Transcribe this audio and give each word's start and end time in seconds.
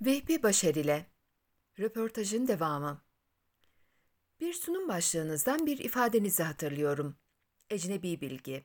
Vehbi 0.00 0.42
Başar 0.42 0.74
ile 0.74 1.06
Röportajın 1.78 2.48
devamı 2.48 3.02
Bir 4.40 4.52
sunum 4.52 4.88
başlığınızdan 4.88 5.66
bir 5.66 5.78
ifadenizi 5.78 6.42
hatırlıyorum. 6.42 7.16
Ecnebi 7.70 8.20
bilgi. 8.20 8.64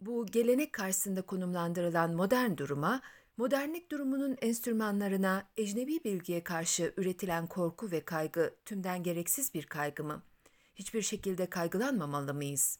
Bu 0.00 0.26
gelenek 0.26 0.72
karşısında 0.72 1.22
konumlandırılan 1.22 2.14
modern 2.14 2.56
duruma, 2.56 3.02
modernlik 3.36 3.90
durumunun 3.90 4.36
enstrümanlarına, 4.42 5.48
ecnebi 5.56 6.04
bilgiye 6.04 6.44
karşı 6.44 6.94
üretilen 6.96 7.46
korku 7.46 7.90
ve 7.90 8.04
kaygı 8.04 8.54
tümden 8.64 9.02
gereksiz 9.02 9.54
bir 9.54 9.66
kaygı 9.66 10.04
mı? 10.04 10.22
Hiçbir 10.74 11.02
şekilde 11.02 11.50
kaygılanmamalı 11.50 12.34
mıyız? 12.34 12.78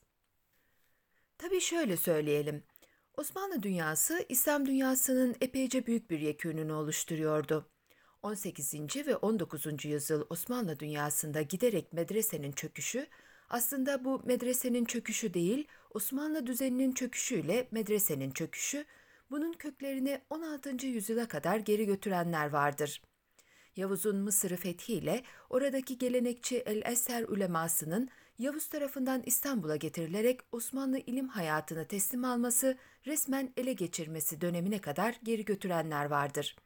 Tabii 1.39 1.61
şöyle 1.61 1.97
söyleyelim. 1.97 2.65
Osmanlı 3.15 3.63
dünyası, 3.63 4.27
İslam 4.29 4.67
dünyasının 4.67 5.37
epeyce 5.41 5.87
büyük 5.87 6.11
bir 6.11 6.21
yekününü 6.21 6.73
oluşturuyordu. 6.73 7.71
18. 8.27 8.75
ve 9.07 9.17
19. 9.17 9.85
yüzyıl 9.85 10.27
Osmanlı 10.31 10.79
dünyasında 10.79 11.43
giderek 11.43 11.93
medresenin 11.93 12.53
çöküşü, 12.53 13.07
aslında 13.51 14.05
bu 14.05 14.23
medresenin 14.25 14.85
çöküşü 14.85 15.35
değil, 15.35 15.69
Osmanlı 15.95 16.47
düzeninin 16.47 16.93
çöküşüyle 16.93 17.69
medresenin 17.71 18.31
çöküşü, 18.31 18.85
bunun 19.31 19.53
köklerini 19.53 20.21
16. 20.31 20.87
yüzyıla 20.87 21.29
kadar 21.29 21.57
geri 21.57 21.87
götürenler 21.87 22.51
vardır. 22.51 23.03
Yavuz'un 23.77 24.17
Mısır'ı 24.17 24.57
fethiyle 24.57 25.23
oradaki 25.51 25.99
gelenekçi 25.99 26.57
El-Eser 26.57 27.23
ulemasının 27.23 28.09
Yavuz 28.39 28.67
tarafından 28.67 29.23
İstanbul'a 29.27 29.77
getirilerek 29.77 30.41
Osmanlı 30.53 30.99
ilim 30.99 31.29
hayatını 31.29 31.85
teslim 31.85 32.25
alması, 32.25 32.77
resmen 33.07 33.53
ele 33.57 33.73
geçirmesi 33.73 34.41
dönemine 34.41 34.81
kadar 34.81 35.19
geri 35.23 35.45
götürenler 35.45 36.05
vardır.'' 36.05 36.66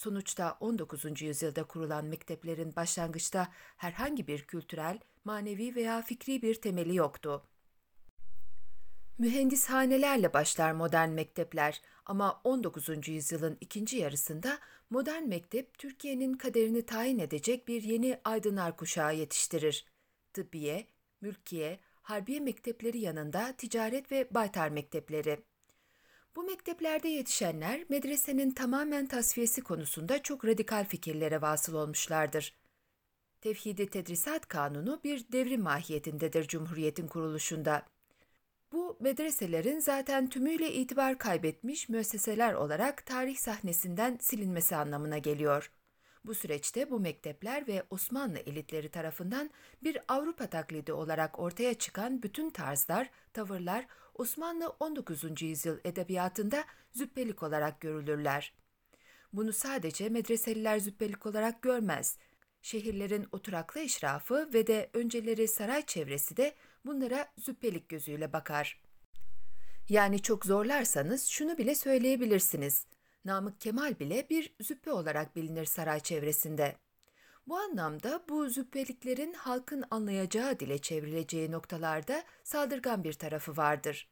Sonuçta 0.00 0.56
19. 0.60 1.22
yüzyılda 1.22 1.64
kurulan 1.64 2.04
mekteplerin 2.04 2.76
başlangıçta 2.76 3.48
herhangi 3.76 4.26
bir 4.26 4.42
kültürel, 4.42 4.98
manevi 5.24 5.74
veya 5.74 6.02
fikri 6.02 6.42
bir 6.42 6.54
temeli 6.54 6.96
yoktu. 6.96 7.42
Mühendishanelerle 9.18 10.32
başlar 10.32 10.72
modern 10.72 11.08
mektepler 11.08 11.82
ama 12.06 12.40
19. 12.44 13.08
yüzyılın 13.08 13.58
ikinci 13.60 13.96
yarısında 13.96 14.58
modern 14.90 15.22
mektep 15.22 15.78
Türkiye'nin 15.78 16.34
kaderini 16.34 16.86
tayin 16.86 17.18
edecek 17.18 17.68
bir 17.68 17.82
yeni 17.82 18.20
aydınlar 18.24 18.76
kuşağı 18.76 19.16
yetiştirir. 19.16 19.86
Tıbbiye, 20.32 20.86
mülkiye, 21.20 21.80
harbiye 22.02 22.40
mektepleri 22.40 22.98
yanında 22.98 23.52
ticaret 23.52 24.12
ve 24.12 24.34
baytar 24.34 24.68
mektepleri. 24.68 25.49
Bu 26.36 26.42
mekteplerde 26.42 27.08
yetişenler 27.08 27.84
medresenin 27.88 28.50
tamamen 28.50 29.06
tasfiyesi 29.06 29.60
konusunda 29.60 30.22
çok 30.22 30.44
radikal 30.44 30.84
fikirlere 30.84 31.42
vasıl 31.42 31.74
olmuşlardır. 31.74 32.54
Tevhidi 33.40 33.86
Tedrisat 33.86 34.48
Kanunu 34.48 35.00
bir 35.04 35.32
devrim 35.32 35.62
mahiyetindedir 35.62 36.48
Cumhuriyet'in 36.48 37.08
kuruluşunda. 37.08 37.86
Bu 38.72 38.96
medreselerin 39.00 39.78
zaten 39.78 40.28
tümüyle 40.28 40.72
itibar 40.72 41.18
kaybetmiş 41.18 41.88
müesseseler 41.88 42.54
olarak 42.54 43.06
tarih 43.06 43.36
sahnesinden 43.36 44.18
silinmesi 44.20 44.76
anlamına 44.76 45.18
geliyor. 45.18 45.70
Bu 46.24 46.34
süreçte 46.34 46.90
bu 46.90 47.00
mektepler 47.00 47.66
ve 47.66 47.82
Osmanlı 47.90 48.38
elitleri 48.38 48.88
tarafından 48.88 49.50
bir 49.82 49.98
Avrupa 50.08 50.46
taklidi 50.46 50.92
olarak 50.92 51.38
ortaya 51.38 51.74
çıkan 51.74 52.22
bütün 52.22 52.50
tarzlar, 52.50 53.10
tavırlar 53.32 53.86
Osmanlı 54.14 54.68
19. 54.80 55.42
yüzyıl 55.42 55.78
edebiyatında 55.84 56.64
züppelik 56.92 57.42
olarak 57.42 57.80
görülürler. 57.80 58.54
Bunu 59.32 59.52
sadece 59.52 60.08
medreseliler 60.08 60.78
züppelik 60.78 61.26
olarak 61.26 61.62
görmez. 61.62 62.18
Şehirlerin 62.62 63.26
oturaklı 63.32 63.80
eşrafı 63.80 64.50
ve 64.54 64.66
de 64.66 64.90
önceleri 64.92 65.48
saray 65.48 65.86
çevresi 65.86 66.36
de 66.36 66.54
bunlara 66.86 67.32
züppelik 67.38 67.88
gözüyle 67.88 68.32
bakar. 68.32 68.80
Yani 69.88 70.22
çok 70.22 70.46
zorlarsanız 70.46 71.26
şunu 71.26 71.58
bile 71.58 71.74
söyleyebilirsiniz. 71.74 72.86
Namık 73.24 73.60
Kemal 73.60 73.98
bile 73.98 74.26
bir 74.30 74.54
züppe 74.60 74.92
olarak 74.92 75.36
bilinir 75.36 75.64
saray 75.64 76.00
çevresinde. 76.00 76.76
Bu 77.46 77.56
anlamda 77.56 78.24
bu 78.28 78.48
züppeliklerin 78.48 79.32
halkın 79.32 79.84
anlayacağı 79.90 80.60
dile 80.60 80.78
çevrileceği 80.78 81.50
noktalarda 81.50 82.24
saldırgan 82.44 83.04
bir 83.04 83.12
tarafı 83.12 83.56
vardır. 83.56 84.08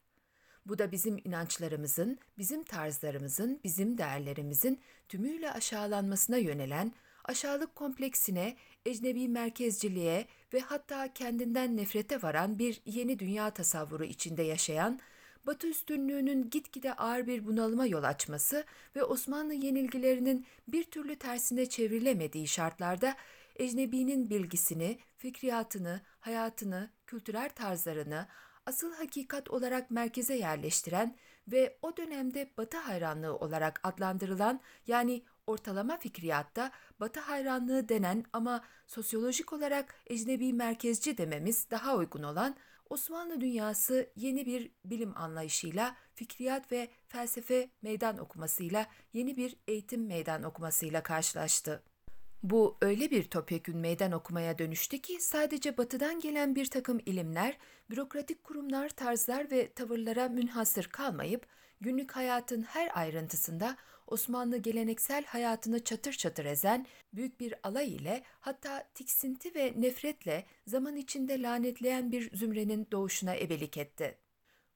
Bu 0.65 0.77
da 0.79 0.91
bizim 0.91 1.17
inançlarımızın, 1.23 2.19
bizim 2.37 2.63
tarzlarımızın, 2.63 3.59
bizim 3.63 3.97
değerlerimizin 3.97 4.81
tümüyle 5.09 5.51
aşağılanmasına 5.51 6.37
yönelen, 6.37 6.93
aşağılık 7.25 7.75
kompleksine, 7.75 8.57
ecnebi 8.85 9.27
merkezciliğe 9.27 10.27
ve 10.53 10.59
hatta 10.59 11.13
kendinden 11.13 11.77
nefrete 11.77 12.21
varan 12.21 12.59
bir 12.59 12.81
yeni 12.85 13.19
dünya 13.19 13.49
tasavvuru 13.49 14.03
içinde 14.03 14.43
yaşayan, 14.43 14.99
Batı 15.47 15.67
üstünlüğünün 15.67 16.49
gitgide 16.49 16.93
ağır 16.93 17.27
bir 17.27 17.45
bunalıma 17.45 17.85
yol 17.85 18.03
açması 18.03 18.63
ve 18.95 19.03
Osmanlı 19.03 19.53
yenilgilerinin 19.53 20.45
bir 20.67 20.83
türlü 20.83 21.15
tersine 21.15 21.65
çevrilemediği 21.65 22.47
şartlarda 22.47 23.15
ecnebinin 23.55 24.29
bilgisini, 24.29 24.99
fikriyatını, 25.17 26.01
hayatını, 26.19 26.89
kültürel 27.07 27.49
tarzlarını, 27.49 28.27
asıl 28.65 28.93
hakikat 28.93 29.49
olarak 29.49 29.91
merkeze 29.91 30.35
yerleştiren 30.35 31.15
ve 31.47 31.77
o 31.81 31.97
dönemde 31.97 32.49
Batı 32.57 32.77
hayranlığı 32.77 33.35
olarak 33.35 33.79
adlandırılan 33.83 34.61
yani 34.87 35.23
ortalama 35.47 35.97
fikriyatta 35.97 36.71
Batı 36.99 37.19
hayranlığı 37.19 37.89
denen 37.89 38.25
ama 38.33 38.63
sosyolojik 38.87 39.53
olarak 39.53 39.95
ecnebi 40.07 40.53
merkezci 40.53 41.17
dememiz 41.17 41.71
daha 41.71 41.95
uygun 41.95 42.23
olan 42.23 42.55
Osmanlı 42.89 43.41
dünyası 43.41 44.09
yeni 44.15 44.45
bir 44.45 44.71
bilim 44.85 45.17
anlayışıyla, 45.17 45.95
fikriyat 46.15 46.71
ve 46.71 46.87
felsefe 47.07 47.69
meydan 47.81 48.17
okumasıyla, 48.17 48.87
yeni 49.13 49.37
bir 49.37 49.55
eğitim 49.67 50.05
meydan 50.05 50.43
okumasıyla 50.43 51.03
karşılaştı. 51.03 51.83
Bu 52.43 52.77
öyle 52.81 53.11
bir 53.11 53.23
topyekün 53.23 53.77
meydan 53.77 54.11
okumaya 54.11 54.57
dönüştü 54.57 54.97
ki 54.97 55.21
sadece 55.21 55.77
batıdan 55.77 56.19
gelen 56.19 56.55
bir 56.55 56.65
takım 56.65 56.99
ilimler, 57.05 57.57
bürokratik 57.89 58.43
kurumlar, 58.43 58.89
tarzlar 58.89 59.51
ve 59.51 59.73
tavırlara 59.73 60.29
münhasır 60.29 60.83
kalmayıp 60.83 61.47
günlük 61.81 62.11
hayatın 62.11 62.61
her 62.61 62.97
ayrıntısında 62.97 63.77
Osmanlı 64.11 64.57
geleneksel 64.57 65.25
hayatını 65.25 65.83
çatır 65.83 66.13
çatır 66.13 66.45
ezen 66.45 66.85
büyük 67.13 67.39
bir 67.39 67.53
alay 67.63 67.95
ile 67.95 68.23
hatta 68.39 68.89
tiksinti 68.93 69.55
ve 69.55 69.73
nefretle 69.77 70.45
zaman 70.67 70.95
içinde 70.95 71.41
lanetleyen 71.41 72.11
bir 72.11 72.37
zümrenin 72.37 72.87
doğuşuna 72.91 73.35
ebelik 73.35 73.77
etti. 73.77 74.17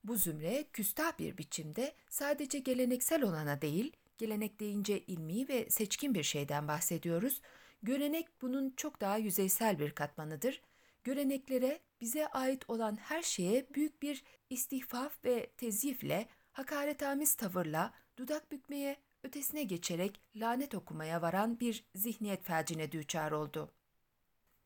Bu 0.03 0.15
zümre 0.15 0.65
küstah 0.73 1.19
bir 1.19 1.37
biçimde 1.37 1.93
sadece 2.09 2.59
geleneksel 2.59 3.23
olana 3.23 3.61
değil, 3.61 3.91
gelenek 4.17 4.59
deyince 4.59 4.99
ilmi 4.99 5.47
ve 5.47 5.69
seçkin 5.69 6.15
bir 6.15 6.23
şeyden 6.23 6.67
bahsediyoruz. 6.67 7.41
Görenek 7.83 8.41
bunun 8.41 8.73
çok 8.77 9.01
daha 9.01 9.17
yüzeysel 9.17 9.79
bir 9.79 9.91
katmanıdır. 9.91 10.61
Göreneklere, 11.03 11.79
bize 12.01 12.27
ait 12.27 12.69
olan 12.69 12.95
her 12.95 13.21
şeye 13.21 13.65
büyük 13.75 14.01
bir 14.01 14.23
istihfaf 14.49 15.25
ve 15.25 15.49
tezyifle, 15.57 16.27
hakaretamiz 16.51 17.33
tavırla, 17.33 17.93
dudak 18.17 18.51
bükmeye, 18.51 18.97
ötesine 19.23 19.63
geçerek 19.63 20.21
lanet 20.35 20.75
okumaya 20.75 21.21
varan 21.21 21.59
bir 21.59 21.85
zihniyet 21.95 22.43
felcine 22.43 22.91
düçar 22.91 23.31
oldu. 23.31 23.71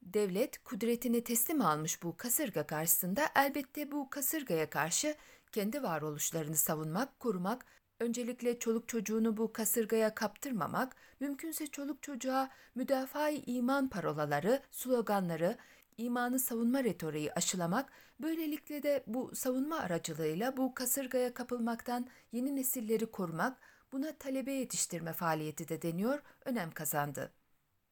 Devlet 0.01 0.63
kudretini 0.63 1.23
teslim 1.23 1.61
almış 1.61 2.03
bu 2.03 2.17
kasırga 2.17 2.67
karşısında 2.67 3.25
elbette 3.35 3.91
bu 3.91 4.09
kasırgaya 4.09 4.69
karşı 4.69 5.15
kendi 5.51 5.83
varoluşlarını 5.83 6.55
savunmak, 6.55 7.19
korumak 7.19 7.65
Öncelikle 7.99 8.59
çoluk 8.59 8.87
çocuğunu 8.87 9.37
bu 9.37 9.53
kasırgaya 9.53 10.15
kaptırmamak, 10.15 10.95
mümkünse 11.19 11.67
çoluk 11.67 12.03
çocuğa 12.03 12.49
müdafaa 12.75 13.29
iman 13.29 13.89
parolaları, 13.89 14.61
sloganları, 14.71 15.57
imanı 15.97 16.39
savunma 16.39 16.83
retoriği 16.83 17.33
aşılamak, 17.33 17.91
böylelikle 18.19 18.83
de 18.83 19.03
bu 19.07 19.35
savunma 19.35 19.79
aracılığıyla 19.79 20.57
bu 20.57 20.73
kasırgaya 20.73 21.33
kapılmaktan 21.33 22.07
yeni 22.31 22.55
nesilleri 22.55 23.11
korumak, 23.11 23.57
buna 23.91 24.17
talebe 24.17 24.51
yetiştirme 24.51 25.13
faaliyeti 25.13 25.67
de 25.67 25.81
deniyor, 25.81 26.21
önem 26.45 26.71
kazandı. 26.71 27.33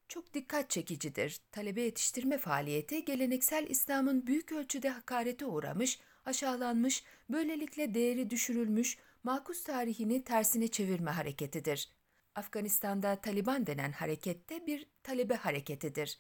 Çok 0.08 0.34
dikkat 0.34 0.70
çekicidir. 0.70 1.42
Talebe 1.52 1.82
yetiştirme 1.82 2.38
faaliyeti 2.38 3.06
geleneksel 3.06 3.66
İslam'ın 3.70 4.28
büyük 4.28 4.52
ölçüde 4.52 4.90
hakarete 4.90 5.46
uğramış, 5.46 6.00
aşağılanmış, 6.26 7.04
böylelikle 7.30 7.94
değeri 7.94 8.30
düşürülmüş, 8.30 8.98
makus 9.24 9.64
tarihini 9.64 10.24
tersine 10.24 10.68
çevirme 10.68 11.12
hareketidir. 11.12 11.90
Afganistan'da 12.36 13.16
Taliban 13.22 13.68
denen 13.68 13.92
harekette 13.92 14.68
bir 14.68 14.88
talebe 15.04 15.36
hareketidir. 15.36 16.20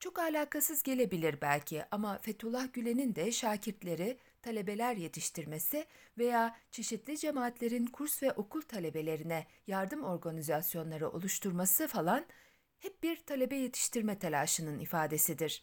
Çok 0.00 0.18
alakasız 0.18 0.82
gelebilir 0.82 1.40
belki 1.40 1.84
ama 1.90 2.18
Fethullah 2.18 2.72
Gülen'in 2.72 3.14
de 3.14 3.32
şakirtleri 3.32 4.18
talebeler 4.42 4.96
yetiştirmesi 4.96 5.86
veya 6.18 6.56
çeşitli 6.70 7.18
cemaatlerin 7.18 7.86
kurs 7.86 8.22
ve 8.22 8.32
okul 8.32 8.62
talebelerine 8.62 9.46
yardım 9.66 10.02
organizasyonları 10.04 11.10
oluşturması 11.10 11.88
falan 11.88 12.26
hep 12.78 13.02
bir 13.02 13.16
talebe 13.16 13.56
yetiştirme 13.56 14.18
telaşının 14.18 14.78
ifadesidir. 14.78 15.62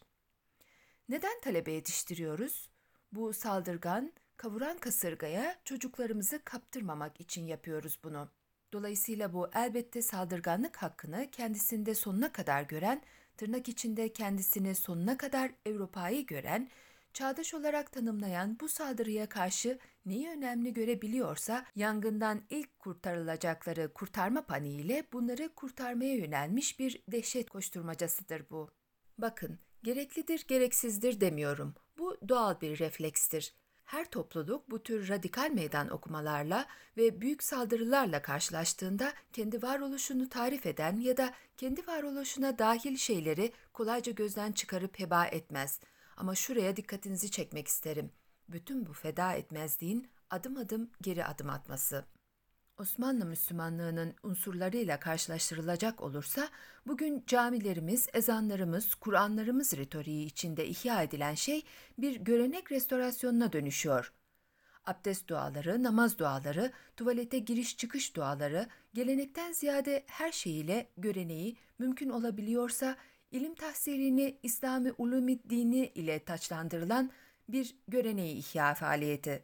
Neden 1.08 1.40
talebe 1.40 1.72
yetiştiriyoruz? 1.72 2.70
Bu 3.12 3.32
saldırgan, 3.32 4.12
kavuran 4.36 4.78
kasırgaya 4.78 5.60
çocuklarımızı 5.64 6.44
kaptırmamak 6.44 7.20
için 7.20 7.46
yapıyoruz 7.46 7.98
bunu. 8.04 8.28
Dolayısıyla 8.72 9.32
bu 9.32 9.50
elbette 9.54 10.02
saldırganlık 10.02 10.76
hakkını 10.76 11.28
kendisinde 11.32 11.94
sonuna 11.94 12.32
kadar 12.32 12.62
gören, 12.62 13.02
tırnak 13.36 13.68
içinde 13.68 14.12
kendisini 14.12 14.74
sonuna 14.74 15.16
kadar 15.16 15.50
Avrupa'yı 15.68 16.26
gören, 16.26 16.70
çağdaş 17.14 17.54
olarak 17.54 17.92
tanımlayan 17.92 18.60
bu 18.60 18.68
saldırıya 18.68 19.28
karşı 19.28 19.78
neyi 20.06 20.28
önemli 20.28 20.72
görebiliyorsa 20.72 21.66
yangından 21.76 22.42
ilk 22.50 22.78
kurtarılacakları 22.78 23.92
kurtarma 23.92 24.46
paniğiyle 24.46 25.04
bunları 25.12 25.54
kurtarmaya 25.54 26.14
yönelmiş 26.14 26.78
bir 26.78 27.02
dehşet 27.08 27.50
koşturmacasıdır 27.50 28.50
bu. 28.50 28.70
Bakın, 29.18 29.58
gereklidir 29.82 30.44
gereksizdir 30.48 31.20
demiyorum. 31.20 31.74
Bu 31.98 32.18
doğal 32.28 32.60
bir 32.60 32.78
reflekstir. 32.78 33.54
Her 33.84 34.10
topluluk 34.10 34.70
bu 34.70 34.82
tür 34.82 35.08
radikal 35.08 35.50
meydan 35.50 35.88
okumalarla 35.88 36.66
ve 36.96 37.20
büyük 37.20 37.42
saldırılarla 37.42 38.22
karşılaştığında 38.22 39.12
kendi 39.32 39.62
varoluşunu 39.62 40.28
tarif 40.28 40.66
eden 40.66 40.96
ya 40.96 41.16
da 41.16 41.34
kendi 41.56 41.86
varoluşuna 41.86 42.58
dahil 42.58 42.96
şeyleri 42.96 43.52
kolayca 43.72 44.12
gözden 44.12 44.52
çıkarıp 44.52 44.98
heba 44.98 45.24
etmez. 45.26 45.80
Ama 46.20 46.34
şuraya 46.34 46.76
dikkatinizi 46.76 47.30
çekmek 47.30 47.68
isterim. 47.68 48.10
Bütün 48.48 48.86
bu 48.86 48.92
feda 48.92 49.32
etmezliğin 49.32 50.08
adım 50.30 50.56
adım 50.56 50.90
geri 51.02 51.24
adım 51.24 51.50
atması. 51.50 52.04
Osmanlı 52.78 53.24
Müslümanlığının 53.24 54.14
unsurlarıyla 54.22 55.00
karşılaştırılacak 55.00 56.00
olursa, 56.02 56.48
bugün 56.86 57.24
camilerimiz, 57.26 58.08
ezanlarımız, 58.12 58.94
Kur'anlarımız 58.94 59.76
ritoriği 59.76 60.26
içinde 60.26 60.66
ihya 60.66 61.02
edilen 61.02 61.34
şey 61.34 61.62
bir 61.98 62.16
görenek 62.16 62.72
restorasyonuna 62.72 63.52
dönüşüyor. 63.52 64.12
Abdest 64.84 65.28
duaları, 65.28 65.82
namaz 65.82 66.18
duaları, 66.18 66.72
tuvalete 66.96 67.38
giriş 67.38 67.76
çıkış 67.76 68.16
duaları, 68.16 68.66
gelenekten 68.94 69.52
ziyade 69.52 70.04
her 70.06 70.32
şeyiyle 70.32 70.90
göreneği 70.96 71.56
mümkün 71.78 72.10
olabiliyorsa 72.10 72.96
ilim 73.30 73.54
tahsilini 73.54 74.38
İslami 74.42 74.92
ulumi 74.98 75.50
dini 75.50 75.86
ile 75.86 76.24
taçlandırılan 76.24 77.10
bir 77.48 77.76
göreneği 77.88 78.36
ihya 78.36 78.74
faaliyeti. 78.74 79.42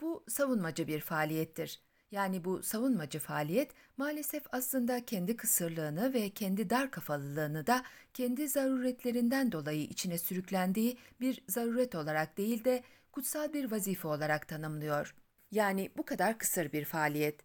Bu 0.00 0.24
savunmacı 0.28 0.86
bir 0.86 1.00
faaliyettir. 1.00 1.80
Yani 2.10 2.44
bu 2.44 2.62
savunmacı 2.62 3.18
faaliyet 3.18 3.70
maalesef 3.96 4.42
aslında 4.52 5.04
kendi 5.04 5.36
kısırlığını 5.36 6.14
ve 6.14 6.30
kendi 6.30 6.70
dar 6.70 6.90
kafalılığını 6.90 7.66
da 7.66 7.82
kendi 8.14 8.48
zaruretlerinden 8.48 9.52
dolayı 9.52 9.82
içine 9.82 10.18
sürüklendiği 10.18 10.98
bir 11.20 11.44
zaruret 11.48 11.94
olarak 11.94 12.36
değil 12.38 12.64
de 12.64 12.82
kutsal 13.12 13.52
bir 13.52 13.70
vazife 13.70 14.08
olarak 14.08 14.48
tanımlıyor. 14.48 15.14
Yani 15.50 15.90
bu 15.96 16.04
kadar 16.04 16.38
kısır 16.38 16.72
bir 16.72 16.84
faaliyet. 16.84 17.40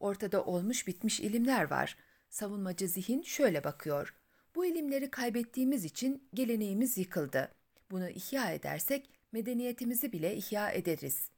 Ortada 0.00 0.44
olmuş 0.44 0.86
bitmiş 0.86 1.20
ilimler 1.20 1.70
var. 1.70 1.96
Savunmacı 2.28 2.88
zihin 2.88 3.22
şöyle 3.22 3.64
bakıyor. 3.64 4.19
Bu 4.54 4.66
ilimleri 4.66 5.10
kaybettiğimiz 5.10 5.84
için 5.84 6.28
geleneğimiz 6.34 6.98
yıkıldı. 6.98 7.52
Bunu 7.90 8.08
ihya 8.08 8.50
edersek 8.50 9.10
medeniyetimizi 9.32 10.12
bile 10.12 10.36
ihya 10.36 10.70
ederiz. 10.70 11.30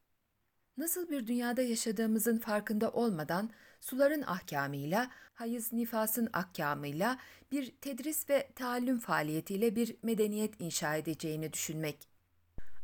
Nasıl 0.77 1.11
bir 1.11 1.27
dünyada 1.27 1.63
yaşadığımızın 1.63 2.39
farkında 2.39 2.91
olmadan 2.91 3.51
suların 3.81 4.23
ahkamıyla, 4.23 5.11
hayız 5.35 5.73
nifasın 5.73 6.29
ahkamıyla 6.33 7.19
bir 7.53 7.71
tedris 7.81 8.31
ve 8.31 8.49
taallüm 8.55 8.99
faaliyetiyle 8.99 9.77
bir 9.77 9.97
medeniyet 10.03 10.61
inşa 10.61 10.97
edeceğini 10.97 11.53
düşünmek. 11.53 12.09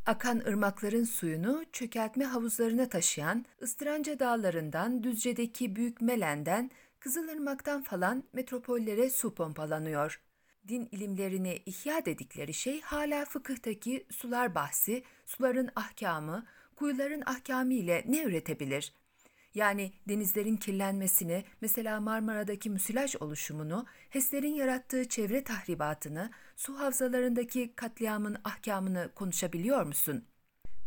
Akan 0.07 0.39
ırmakların 0.39 1.05
suyunu 1.05 1.65
çökeltme 1.73 2.25
havuzlarına 2.25 2.89
taşıyan 2.89 3.45
ıstıranca 3.63 4.19
dağlarından 4.19 5.03
Düzce'deki 5.03 5.77
Büyük 5.77 6.01
Melen'den 6.01 6.71
Kızılırmak'tan 7.08 7.82
falan 7.82 8.25
metropollere 8.32 9.10
su 9.10 9.34
pompalanıyor. 9.34 10.20
Din 10.69 10.88
ilimlerini 10.93 11.62
ihya 11.66 12.05
dedikleri 12.05 12.55
şey 12.55 12.81
hala 12.81 13.25
fıkıhtaki 13.25 14.06
sular 14.10 14.55
bahsi, 14.55 15.02
suların 15.26 15.70
ahkamı, 15.76 16.46
kuyuların 16.76 17.22
ahkamı 17.26 17.75
ile 17.75 18.05
ne 18.08 18.22
üretebilir? 18.22 18.93
Yani 19.55 19.93
denizlerin 20.08 20.56
kirlenmesini, 20.56 21.44
mesela 21.60 22.00
Marmara'daki 22.00 22.70
müsilaj 22.70 23.16
oluşumunu, 23.20 23.87
HES'lerin 24.10 24.55
yarattığı 24.55 25.08
çevre 25.08 25.44
tahribatını, 25.44 26.31
su 26.56 26.78
havzalarındaki 26.78 27.72
katliamın 27.76 28.37
ahkamını 28.44 29.10
konuşabiliyor 29.14 29.82
musun? 29.87 30.25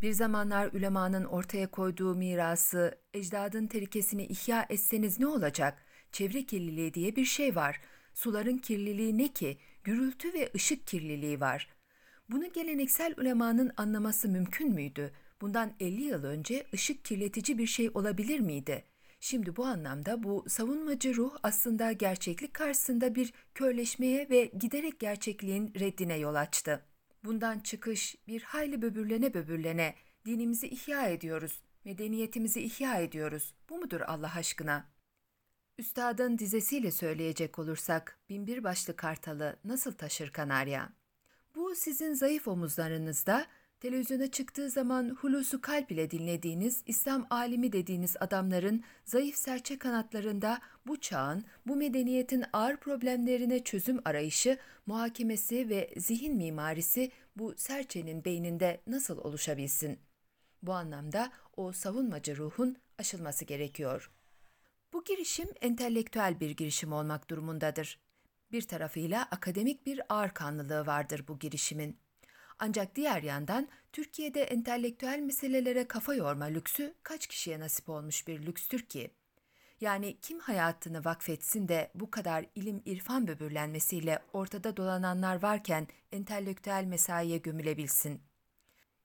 Bir 0.02 0.14
zamanlar 0.14 0.74
ülemanın 0.74 1.26
ortaya 1.26 1.72
koyduğu 1.72 2.16
mirası, 2.16 3.00
ecdadın 3.14 3.68
terikesini 3.68 4.26
ihya 4.26 4.66
etseniz 4.70 5.20
ne 5.20 5.28
olacak? 5.28 5.86
Çevre 6.12 6.44
kirliliği 6.46 6.94
diye 6.94 7.16
bir 7.16 7.26
şey 7.26 7.56
var. 7.56 7.82
Suların 8.14 8.58
kirliliği 8.58 9.18
ne 9.18 9.28
ki? 9.28 9.58
Gürültü 9.84 10.34
ve 10.34 10.52
ışık 10.56 10.88
kirliliği 10.88 11.40
var. 11.40 11.70
Bunu 12.30 12.54
geleneksel 12.54 13.14
ulemanın 13.18 13.72
anlaması 13.78 14.30
mümkün 14.30 14.74
müydü? 14.74 15.12
bundan 15.42 15.74
50 15.80 16.02
yıl 16.02 16.24
önce 16.24 16.66
ışık 16.74 17.06
kirletici 17.06 17.58
bir 17.58 17.68
şey 17.68 17.90
olabilir 17.94 18.40
miydi? 18.40 18.84
Şimdi 19.20 19.56
bu 19.56 19.66
anlamda 19.66 20.24
bu 20.24 20.46
savunmacı 20.48 21.16
ruh 21.16 21.38
aslında 21.44 21.92
gerçeklik 21.92 22.54
karşısında 22.54 23.16
bir 23.16 23.34
körleşmeye 23.56 24.30
ve 24.30 24.46
giderek 24.46 25.00
gerçekliğin 25.00 25.74
reddine 25.80 26.18
yol 26.18 26.36
açtı. 26.36 26.86
Bundan 27.24 27.60
çıkış 27.60 28.16
bir 28.28 28.42
hayli 28.42 28.82
böbürlene 28.82 29.34
böbürlene 29.34 29.96
dinimizi 30.26 30.68
ihya 30.68 31.08
ediyoruz, 31.08 31.62
medeniyetimizi 31.86 32.62
ihya 32.62 33.02
ediyoruz. 33.02 33.54
Bu 33.70 33.78
mudur 33.78 34.02
Allah 34.02 34.32
aşkına? 34.36 34.86
Üstadın 35.82 36.38
dizesiyle 36.38 36.92
söyleyecek 36.92 37.60
olursak 37.60 38.20
binbir 38.30 38.64
başlı 38.64 38.96
kartalı 38.96 39.56
nasıl 39.64 39.92
taşır 39.92 40.32
kanarya? 40.32 40.90
Bu 41.56 41.76
sizin 41.76 42.14
zayıf 42.14 42.48
omuzlarınızda 42.48 43.46
televizyona 43.80 44.32
çıktığı 44.32 44.70
zaman 44.70 45.10
hulusu 45.10 45.62
kalp 45.62 45.92
ile 45.92 46.12
dinlediğiniz, 46.12 46.84
İslam 46.86 47.28
alimi 47.30 47.72
dediğiniz 47.72 48.16
adamların 48.20 48.84
zayıf 49.06 49.36
serçe 49.36 49.78
kanatlarında 49.78 50.62
bu 50.88 51.00
çağın, 51.00 51.44
bu 51.68 51.76
medeniyetin 51.76 52.44
ağır 52.54 52.78
problemlerine 52.78 53.64
çözüm 53.64 54.00
arayışı, 54.06 54.58
muhakemesi 54.86 55.70
ve 55.70 55.94
zihin 55.98 56.36
mimarisi 56.36 57.12
bu 57.36 57.54
serçenin 57.58 58.26
beyninde 58.26 58.82
nasıl 58.88 59.18
oluşabilsin? 59.18 60.00
Bu 60.64 60.74
anlamda 60.74 61.32
o 61.58 61.72
savunmacı 61.72 62.38
ruhun 62.38 62.78
aşılması 62.98 63.46
gerekiyor. 63.46 64.12
Bu 64.94 65.04
girişim 65.04 65.50
entelektüel 65.62 66.40
bir 66.40 66.50
girişim 66.50 66.94
olmak 66.94 67.30
durumundadır. 67.30 68.00
Bir 68.52 68.62
tarafıyla 68.62 69.24
akademik 69.32 69.86
bir 69.86 70.02
ağır 70.10 70.30
kanlılığı 70.30 70.86
vardır 70.86 71.26
bu 71.28 71.40
girişimin. 71.40 72.00
Ancak 72.60 72.96
diğer 72.96 73.24
yandan 73.24 73.70
Türkiye'de 73.92 74.44
entelektüel 74.44 75.20
meselelere 75.20 75.88
kafa 75.88 76.14
yorma 76.16 76.46
lüksü 76.46 76.94
kaç 77.04 77.28
kişiye 77.28 77.60
nasip 77.60 77.90
olmuş 77.90 78.28
bir 78.28 78.46
lükstür 78.46 78.80
ki? 78.80 79.12
Yani 79.82 80.18
kim 80.22 80.40
hayatını 80.40 81.06
vakfetsin 81.06 81.68
de 81.68 81.92
bu 81.96 82.12
kadar 82.12 82.46
ilim 82.56 82.82
irfan 82.86 83.28
böbürlenmesiyle 83.28 84.20
ortada 84.34 84.78
dolananlar 84.78 85.42
varken 85.42 85.88
entelektüel 86.12 86.84
mesaiye 86.86 87.38
gömülebilsin? 87.38 88.31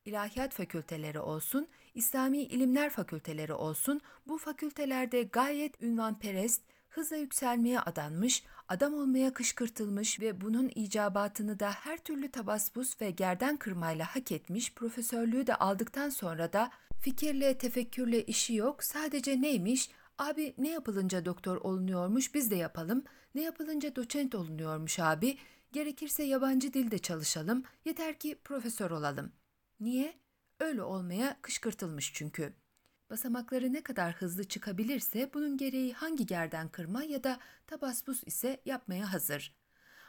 İlahiyat 0.07 0.55
fakülteleri 0.55 1.21
olsun, 1.21 1.69
İslami 1.95 2.39
ilimler 2.39 2.91
fakülteleri 2.91 3.53
olsun, 3.53 4.01
bu 4.27 4.39
fakültelerde 4.39 5.23
gayet 5.23 5.83
ünvanperest, 5.83 6.63
hızla 6.89 7.17
yükselmeye 7.17 7.81
adanmış, 7.81 8.45
adam 8.69 8.95
olmaya 8.95 9.33
kışkırtılmış 9.33 10.21
ve 10.21 10.41
bunun 10.41 10.71
icabatını 10.75 11.61
da 11.61 11.71
her 11.71 11.99
türlü 11.99 12.31
tabaspus 12.31 13.01
ve 13.01 13.11
gerden 13.11 13.57
kırmayla 13.57 14.17
hak 14.17 14.33
etmiş 14.33 14.75
profesörlüğü 14.75 15.47
de 15.47 15.55
aldıktan 15.55 16.09
sonra 16.09 16.53
da 16.53 16.71
fikirle 17.01 17.59
tefekkürle 17.59 18.25
işi 18.25 18.55
yok 18.55 18.85
sadece 18.85 19.43
neymiş? 19.43 19.91
Abi 20.19 20.55
ne 20.59 20.69
yapılınca 20.69 21.25
doktor 21.25 21.57
olunuyormuş 21.57 22.35
biz 22.35 22.51
de 22.51 22.57
yapalım. 22.57 23.05
Ne 23.35 23.43
yapılınca 23.43 23.97
doçent 23.97 24.35
olunuyormuş 24.35 24.99
abi? 24.99 25.39
Gerekirse 25.73 26.23
yabancı 26.23 26.73
dilde 26.73 26.99
çalışalım. 26.99 27.63
Yeter 27.85 28.19
ki 28.19 28.39
profesör 28.45 28.91
olalım. 28.91 29.33
Niye? 29.81 30.15
Öyle 30.61 30.83
olmaya 30.83 31.37
kışkırtılmış 31.43 32.13
çünkü.'' 32.15 32.67
Basamakları 33.11 33.73
ne 33.73 33.83
kadar 33.83 34.13
hızlı 34.13 34.45
çıkabilirse 34.45 35.31
bunun 35.35 35.57
gereği 35.57 35.93
hangi 35.93 36.27
gerden 36.27 36.69
kırma 36.69 37.05
ya 37.05 37.25
da 37.25 37.39
tabaspus 37.67 38.23
ise 38.27 38.61
yapmaya 38.65 39.13
hazır. 39.13 39.55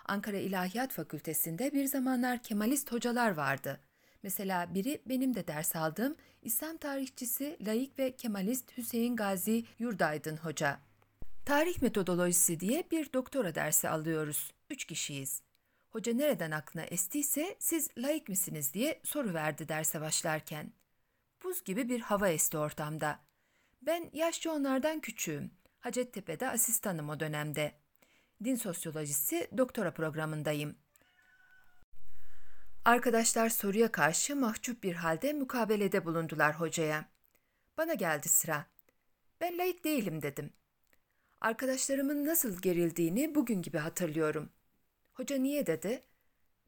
Ankara 0.05 0.37
İlahiyat 0.37 0.93
Fakültesi'nde 0.93 1.73
bir 1.73 1.85
zamanlar 1.85 2.43
Kemalist 2.43 2.91
hocalar 2.91 3.31
vardı. 3.31 3.79
Mesela 4.23 4.73
biri 4.73 5.01
benim 5.05 5.35
de 5.35 5.47
ders 5.47 5.75
aldığım 5.75 6.15
İslam 6.41 6.77
tarihçisi, 6.77 7.57
laik 7.65 7.99
ve 7.99 8.15
kemalist 8.15 8.77
Hüseyin 8.77 9.15
Gazi 9.15 9.65
Yurdaydın 9.79 10.37
Hoca. 10.37 10.79
Tarih 11.45 11.81
metodolojisi 11.81 12.59
diye 12.59 12.83
bir 12.91 13.13
doktora 13.13 13.55
dersi 13.55 13.89
alıyoruz. 13.89 14.51
Üç 14.69 14.85
kişiyiz. 14.85 15.46
Hoca 15.89 16.13
nereden 16.13 16.51
aklına 16.51 16.83
estiyse 16.83 17.55
siz 17.59 17.89
laik 17.97 18.29
misiniz 18.29 18.73
diye 18.73 19.01
soru 19.03 19.33
verdi 19.33 19.67
derse 19.67 20.01
başlarken. 20.01 20.73
Buz 21.43 21.63
gibi 21.63 21.89
bir 21.89 21.99
hava 21.99 22.29
esti 22.29 22.57
ortamda. 22.57 23.19
Ben 23.81 24.09
yaşça 24.13 24.51
onlardan 24.51 24.99
küçüğüm. 24.99 25.51
Hacettepe'de 25.79 26.49
asistanım 26.49 27.09
o 27.09 27.19
dönemde. 27.19 27.79
Din 28.43 28.55
sosyolojisi 28.55 29.47
doktora 29.57 29.93
programındayım. 29.93 30.75
Arkadaşlar 32.85 33.49
soruya 33.49 33.91
karşı 33.91 34.35
mahcup 34.35 34.83
bir 34.83 34.95
halde 34.95 35.33
mukabelede 35.33 36.05
bulundular 36.05 36.59
hocaya. 36.59 37.05
Bana 37.77 37.93
geldi 37.93 38.29
sıra. 38.29 38.65
Ben 39.41 39.57
layık 39.57 39.83
değilim 39.83 40.21
dedim. 40.21 40.53
Arkadaşlarımın 41.41 42.25
nasıl 42.25 42.61
gerildiğini 42.61 43.35
bugün 43.35 43.61
gibi 43.61 43.77
hatırlıyorum. 43.77 44.49
Hoca 45.17 45.37
niye 45.37 45.65
dedi? 45.65 46.03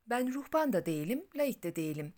Ben 0.07 0.33
ruhban 0.33 0.73
da 0.73 0.85
değilim, 0.85 1.25
layık 1.35 1.63
da 1.63 1.75
değilim. 1.75 2.13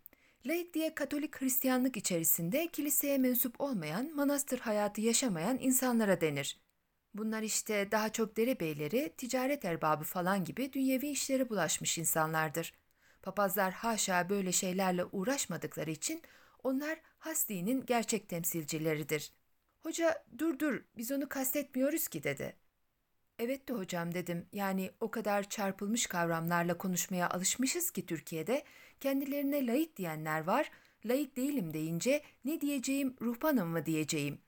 Laik 0.46 0.74
diye 0.74 0.96
Katolik 0.96 1.42
Hristiyanlık 1.42 1.98
içerisinde 1.98 2.68
kiliseye 2.68 3.18
mensup 3.18 3.62
olmayan, 3.62 4.16
manastır 4.16 4.60
hayatı 4.60 5.02
yaşamayan 5.02 5.58
insanlara 5.62 6.22
denir. 6.22 6.60
Bunlar 7.14 7.42
işte 7.42 7.92
daha 7.92 8.12
çok 8.12 8.38
derebeyleri, 8.38 9.14
ticaret 9.18 9.66
erbabı 9.66 10.04
falan 10.04 10.44
gibi 10.44 10.74
dünyevi 10.74 11.08
işlere 11.08 11.50
bulaşmış 11.50 11.98
insanlardır. 11.98 12.74
Papazlar 13.22 13.74
haşa 13.74 14.30
böyle 14.30 14.52
şeylerle 14.52 15.06
uğraşmadıkları 15.06 15.92
için 15.92 16.22
onlar 16.64 17.00
has 17.20 17.50
dinin 17.50 17.86
gerçek 17.86 18.30
temsilcileridir. 18.30 19.34
Hoca 19.80 20.26
dur 20.38 20.60
dur 20.60 20.82
biz 20.98 21.12
onu 21.12 21.30
kastetmiyoruz 21.30 22.08
ki 22.08 22.24
dedi. 22.24 22.56
Evet 23.44 23.68
de 23.70 23.74
hocam 23.74 24.14
dedim. 24.14 24.46
Yani 24.54 24.92
o 25.00 25.12
kadar 25.12 25.50
çarpılmış 25.50 26.08
kavramlarla 26.08 26.78
konuşmaya 26.78 27.30
alışmışız 27.30 27.92
ki 27.92 28.06
Türkiye'de 28.06 28.64
kendilerine 29.00 29.68
layık 29.68 29.98
diyenler 29.98 30.44
var. 30.44 30.72
Layık 31.06 31.38
değilim 31.38 31.74
deyince 31.74 32.24
ne 32.46 32.62
diyeceğim 32.62 33.16
ruhbanım 33.22 33.70
mı 33.70 33.86
diyeceğim. 33.86 34.42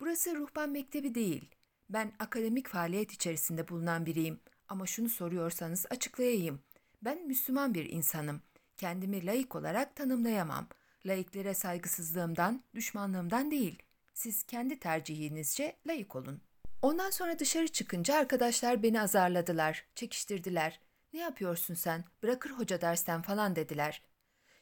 Burası 0.00 0.36
ruhban 0.36 0.70
mektebi 0.70 1.14
değil. 1.14 1.44
Ben 1.90 2.12
akademik 2.18 2.68
faaliyet 2.68 3.12
içerisinde 3.12 3.68
bulunan 3.68 4.06
biriyim. 4.06 4.40
Ama 4.68 4.86
şunu 4.86 5.08
soruyorsanız 5.08 5.86
açıklayayım. 5.90 6.60
Ben 7.02 7.26
Müslüman 7.26 7.74
bir 7.74 7.90
insanım. 7.90 8.42
Kendimi 8.76 9.26
layık 9.26 9.54
olarak 9.54 9.96
tanımlayamam. 9.96 10.68
Layıklere 11.06 11.54
saygısızlığımdan, 11.54 12.62
düşmanlığımdan 12.74 13.50
değil. 13.50 13.82
Siz 14.14 14.42
kendi 14.42 14.78
tercihinizce 14.78 15.76
layık 15.86 16.16
olun. 16.16 16.49
Ondan 16.82 17.10
sonra 17.10 17.38
dışarı 17.38 17.68
çıkınca 17.68 18.16
arkadaşlar 18.16 18.82
beni 18.82 19.00
azarladılar, 19.00 19.84
çekiştirdiler. 19.94 20.80
Ne 21.12 21.20
yapıyorsun 21.20 21.74
sen? 21.74 22.04
Bırakır 22.22 22.50
hoca 22.50 22.80
dersten 22.80 23.22
falan 23.22 23.56
dediler. 23.56 24.02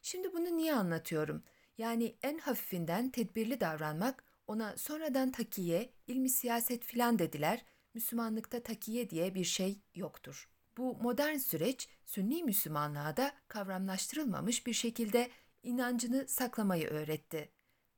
Şimdi 0.03 0.33
bunu 0.33 0.57
niye 0.57 0.75
anlatıyorum? 0.75 1.43
Yani 1.79 2.17
en 2.23 2.39
hafifinden 2.39 3.11
tedbirli 3.11 3.61
davranmak, 3.61 4.25
ona 4.47 4.77
sonradan 4.77 5.31
takiye, 5.31 5.93
ilmi 6.07 6.29
siyaset 6.29 6.85
filan 6.85 7.19
dediler. 7.19 7.65
Müslümanlıkta 7.95 8.63
takiye 8.63 9.11
diye 9.11 9.35
bir 9.35 9.45
şey 9.45 9.79
yoktur. 9.95 10.49
Bu 10.77 10.97
modern 10.97 11.37
süreç 11.37 11.89
Sünni 12.05 12.45
Müslümanlığa 12.45 13.17
da 13.17 13.33
kavramlaştırılmamış 13.49 14.67
bir 14.67 14.73
şekilde 14.73 15.31
inancını 15.63 16.29
saklamayı 16.29 16.89
öğretti. 16.89 17.49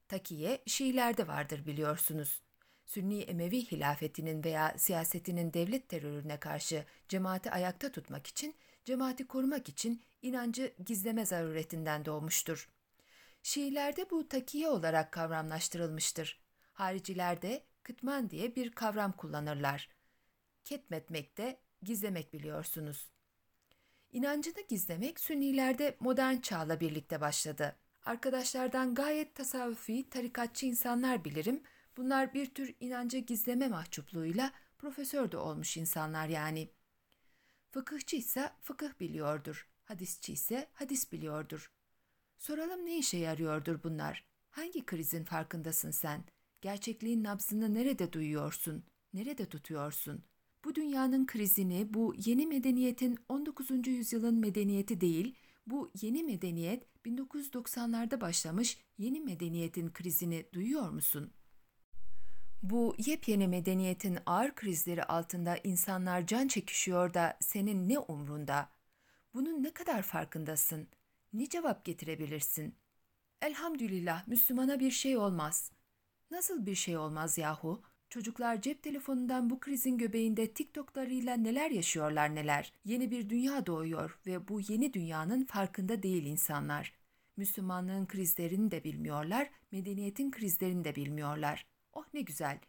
Takiye 0.09 0.63
Şiilerde 0.67 1.29
vardır 1.29 1.67
biliyorsunuz. 1.67 2.43
Sünni 2.91 3.21
Emevi 3.23 3.65
hilafetinin 3.65 4.45
veya 4.45 4.75
siyasetinin 4.79 5.53
devlet 5.53 5.89
terörüne 5.89 6.41
karşı 6.41 6.85
cemaati 7.09 7.51
ayakta 7.51 7.93
tutmak 7.93 8.27
için, 8.27 8.55
cemaati 8.85 9.27
korumak 9.27 9.69
için 9.69 10.03
inancı 10.23 10.73
gizleme 10.87 11.27
zaruretinden 11.27 12.05
doğmuştur. 12.05 12.69
Şiilerde 13.43 14.11
bu 14.11 14.29
takiye 14.29 14.69
olarak 14.69 15.13
kavramlaştırılmıştır. 15.13 16.41
Haricilerde 16.73 17.65
kıtman 17.83 18.31
diye 18.31 18.57
bir 18.57 18.73
kavram 18.73 19.13
kullanırlar. 19.13 19.89
Ketmetmek 20.65 21.39
de 21.39 21.61
gizlemek 21.83 22.33
biliyorsunuz. 22.33 23.11
İnancını 24.13 24.61
gizlemek 24.69 25.21
Sünnilerde 25.21 25.97
modern 26.01 26.37
çağla 26.37 26.81
birlikte 26.81 27.21
başladı. 27.21 27.77
Arkadaşlardan 28.05 28.95
gayet 28.95 29.35
tasavvufi, 29.35 30.11
tarikatçı 30.11 30.67
insanlar 30.67 31.25
bilirim. 31.25 31.63
Bunlar 31.97 32.35
bir 32.35 32.47
tür 32.47 32.75
inancı 32.81 33.19
gizleme 33.19 33.69
mahcupluğuyla 33.69 34.53
profesör 34.79 35.33
de 35.33 35.37
olmuş 35.37 35.77
insanlar 35.77 36.29
yani. 36.29 36.71
Fıkıhçı 37.71 38.17
ise 38.17 38.53
fıkıh 38.63 39.01
biliyordur. 39.01 39.69
Hadisçi 39.85 40.33
ise 40.33 40.69
hadis 40.73 41.13
biliyordur. 41.13 41.73
Soralım 42.39 42.87
ne 42.87 42.99
işe 42.99 43.17
yarıyordur 43.17 43.83
bunlar? 43.83 44.25
Hangi 44.51 44.87
krizin 44.87 45.25
farkındasın 45.25 45.91
sen? 45.91 46.25
Gerçekliğin 46.61 47.25
nabzını 47.25 47.75
nerede 47.75 48.13
duyuyorsun? 48.13 48.85
Nerede 49.15 49.47
tutuyorsun? 49.47 50.25
Bu 50.65 50.75
dünyanın 50.75 51.27
krizini, 51.27 51.95
bu 51.95 52.15
yeni 52.27 52.47
medeniyetin 52.47 53.19
19. 53.29 53.87
yüzyılın 53.87 54.35
medeniyeti 54.35 55.01
değil, 55.01 55.35
bu 55.67 55.91
yeni 56.01 56.23
medeniyet 56.25 56.87
1990'larda 57.07 58.21
başlamış 58.21 58.79
yeni 58.99 59.21
medeniyetin 59.21 59.91
krizini 59.91 60.47
duyuyor 60.53 60.91
musun? 60.91 61.33
Bu 62.63 62.95
yepyeni 62.99 63.49
medeniyetin 63.49 64.19
ağır 64.27 64.55
krizleri 64.55 65.05
altında 65.05 65.57
insanlar 65.65 66.27
can 66.27 66.49
çekişiyor 66.49 67.15
da 67.15 67.37
senin 67.41 67.89
ne 67.89 67.99
umrunda? 67.99 68.69
Bunun 69.35 69.63
ne 69.63 69.73
kadar 69.73 70.03
farkındasın? 70.03 70.89
Ne 71.33 71.49
cevap 71.49 71.85
getirebilirsin? 71.85 72.75
Elhamdülillah 73.43 74.29
Müslümana 74.29 74.81
bir 74.81 74.91
şey 74.91 75.17
olmaz. 75.17 75.73
Nasıl 76.31 76.67
bir 76.67 76.75
şey 76.75 76.97
olmaz 76.97 77.39
yahu? 77.39 77.83
Çocuklar 78.11 78.63
cep 78.63 78.83
telefonundan 78.83 79.51
bu 79.51 79.61
krizin 79.61 79.99
göbeğinde 79.99 80.53
TikTok'larıyla 80.53 81.37
neler 81.37 81.71
yaşıyorlar 81.71 82.35
neler. 82.35 82.73
Yeni 82.85 83.11
bir 83.11 83.29
dünya 83.29 83.67
doğuyor 83.67 84.19
ve 84.27 84.49
bu 84.49 84.61
yeni 84.61 84.93
dünyanın 84.93 85.45
farkında 85.45 86.03
değil 86.03 86.27
insanlar. 86.27 86.95
Müslümanlığın 87.37 88.07
krizlerini 88.07 88.71
de 88.71 88.85
bilmiyorlar, 88.85 89.51
medeniyetin 89.73 90.31
krizlerini 90.31 90.85
de 90.85 90.97
bilmiyorlar. 90.97 91.70
Oh 91.93 92.05
ne 92.15 92.21
güzel. 92.21 92.61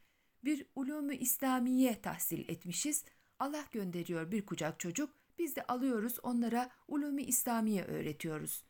Bir 0.44 0.66
ulumu 0.75 1.13
İslamiye 1.13 2.01
tahsil 2.01 2.50
etmişiz. 2.50 3.06
Allah 3.40 3.66
gönderiyor 3.72 4.32
bir 4.32 4.46
kucak 4.46 4.80
çocuk. 4.80 5.16
Biz 5.40 5.56
de 5.56 5.63
alıyoruz 5.63 6.20
onlara 6.24 6.70
ulumu 6.88 7.20
İslamiye 7.20 7.84
öğretiyoruz. 7.84 8.63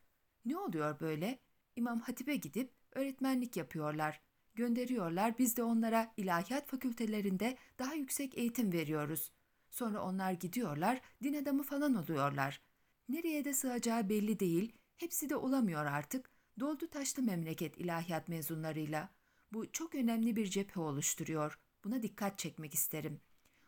Ne 0.46 0.58
oluyor 0.58 1.00
böyle? 1.00 1.40
İmam 1.76 2.00
Hatip'e 2.00 2.36
gidip 2.36 2.74
öğretmenlik 2.92 3.58
yapıyorlar. 3.58 4.22
Gönderiyorlar 4.56 5.38
biz 5.38 5.58
de 5.58 5.64
onlara 5.64 6.14
ilahiyat 6.18 6.68
fakültelerinde 6.68 7.58
daha 7.80 7.94
yüksek 7.94 8.38
eğitim 8.38 8.74
veriyoruz. 8.74 9.32
Sonra 9.70 10.02
onlar 10.02 10.32
gidiyorlar 10.32 11.02
din 11.24 11.34
adamı 11.34 11.64
falan 11.64 11.96
oluyorlar. 11.96 12.62
Nereye 13.10 13.46
de 13.46 13.54
sığacağı 13.54 14.10
belli 14.10 14.40
değil, 14.40 14.76
hepsi 14.98 15.30
de 15.30 15.36
olamıyor 15.36 15.86
artık. 15.86 16.30
Doldu 16.60 16.88
taşlı 16.88 17.24
memleket 17.24 17.78
ilahiyat 17.78 18.28
mezunlarıyla. 18.28 19.10
Bu 19.54 19.72
çok 19.72 19.96
önemli 19.96 20.36
bir 20.36 20.46
cephe 20.46 20.80
oluşturuyor. 20.80 21.60
Buna 21.84 22.02
dikkat 22.02 22.40
çekmek 22.40 22.74
isterim. 22.74 23.22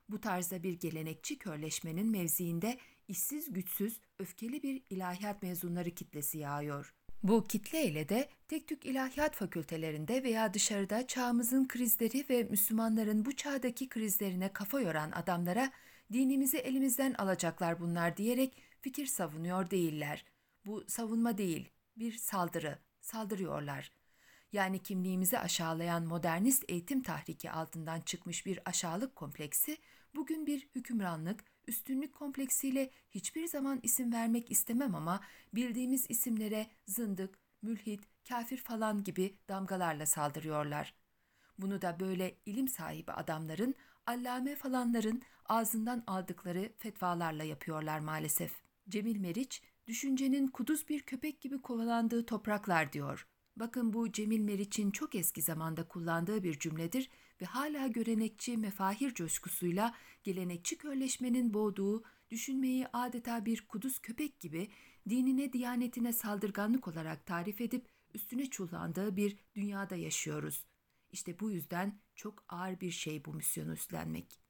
Bu 0.09 0.21
tarzda 0.21 0.63
bir 0.63 0.79
gelenekçi 0.79 1.37
körleşmenin 1.37 2.11
mevziinde 2.11 2.77
işsiz 3.07 3.53
güçsüz, 3.53 3.99
öfkeli 4.19 4.63
bir 4.63 4.83
ilahiyat 4.89 5.43
mezunları 5.43 5.91
kitlesi 5.91 6.37
yağıyor. 6.37 6.93
Bu 7.23 7.43
kitle 7.43 7.85
ile 7.85 8.09
de 8.09 8.29
tek 8.47 8.67
tük 8.67 8.85
ilahiyat 8.85 9.35
fakültelerinde 9.35 10.23
veya 10.23 10.53
dışarıda 10.53 11.07
çağımızın 11.07 11.67
krizleri 11.67 12.25
ve 12.29 12.43
Müslümanların 12.43 13.25
bu 13.25 13.35
çağdaki 13.35 13.89
krizlerine 13.89 14.53
kafa 14.53 14.81
yoran 14.81 15.11
adamlara 15.11 15.71
dinimizi 16.13 16.57
elimizden 16.57 17.13
alacaklar 17.13 17.79
bunlar 17.79 18.17
diyerek 18.17 18.57
fikir 18.81 19.05
savunuyor 19.05 19.69
değiller. 19.69 20.25
Bu 20.65 20.83
savunma 20.87 21.37
değil, 21.37 21.69
bir 21.97 22.11
saldırı, 22.11 22.79
saldırıyorlar. 23.01 23.91
Yani 24.53 24.79
kimliğimizi 24.79 25.39
aşağılayan 25.39 26.05
modernist 26.05 26.63
eğitim 26.67 27.01
tahriki 27.01 27.51
altından 27.51 28.01
çıkmış 28.01 28.45
bir 28.45 28.59
aşağılık 28.65 29.15
kompleksi, 29.15 29.77
bugün 30.15 30.45
bir 30.47 30.67
hükümranlık, 30.75 31.43
üstünlük 31.67 32.13
kompleksiyle 32.13 32.89
hiçbir 33.11 33.47
zaman 33.47 33.79
isim 33.83 34.13
vermek 34.13 34.51
istemem 34.51 34.95
ama 34.95 35.19
bildiğimiz 35.55 36.05
isimlere 36.09 36.67
zındık, 36.87 37.39
mülhit, 37.61 38.01
kafir 38.29 38.57
falan 38.57 39.03
gibi 39.03 39.37
damgalarla 39.49 40.05
saldırıyorlar. 40.05 40.93
Bunu 41.59 41.81
da 41.81 41.99
böyle 41.99 42.35
ilim 42.45 42.67
sahibi 42.67 43.11
adamların, 43.11 43.75
allame 44.05 44.55
falanların 44.55 45.21
ağzından 45.45 46.03
aldıkları 46.07 46.71
fetvalarla 46.77 47.43
yapıyorlar 47.43 47.99
maalesef. 47.99 48.53
Cemil 48.89 49.17
Meriç, 49.17 49.61
düşüncenin 49.87 50.47
kuduz 50.47 50.89
bir 50.89 51.01
köpek 51.01 51.41
gibi 51.41 51.61
kovalandığı 51.61 52.25
topraklar 52.25 52.93
diyor. 52.93 53.27
Bakın 53.55 53.93
bu 53.93 54.11
Cemil 54.11 54.39
Meriç'in 54.39 54.91
çok 54.91 55.15
eski 55.15 55.41
zamanda 55.41 55.87
kullandığı 55.87 56.43
bir 56.43 56.59
cümledir 56.59 57.09
ve 57.41 57.45
hala 57.45 57.87
görenekçi 57.87 58.57
mefahir 58.57 59.13
coşkusuyla 59.13 59.95
gelenekçi 60.23 60.77
körleşmenin 60.77 61.53
boğduğu, 61.53 62.03
düşünmeyi 62.31 62.87
adeta 62.93 63.45
bir 63.45 63.67
kuduz 63.67 63.99
köpek 63.99 64.39
gibi 64.39 64.69
dinine 65.09 65.53
diyanetine 65.53 66.13
saldırganlık 66.13 66.87
olarak 66.87 67.25
tarif 67.25 67.61
edip 67.61 67.87
üstüne 68.13 68.49
çullandığı 68.49 69.15
bir 69.15 69.37
dünyada 69.55 69.95
yaşıyoruz. 69.95 70.65
İşte 71.11 71.39
bu 71.39 71.51
yüzden 71.51 71.99
çok 72.15 72.45
ağır 72.49 72.79
bir 72.79 72.91
şey 72.91 73.25
bu 73.25 73.33
misyonu 73.33 73.73
üstlenmek. 73.73 74.41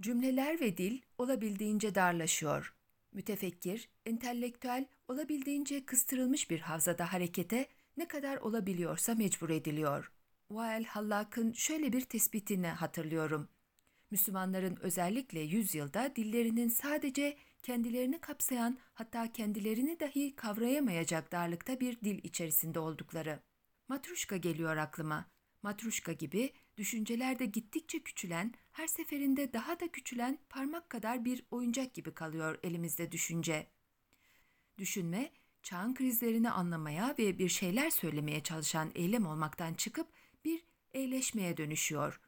Cümleler 0.00 0.60
ve 0.60 0.76
dil 0.76 1.02
olabildiğince 1.18 1.94
darlaşıyor. 1.94 2.74
Mütefekkir, 3.12 3.88
entelektüel 4.06 4.86
olabildiğince 5.08 5.86
kıstırılmış 5.86 6.50
bir 6.50 6.60
havzada 6.60 7.12
harekete 7.12 7.68
ne 7.96 8.08
kadar 8.08 8.36
olabiliyorsa 8.36 9.14
mecbur 9.14 9.50
ediliyor. 9.50 10.12
Wael 10.48 10.84
Hallak'ın 10.84 11.52
şöyle 11.52 11.92
bir 11.92 12.00
tespitini 12.00 12.66
hatırlıyorum. 12.66 13.48
Müslümanların 14.10 14.78
özellikle 14.80 15.40
yüzyılda 15.40 16.16
dillerinin 16.16 16.68
sadece 16.68 17.36
kendilerini 17.62 18.20
kapsayan 18.20 18.78
hatta 18.94 19.32
kendilerini 19.32 20.00
dahi 20.00 20.36
kavrayamayacak 20.36 21.32
darlıkta 21.32 21.80
bir 21.80 22.00
dil 22.00 22.24
içerisinde 22.24 22.78
oldukları. 22.78 23.40
Matruşka 23.88 24.36
geliyor 24.36 24.76
aklıma. 24.76 25.26
Matruşka 25.62 26.12
gibi 26.12 26.52
düşüncelerde 26.76 27.46
gittikçe 27.46 28.02
küçülen, 28.02 28.54
her 28.72 28.86
seferinde 28.86 29.52
daha 29.52 29.80
da 29.80 29.88
küçülen 29.88 30.38
parmak 30.48 30.90
kadar 30.90 31.24
bir 31.24 31.44
oyuncak 31.50 31.94
gibi 31.94 32.14
kalıyor 32.14 32.58
elimizde 32.62 33.12
düşünce. 33.12 33.66
Düşünme, 34.78 35.30
çağın 35.62 35.94
krizlerini 35.94 36.50
anlamaya 36.50 37.14
ve 37.18 37.38
bir 37.38 37.48
şeyler 37.48 37.90
söylemeye 37.90 38.42
çalışan 38.42 38.90
eylem 38.94 39.26
olmaktan 39.26 39.74
çıkıp 39.74 40.08
bir 40.44 40.64
eğleşmeye 40.92 41.56
dönüşüyor. 41.56 42.20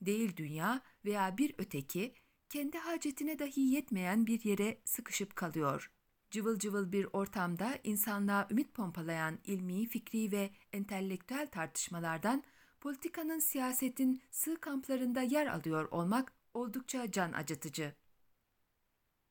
Değil 0.00 0.36
dünya 0.36 0.80
veya 1.04 1.38
bir 1.38 1.54
öteki, 1.58 2.14
kendi 2.48 2.78
hacetine 2.78 3.38
dahi 3.38 3.60
yetmeyen 3.60 4.26
bir 4.26 4.44
yere 4.44 4.78
sıkışıp 4.84 5.36
kalıyor. 5.36 5.90
Cıvıl 6.30 6.58
cıvıl 6.58 6.92
bir 6.92 7.08
ortamda 7.12 7.78
insanlığa 7.84 8.48
ümit 8.50 8.74
pompalayan 8.74 9.38
ilmi, 9.44 9.86
fikri 9.86 10.32
ve 10.32 10.50
entelektüel 10.72 11.46
tartışmalardan 11.46 12.44
politikanın 12.80 13.38
siyasetin 13.38 14.22
sığ 14.30 14.60
kamplarında 14.60 15.22
yer 15.22 15.46
alıyor 15.46 15.88
olmak 15.90 16.32
oldukça 16.54 17.10
can 17.10 17.32
acıtıcı. 17.32 17.94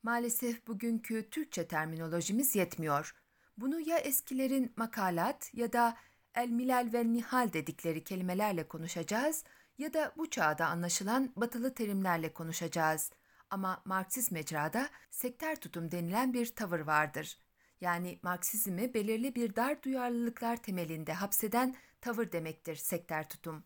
Maalesef 0.04 0.68
bugünkü 0.68 1.30
Türkçe 1.30 1.68
terminolojimiz 1.68 2.56
yetmiyor. 2.56 3.25
Bunu 3.58 3.80
ya 3.80 3.98
eskilerin 3.98 4.74
makalat 4.76 5.54
ya 5.54 5.74
da 5.74 5.98
el 6.36 6.50
milal 6.50 6.90
ve 6.94 7.14
nihal 7.14 7.54
dedikleri 7.54 8.04
kelimelerle 8.04 8.68
konuşacağız 8.68 9.44
ya 9.78 9.94
da 9.94 10.14
bu 10.18 10.30
çağda 10.30 10.68
anlaşılan 10.68 11.34
batılı 11.36 11.74
terimlerle 11.74 12.34
konuşacağız. 12.34 13.12
Ama 13.50 13.82
Marksist 13.86 14.32
mecrada 14.32 14.90
sektör 15.12 15.56
tutum 15.56 15.92
denilen 15.92 16.34
bir 16.34 16.56
tavır 16.56 16.80
vardır. 16.80 17.38
Yani 17.82 18.20
Marksizmi 18.24 18.94
belirli 18.94 19.36
bir 19.36 19.56
dar 19.56 19.84
duyarlılıklar 19.84 20.58
temelinde 20.58 21.14
hapseden 21.14 21.76
tavır 22.02 22.32
demektir 22.32 22.76
sektör 22.76 23.24
tutum. 23.24 23.64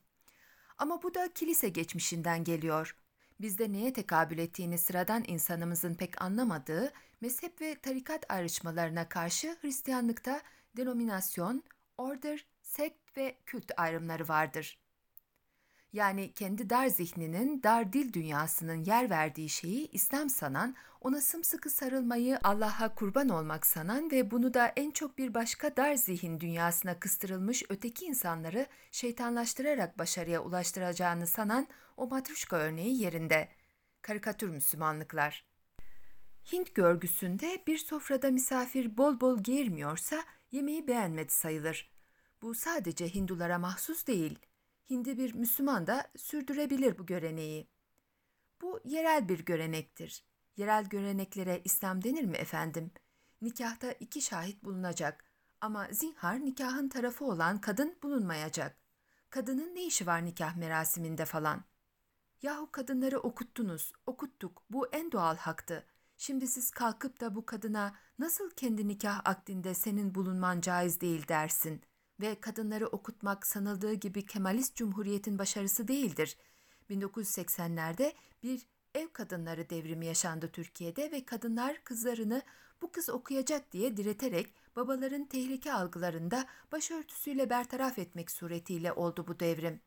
Ama 0.77 1.03
bu 1.03 1.13
da 1.13 1.33
kilise 1.33 1.69
geçmişinden 1.69 2.43
geliyor. 2.43 2.95
Bizde 3.39 3.71
neye 3.71 3.93
tekabül 3.93 4.37
ettiğini 4.37 4.77
sıradan 4.77 5.23
insanımızın 5.27 5.93
pek 5.93 6.21
anlamadığı 6.21 6.91
mezhep 7.21 7.61
ve 7.61 7.75
tarikat 7.75 8.25
ayrışmalarına 8.31 9.09
karşı 9.09 9.57
Hristiyanlıkta 9.61 10.41
denominasyon, 10.77 11.63
order, 11.97 12.45
sekt 12.61 13.17
ve 13.17 13.37
kült 13.45 13.71
ayrımları 13.77 14.27
vardır. 14.27 14.79
Yani 15.93 16.33
kendi 16.33 16.69
dar 16.69 16.87
zihninin, 16.87 17.63
dar 17.63 17.93
dil 17.93 18.13
dünyasının 18.13 18.83
yer 18.83 19.09
verdiği 19.09 19.49
şeyi 19.49 19.91
İslam 19.91 20.29
sanan, 20.29 20.75
ona 21.01 21.21
sımsıkı 21.21 21.69
sarılmayı 21.69 22.39
Allah'a 22.43 22.95
kurban 22.95 23.29
olmak 23.29 23.65
sanan 23.65 24.11
ve 24.11 24.31
bunu 24.31 24.53
da 24.53 24.73
en 24.75 24.91
çok 24.91 25.17
bir 25.17 25.33
başka 25.33 25.77
dar 25.77 25.95
zihin 25.95 26.39
dünyasına 26.39 26.99
kıstırılmış 26.99 27.63
öteki 27.69 28.05
insanları 28.05 28.67
şeytanlaştırarak 28.91 29.99
başarıya 29.99 30.41
ulaştıracağını 30.41 31.27
sanan 31.27 31.67
o 31.97 32.07
matruşka 32.07 32.55
örneği 32.55 33.01
yerinde. 33.01 33.49
Karikatür 34.01 34.49
Müslümanlıklar. 34.49 35.45
Hint 36.51 36.75
görgüsünde 36.75 37.63
bir 37.67 37.77
sofrada 37.77 38.31
misafir 38.31 38.97
bol 38.97 39.19
bol 39.19 39.43
giyirmiyorsa 39.43 40.23
yemeği 40.51 40.87
beğenmedi 40.87 41.33
sayılır. 41.33 41.91
Bu 42.41 42.55
sadece 42.55 43.13
Hindulara 43.13 43.59
mahsus 43.59 44.07
değil.'' 44.07 44.48
Hindi 44.89 45.17
bir 45.17 45.33
Müslüman 45.33 45.87
da 45.87 46.07
sürdürebilir 46.17 46.97
bu 46.97 47.05
göreneği. 47.05 47.67
Bu 48.61 48.79
yerel 48.85 49.29
bir 49.29 49.45
görenektir. 49.45 50.23
Yerel 50.57 50.85
göreneklere 50.85 51.61
İslam 51.63 52.03
denir 52.03 52.23
mi 52.23 52.37
efendim? 52.37 52.91
Nikahta 53.41 53.91
iki 53.91 54.21
şahit 54.21 54.63
bulunacak 54.63 55.23
ama 55.61 55.87
zinhar 55.91 56.45
nikahın 56.45 56.89
tarafı 56.89 57.25
olan 57.25 57.61
kadın 57.61 57.97
bulunmayacak. 58.03 58.77
Kadının 59.29 59.75
ne 59.75 59.85
işi 59.85 60.07
var 60.07 60.25
nikah 60.25 60.55
merasiminde 60.55 61.25
falan? 61.25 61.63
Yahu 62.41 62.71
kadınları 62.71 63.19
okuttunuz, 63.19 63.93
okuttuk, 64.05 64.63
bu 64.69 64.87
en 64.87 65.11
doğal 65.11 65.37
haktı. 65.37 65.85
Şimdi 66.17 66.47
siz 66.47 66.71
kalkıp 66.71 67.21
da 67.21 67.35
bu 67.35 67.45
kadına 67.45 67.95
nasıl 68.19 68.49
kendi 68.49 68.87
nikah 68.87 69.21
akdinde 69.25 69.73
senin 69.73 70.15
bulunman 70.15 70.61
caiz 70.61 71.01
değil 71.01 71.27
dersin 71.27 71.81
ve 72.19 72.39
kadınları 72.41 72.87
okutmak 72.87 73.47
sanıldığı 73.47 73.93
gibi 73.93 74.25
Kemalist 74.25 74.75
Cumhuriyet'in 74.75 75.39
başarısı 75.39 75.87
değildir. 75.87 76.37
1980'lerde 76.89 78.13
bir 78.43 78.61
ev 78.95 79.07
kadınları 79.13 79.69
devrimi 79.69 80.05
yaşandı 80.05 80.49
Türkiye'de 80.53 81.11
ve 81.11 81.25
kadınlar 81.25 81.83
kızlarını 81.83 82.41
bu 82.81 82.91
kız 82.91 83.09
okuyacak 83.09 83.71
diye 83.71 83.97
direterek 83.97 84.53
babaların 84.75 85.25
tehlike 85.25 85.73
algılarında 85.73 86.45
başörtüsüyle 86.71 87.49
bertaraf 87.49 87.99
etmek 87.99 88.31
suretiyle 88.31 88.93
oldu 88.93 89.25
bu 89.27 89.39
devrim. 89.39 89.81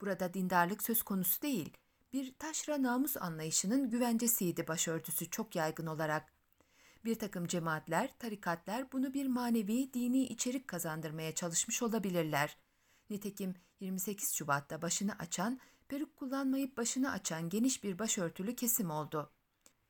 Burada 0.00 0.34
dindarlık 0.34 0.82
söz 0.82 1.02
konusu 1.02 1.42
değil, 1.42 1.76
bir 2.12 2.34
taşra 2.38 2.82
namus 2.82 3.16
anlayışının 3.16 3.90
güvencesiydi 3.90 4.68
başörtüsü 4.68 5.30
çok 5.30 5.56
yaygın 5.56 5.86
olarak. 5.86 6.41
Bir 7.04 7.14
takım 7.14 7.46
cemaatler, 7.46 8.18
tarikatlar 8.18 8.92
bunu 8.92 9.14
bir 9.14 9.26
manevi, 9.26 9.92
dini 9.94 10.24
içerik 10.24 10.68
kazandırmaya 10.68 11.34
çalışmış 11.34 11.82
olabilirler. 11.82 12.56
Nitekim 13.10 13.54
28 13.80 14.32
Şubat'ta 14.34 14.82
başını 14.82 15.12
açan, 15.18 15.60
peruk 15.88 16.16
kullanmayıp 16.16 16.76
başını 16.76 17.10
açan 17.10 17.48
geniş 17.48 17.84
bir 17.84 17.98
başörtülü 17.98 18.56
kesim 18.56 18.90
oldu. 18.90 19.32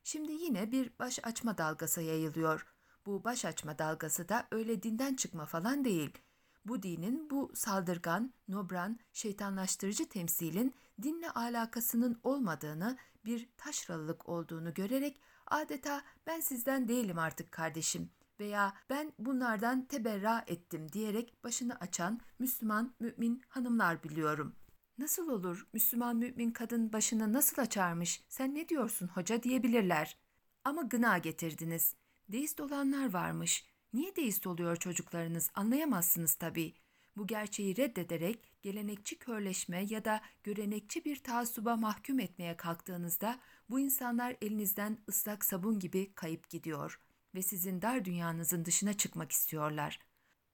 Şimdi 0.03 0.31
yine 0.31 0.71
bir 0.71 0.91
baş 0.99 1.19
açma 1.23 1.57
dalgası 1.57 2.01
yayılıyor. 2.01 2.67
Bu 3.05 3.23
baş 3.23 3.45
açma 3.45 3.77
dalgası 3.77 4.29
da 4.29 4.47
öyle 4.51 4.83
dinden 4.83 5.15
çıkma 5.15 5.45
falan 5.45 5.85
değil. 5.85 6.17
Bu 6.65 6.83
dinin 6.83 7.29
bu 7.29 7.51
saldırgan, 7.55 8.33
nobran, 8.47 8.99
şeytanlaştırıcı 9.13 10.09
temsilin 10.09 10.73
dinle 11.01 11.31
alakasının 11.31 12.19
olmadığını, 12.23 12.97
bir 13.25 13.49
taşralılık 13.57 14.29
olduğunu 14.29 14.73
görerek 14.73 15.21
adeta 15.53 16.01
ben 16.27 16.39
sizden 16.39 16.87
değilim 16.87 17.19
artık 17.19 17.51
kardeşim 17.51 18.09
veya 18.39 18.73
ben 18.89 19.13
bunlardan 19.19 19.85
teberra 19.85 20.43
ettim 20.47 20.91
diyerek 20.91 21.43
başını 21.43 21.75
açan 21.79 22.19
Müslüman 22.39 22.93
mümin 22.99 23.41
hanımlar 23.49 24.03
biliyorum. 24.03 24.55
Nasıl 24.97 25.29
olur 25.29 25.67
Müslüman 25.73 26.15
mümin 26.15 26.51
kadın 26.51 26.93
başını 26.93 27.33
nasıl 27.33 27.61
açarmış 27.61 28.23
sen 28.29 28.55
ne 28.55 28.69
diyorsun 28.69 29.07
hoca 29.07 29.43
diyebilirler. 29.43 30.17
Ama 30.63 30.81
gına 30.81 31.17
getirdiniz. 31.17 31.95
Deist 32.29 32.59
olanlar 32.59 33.13
varmış. 33.13 33.65
Niye 33.93 34.15
deist 34.15 34.47
oluyor 34.47 34.75
çocuklarınız 34.75 35.51
anlayamazsınız 35.55 36.35
tabii. 36.35 36.73
Bu 37.17 37.27
gerçeği 37.27 37.77
reddederek 37.77 38.53
gelenekçi 38.61 39.19
körleşme 39.19 39.85
ya 39.89 40.05
da 40.05 40.21
görenekçi 40.43 41.05
bir 41.05 41.23
taassuba 41.23 41.75
mahkum 41.75 42.19
etmeye 42.19 42.57
kalktığınızda 42.57 43.39
bu 43.69 43.79
insanlar 43.79 44.35
elinizden 44.41 44.97
ıslak 45.09 45.45
sabun 45.45 45.79
gibi 45.79 46.13
kayıp 46.13 46.49
gidiyor 46.49 46.99
ve 47.35 47.41
sizin 47.41 47.81
dar 47.81 48.05
dünyanızın 48.05 48.65
dışına 48.65 48.93
çıkmak 48.93 49.31
istiyorlar. 49.31 49.99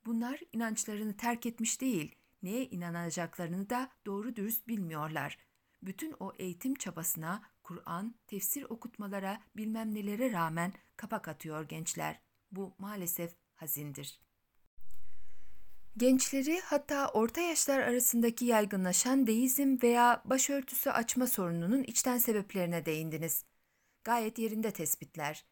Bunlar 0.06 0.40
inançlarını 0.54 1.18
terk 1.18 1.46
etmiş 1.46 1.82
değil, 1.82 2.16
neye 2.44 2.66
inanacaklarını 2.70 3.70
da 3.70 3.92
doğru 4.06 4.36
dürüst 4.36 4.68
bilmiyorlar. 4.68 5.38
Bütün 5.84 6.16
o 6.20 6.34
eğitim 6.40 6.76
çabasına, 6.76 7.44
Kur'an, 7.64 8.16
tefsir 8.28 8.64
okutmalara, 8.64 9.42
bilmem 9.58 9.96
nelere 9.96 10.32
rağmen 10.32 10.74
kapak 10.96 11.28
atıyor 11.28 11.70
gençler. 11.70 12.20
Bu 12.52 12.76
maalesef 12.78 13.36
hazindir.'' 13.56 14.29
Gençleri 16.00 16.62
hatta 16.62 17.08
orta 17.08 17.42
yaşlar 17.42 17.80
arasındaki 17.80 18.46
yaygınlaşan 18.46 19.28
deizm 19.28 19.78
veya 19.84 20.22
başörtüsü 20.26 20.90
açma 20.90 21.28
sorununun 21.28 21.84
içten 21.84 22.18
sebeplerine 22.18 22.86
değindiniz. 22.86 23.46
Gayet 24.04 24.40
yerinde 24.40 24.72
tespitler. 24.72 25.46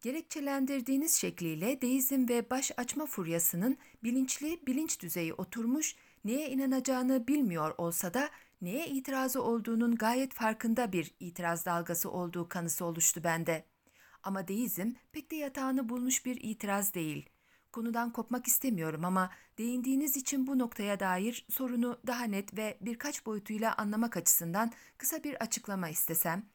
Gerekçelendirdiğiniz 0.00 1.14
şekliyle 1.14 1.80
deizm 1.80 2.28
ve 2.28 2.50
baş 2.50 2.72
açma 2.76 3.06
furyasının 3.06 3.78
bilinçli 4.02 4.66
bilinç 4.66 5.00
düzeyi 5.00 5.34
oturmuş, 5.34 5.96
neye 6.24 6.50
inanacağını 6.50 7.28
bilmiyor 7.28 7.74
olsa 7.78 8.14
da 8.14 8.30
neye 8.60 8.86
itirazı 8.86 9.42
olduğunun 9.42 9.94
gayet 9.94 10.34
farkında 10.34 10.92
bir 10.92 11.14
itiraz 11.20 11.66
dalgası 11.66 12.10
olduğu 12.10 12.48
kanısı 12.48 12.84
oluştu 12.84 13.24
bende. 13.24 13.64
Ama 14.22 14.48
deizm 14.48 14.92
pek 15.12 15.30
de 15.30 15.36
yatağını 15.36 15.88
bulmuş 15.88 16.26
bir 16.26 16.36
itiraz 16.40 16.94
değil. 16.94 17.28
Konudan 17.72 18.12
kopmak 18.12 18.46
istemiyorum 18.46 19.04
ama 19.04 19.30
değindiğiniz 19.58 20.16
için 20.16 20.46
bu 20.46 20.58
noktaya 20.58 21.00
dair 21.00 21.46
sorunu 21.50 22.00
daha 22.06 22.24
net 22.24 22.56
ve 22.56 22.78
birkaç 22.80 23.26
boyutuyla 23.26 23.74
anlamak 23.76 24.16
açısından 24.16 24.72
kısa 24.98 25.24
bir 25.24 25.34
açıklama 25.42 25.88
istesem. 25.88 26.48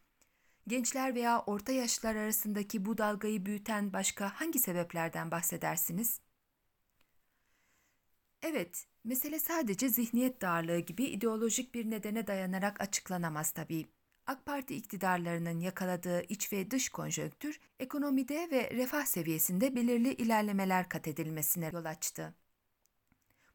Gençler 0.68 1.16
veya 1.16 1.40
orta 1.42 1.72
yaşlılar 1.72 2.16
arasındaki 2.16 2.86
bu 2.86 2.98
dalgayı 2.98 3.46
büyüten 3.46 3.94
başka 3.94 4.30
hangi 4.42 4.60
sebeplerden 4.60 5.32
bahsedersiniz? 5.32 6.22
Evet, 8.42 8.88
mesele 9.04 9.40
sadece 9.40 9.90
zihniyet 9.90 10.42
darlığı 10.42 10.80
gibi 10.80 11.04
ideolojik 11.06 11.74
bir 11.76 11.90
nedene 11.90 12.28
dayanarak 12.28 12.82
açıklanamaz 12.82 13.52
tabii. 13.52 13.86
AK 14.28 14.46
Parti 14.46 14.76
iktidarlarının 14.76 15.60
yakaladığı 15.60 16.22
iç 16.22 16.54
ve 16.54 16.72
dış 16.72 16.90
konjonktür, 16.90 17.60
ekonomide 17.80 18.48
ve 18.52 18.72
refah 18.72 19.06
seviyesinde 19.06 19.76
belirli 19.76 20.14
ilerlemeler 20.14 20.90
kat 20.90 21.08
edilmesine 21.08 21.70
yol 21.74 21.86
açtı. 21.86 22.34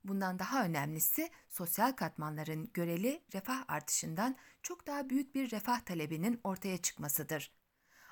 Bundan 0.04 0.38
daha 0.38 0.64
önemlisi 0.64 1.30
sosyal 1.48 1.92
katmanların 1.92 2.70
göreli 2.74 3.22
refah 3.34 3.64
artışından 3.68 4.36
çok 4.62 4.86
daha 4.86 5.10
büyük 5.10 5.34
bir 5.34 5.50
refah 5.50 5.80
talebinin 5.80 6.40
ortaya 6.44 6.78
çıkmasıdır. 6.78 7.52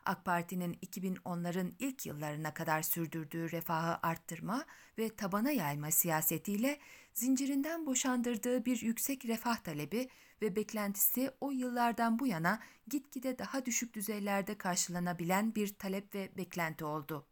AK 0.04 0.24
Parti'nin 0.24 0.74
2010'ların 0.74 1.74
ilk 1.78 2.06
yıllarına 2.06 2.54
kadar 2.54 2.82
sürdürdüğü 2.82 3.50
refahı 3.50 3.98
arttırma 4.02 4.64
ve 4.98 5.16
tabana 5.16 5.50
yayma 5.50 5.90
siyasetiyle 5.90 6.78
zincirinden 7.16 7.86
boşandırdığı 7.86 8.64
bir 8.64 8.82
yüksek 8.82 9.24
refah 9.26 9.56
talebi 9.56 10.08
ve 10.42 10.56
beklentisi 10.56 11.30
o 11.40 11.50
yıllardan 11.50 12.18
bu 12.18 12.26
yana 12.26 12.60
gitgide 12.88 13.38
daha 13.38 13.66
düşük 13.66 13.94
düzeylerde 13.94 14.58
karşılanabilen 14.58 15.54
bir 15.54 15.68
talep 15.68 16.14
ve 16.14 16.30
beklenti 16.36 16.84
oldu. 16.84 17.26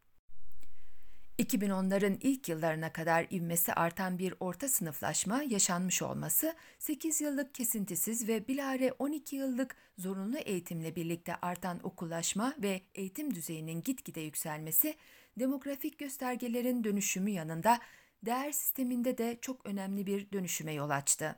2010'ların 1.39 2.17
ilk 2.21 2.49
yıllarına 2.49 2.93
kadar 2.93 3.27
ivmesi 3.31 3.73
artan 3.73 4.19
bir 4.19 4.33
orta 4.39 4.69
sınıflaşma 4.69 5.43
yaşanmış 5.43 6.01
olması, 6.01 6.55
8 6.79 7.21
yıllık 7.21 7.55
kesintisiz 7.55 8.27
ve 8.27 8.47
bilare 8.47 8.93
12 8.99 9.35
yıllık 9.35 9.75
zorunlu 9.97 10.37
eğitimle 10.37 10.95
birlikte 10.95 11.35
artan 11.35 11.79
okullaşma 11.83 12.53
ve 12.61 12.81
eğitim 12.95 13.35
düzeyinin 13.35 13.81
gitgide 13.81 14.21
yükselmesi, 14.21 14.95
demografik 15.39 15.99
göstergelerin 15.99 16.83
dönüşümü 16.83 17.29
yanında 17.29 17.79
değer 18.25 18.51
sisteminde 18.51 19.17
de 19.17 19.37
çok 19.41 19.65
önemli 19.65 20.05
bir 20.05 20.31
dönüşüme 20.31 20.73
yol 20.73 20.89
açtı. 20.89 21.35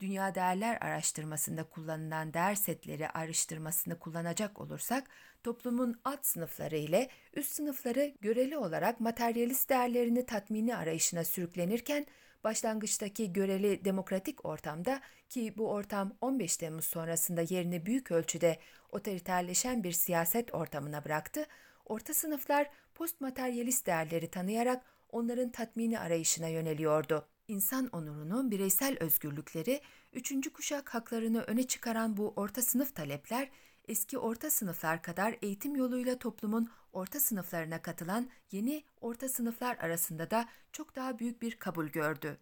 Dünya 0.00 0.34
Değerler 0.34 0.78
Araştırmasında 0.80 1.64
kullanılan 1.64 2.34
değer 2.34 2.54
setleri 2.54 3.08
araştırmasını 3.08 3.98
kullanacak 3.98 4.60
olursak, 4.60 5.10
toplumun 5.42 6.00
alt 6.04 6.26
sınıfları 6.26 6.76
ile 6.76 7.08
üst 7.34 7.52
sınıfları 7.52 8.14
göreli 8.20 8.56
olarak 8.56 9.00
materyalist 9.00 9.70
değerlerini 9.70 10.26
tatmini 10.26 10.76
arayışına 10.76 11.24
sürüklenirken, 11.24 12.06
başlangıçtaki 12.44 13.32
göreli 13.32 13.84
demokratik 13.84 14.44
ortamda 14.44 15.00
ki 15.28 15.54
bu 15.56 15.70
ortam 15.70 16.16
15 16.20 16.56
Temmuz 16.56 16.84
sonrasında 16.84 17.40
yerini 17.48 17.86
büyük 17.86 18.10
ölçüde 18.10 18.58
otoriterleşen 18.90 19.84
bir 19.84 19.92
siyaset 19.92 20.54
ortamına 20.54 21.04
bıraktı, 21.04 21.46
orta 21.84 22.14
sınıflar 22.14 22.70
postmateryalist 22.94 23.86
değerleri 23.86 24.30
tanıyarak 24.30 24.97
onların 25.08 25.50
tatmini 25.50 25.98
arayışına 25.98 26.48
yöneliyordu 26.48 27.28
insan 27.48 27.88
onurunu, 27.92 28.50
bireysel 28.50 28.96
özgürlükleri, 29.00 29.80
üçüncü 30.12 30.52
kuşak 30.52 30.94
haklarını 30.94 31.42
öne 31.42 31.62
çıkaran 31.62 32.16
bu 32.16 32.32
orta 32.36 32.62
sınıf 32.62 32.94
talepler, 32.94 33.50
eski 33.88 34.18
orta 34.18 34.50
sınıflar 34.50 35.02
kadar 35.02 35.36
eğitim 35.42 35.76
yoluyla 35.76 36.18
toplumun 36.18 36.70
orta 36.92 37.20
sınıflarına 37.20 37.82
katılan 37.82 38.30
yeni 38.52 38.84
orta 39.00 39.28
sınıflar 39.28 39.76
arasında 39.76 40.30
da 40.30 40.48
çok 40.72 40.96
daha 40.96 41.18
büyük 41.18 41.42
bir 41.42 41.56
kabul 41.58 41.86
gördü. 41.86 42.38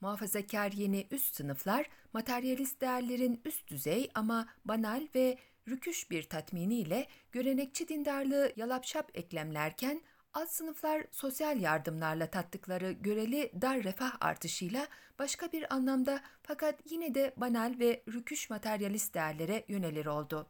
Muhafazakar 0.00 0.72
yeni 0.72 1.06
üst 1.10 1.34
sınıflar, 1.34 1.86
materyalist 2.12 2.80
değerlerin 2.80 3.40
üst 3.44 3.68
düzey 3.68 4.10
ama 4.14 4.48
banal 4.64 5.08
ve 5.14 5.38
rüküş 5.68 6.10
bir 6.10 6.22
tatminiyle 6.22 7.06
görenekçi 7.32 7.88
dindarlığı 7.88 8.52
yalapşap 8.56 9.10
eklemlerken 9.14 10.00
alt 10.36 10.50
sınıflar 10.50 11.04
sosyal 11.12 11.60
yardımlarla 11.60 12.26
tattıkları 12.26 12.92
göreli 12.92 13.52
dar 13.62 13.84
refah 13.84 14.16
artışıyla 14.20 14.88
başka 15.18 15.52
bir 15.52 15.74
anlamda 15.74 16.20
fakat 16.42 16.74
yine 16.90 17.14
de 17.14 17.34
banal 17.36 17.74
ve 17.78 18.02
rüküş 18.08 18.50
materyalist 18.50 19.14
değerlere 19.14 19.64
yönelir 19.68 20.06
oldu. 20.06 20.46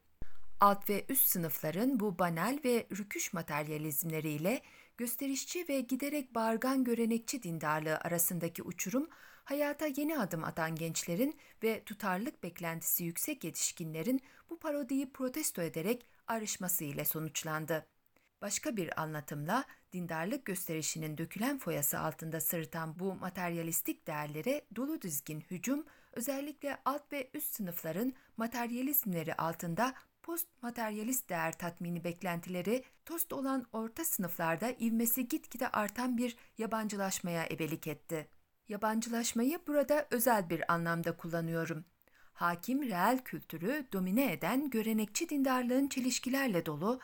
Alt 0.61 0.90
ve 0.90 1.05
üst 1.09 1.29
sınıfların 1.29 2.01
bu 2.01 2.18
banal 2.18 2.59
ve 2.64 2.87
rüküş 2.99 3.33
materyalizmleriyle 3.33 4.62
gösterişçi 4.96 5.68
ve 5.68 5.81
giderek 5.81 6.35
bağırgan 6.35 6.85
görenekçi 6.85 7.42
dindarlığı 7.42 7.96
arasındaki 7.96 8.62
uçurum, 8.62 9.09
hayata 9.44 9.87
yeni 9.87 10.18
adım 10.18 10.44
atan 10.44 10.75
gençlerin 10.75 11.37
ve 11.62 11.85
tutarlık 11.85 12.42
beklentisi 12.42 13.05
yüksek 13.05 13.44
yetişkinlerin 13.44 14.20
bu 14.51 14.59
parodiyi 14.59 15.12
protesto 15.12 15.62
ederek 15.62 16.07
ayrışması 16.27 16.85
ile 16.85 17.05
sonuçlandı. 17.05 17.95
Başka 18.40 18.77
bir 18.77 19.01
anlatımla 19.03 19.64
dindarlık 19.92 20.44
gösterişinin 20.44 21.18
dökülen 21.18 21.59
foyası 21.59 21.99
altında 21.99 22.40
sırıtan 22.40 22.99
bu 22.99 23.14
materyalistik 23.14 24.07
değerlere 24.07 24.62
dolu 24.77 25.03
dizgin 25.03 25.40
hücum 25.40 25.85
özellikle 26.12 26.79
alt 26.85 27.12
ve 27.12 27.31
üst 27.35 27.55
sınıfların 27.55 28.12
materyalizmleri 28.37 29.35
altında 29.35 29.94
post 30.22 30.49
materyalist 30.62 31.29
değer 31.29 31.59
tatmini 31.59 32.05
beklentileri 32.05 32.85
tost 33.05 33.33
olan 33.33 33.66
orta 33.72 34.05
sınıflarda 34.05 34.70
ivmesi 34.70 35.29
gitgide 35.29 35.68
artan 35.68 36.16
bir 36.18 36.37
yabancılaşmaya 36.59 37.46
ebelik 37.51 37.87
etti. 37.87 38.29
Yabancılaşmayı 38.68 39.59
burada 39.66 40.07
özel 40.11 40.51
bir 40.51 40.72
anlamda 40.72 41.16
kullanıyorum. 41.16 41.85
Hakim 42.33 42.83
reel 42.83 43.18
kültürü 43.18 43.87
domine 43.92 44.33
eden 44.33 44.70
görenekçi 44.70 45.29
dindarlığın 45.29 45.88
çelişkilerle 45.88 46.66
dolu 46.66 47.01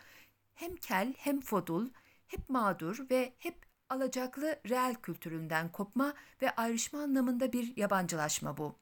hem 0.54 0.76
kel 0.76 1.14
hem 1.16 1.40
fodul, 1.40 1.88
hep 2.26 2.48
mağdur 2.48 3.10
ve 3.10 3.32
hep 3.38 3.66
alacaklı 3.88 4.60
reel 4.68 4.94
kültüründen 4.94 5.72
kopma 5.72 6.14
ve 6.42 6.50
ayrışma 6.50 7.02
anlamında 7.02 7.52
bir 7.52 7.76
yabancılaşma 7.76 8.56
bu. 8.56 8.76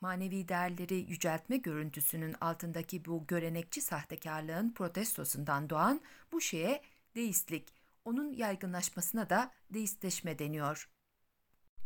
Manevi 0.00 0.48
değerleri 0.48 0.94
yüceltme 0.94 1.56
görüntüsünün 1.56 2.34
altındaki 2.40 3.04
bu 3.04 3.26
görenekçi 3.26 3.80
sahtekarlığın 3.80 4.70
protestosundan 4.70 5.70
doğan 5.70 6.00
bu 6.32 6.40
şeye 6.40 6.82
deistlik, 7.14 7.74
onun 8.04 8.32
yaygınlaşmasına 8.32 9.30
da 9.30 9.50
deistleşme 9.70 10.38
deniyor. 10.38 10.88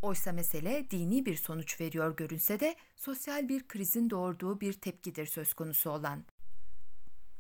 Oysa 0.03 0.33
mesele 0.33 0.91
dini 0.91 1.27
bir 1.27 1.37
sonuç 1.37 1.81
veriyor 1.81 2.17
görünse 2.17 2.61
de 2.61 2.77
sosyal 2.97 3.49
bir 3.49 3.69
krizin 3.69 4.11
doğurduğu 4.11 4.61
bir 4.61 4.73
tepkidir 4.73 5.27
söz 5.27 5.55
konusu 5.55 5.91
olan. 5.91 6.25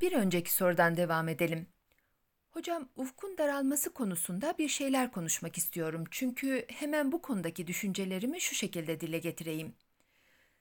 Bir 0.00 0.12
önceki 0.12 0.52
sorudan 0.52 0.96
devam 0.96 1.28
edelim. 1.28 1.66
Hocam 2.50 2.88
ufkun 2.96 3.38
daralması 3.38 3.94
konusunda 3.94 4.54
bir 4.58 4.68
şeyler 4.68 5.12
konuşmak 5.12 5.58
istiyorum. 5.58 6.04
Çünkü 6.10 6.64
hemen 6.68 7.12
bu 7.12 7.22
konudaki 7.22 7.66
düşüncelerimi 7.66 8.40
şu 8.40 8.54
şekilde 8.54 9.00
dile 9.00 9.18
getireyim. 9.18 9.74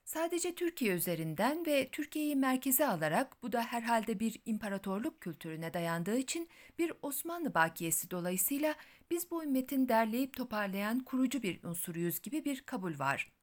Sadece 0.06 0.56
Türkiye 0.56 0.94
üzerinden 0.94 1.66
ve 1.66 1.90
Türkiye'yi 1.92 2.36
merkeze 2.36 2.88
alarak 2.88 3.44
bu 3.44 3.52
da 3.52 3.62
herhalde 3.62 4.20
bir 4.20 4.42
imparatorluk 4.46 5.22
kültürüne 5.22 5.74
dayandığı 5.74 6.18
için 6.18 6.50
bir 6.80 6.94
Osmanlı 7.02 7.54
bakiyesi 7.54 8.12
dolayısıyla 8.12 8.76
biz 9.12 9.32
bu 9.32 9.44
ümmetin 9.44 9.90
derleyip 9.90 10.34
toparlayan 10.34 11.00
kurucu 11.00 11.44
bir 11.44 11.64
unsuruyuz 11.64 12.22
gibi 12.22 12.46
bir 12.46 12.62
kabul 12.62 13.00
var. 13.00 13.37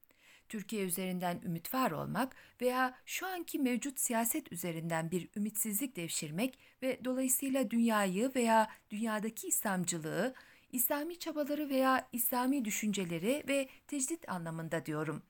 Türkiye 0.48 0.84
üzerinden 0.84 1.40
ümit 1.44 1.74
var 1.74 1.90
olmak 1.90 2.36
veya 2.60 2.98
şu 3.06 3.26
anki 3.26 3.58
mevcut 3.58 4.00
siyaset 4.00 4.52
üzerinden 4.52 5.10
bir 5.10 5.28
ümitsizlik 5.36 5.96
devşirmek 5.96 6.58
ve 6.82 7.00
dolayısıyla 7.04 7.70
dünyayı 7.70 8.32
veya 8.34 8.68
dünyadaki 8.90 9.46
İslamcılığı, 9.46 10.34
İslami 10.72 11.18
çabaları 11.18 11.68
veya 11.68 12.08
İslami 12.12 12.64
düşünceleri 12.64 13.44
ve 13.48 13.68
tecdit 13.86 14.28
anlamında 14.28 14.86
diyorum. 14.86 15.22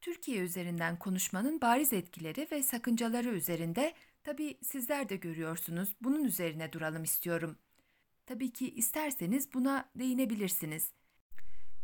Türkiye 0.00 0.40
üzerinden 0.40 0.98
konuşmanın 0.98 1.60
bariz 1.60 1.92
etkileri 1.92 2.48
ve 2.52 2.62
sakıncaları 2.62 3.28
üzerinde 3.28 3.94
tabi 4.24 4.58
sizler 4.62 5.08
de 5.08 5.16
görüyorsunuz 5.16 5.96
bunun 6.00 6.24
üzerine 6.24 6.72
duralım 6.72 7.04
istiyorum. 7.04 7.58
Tabii 8.26 8.52
ki 8.52 8.70
isterseniz 8.74 9.54
buna 9.54 9.90
değinebilirsiniz. 9.96 10.92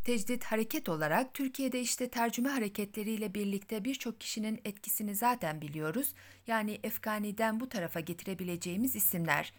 Tecdit 0.07 0.43
hareket 0.43 0.89
olarak 0.89 1.33
Türkiye'de 1.33 1.81
işte 1.81 2.09
tercüme 2.09 2.49
hareketleriyle 2.49 3.33
birlikte 3.33 3.85
birçok 3.85 4.21
kişinin 4.21 4.61
etkisini 4.65 5.15
zaten 5.15 5.61
biliyoruz. 5.61 6.13
Yani 6.47 6.79
Efgani'den 6.83 7.59
bu 7.59 7.69
tarafa 7.69 7.99
getirebileceğimiz 7.99 8.95
isimler. 8.95 9.53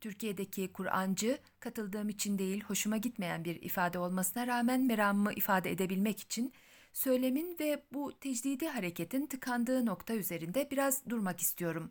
Türkiye'deki 0.00 0.72
Kur'ancı, 0.72 1.38
katıldığım 1.60 2.08
için 2.08 2.38
değil, 2.38 2.64
hoşuma 2.64 2.96
gitmeyen 2.96 3.44
bir 3.44 3.62
ifade 3.62 3.98
olmasına 3.98 4.46
rağmen 4.46 4.86
meramımı 4.86 5.32
ifade 5.32 5.70
edebilmek 5.70 6.20
için 6.20 6.52
söylemin 6.92 7.56
ve 7.60 7.82
bu 7.92 8.18
tecdidi 8.20 8.68
hareketin 8.68 9.26
tıkandığı 9.26 9.86
nokta 9.86 10.14
üzerinde 10.14 10.68
biraz 10.70 11.08
durmak 11.08 11.40
istiyorum. 11.40 11.90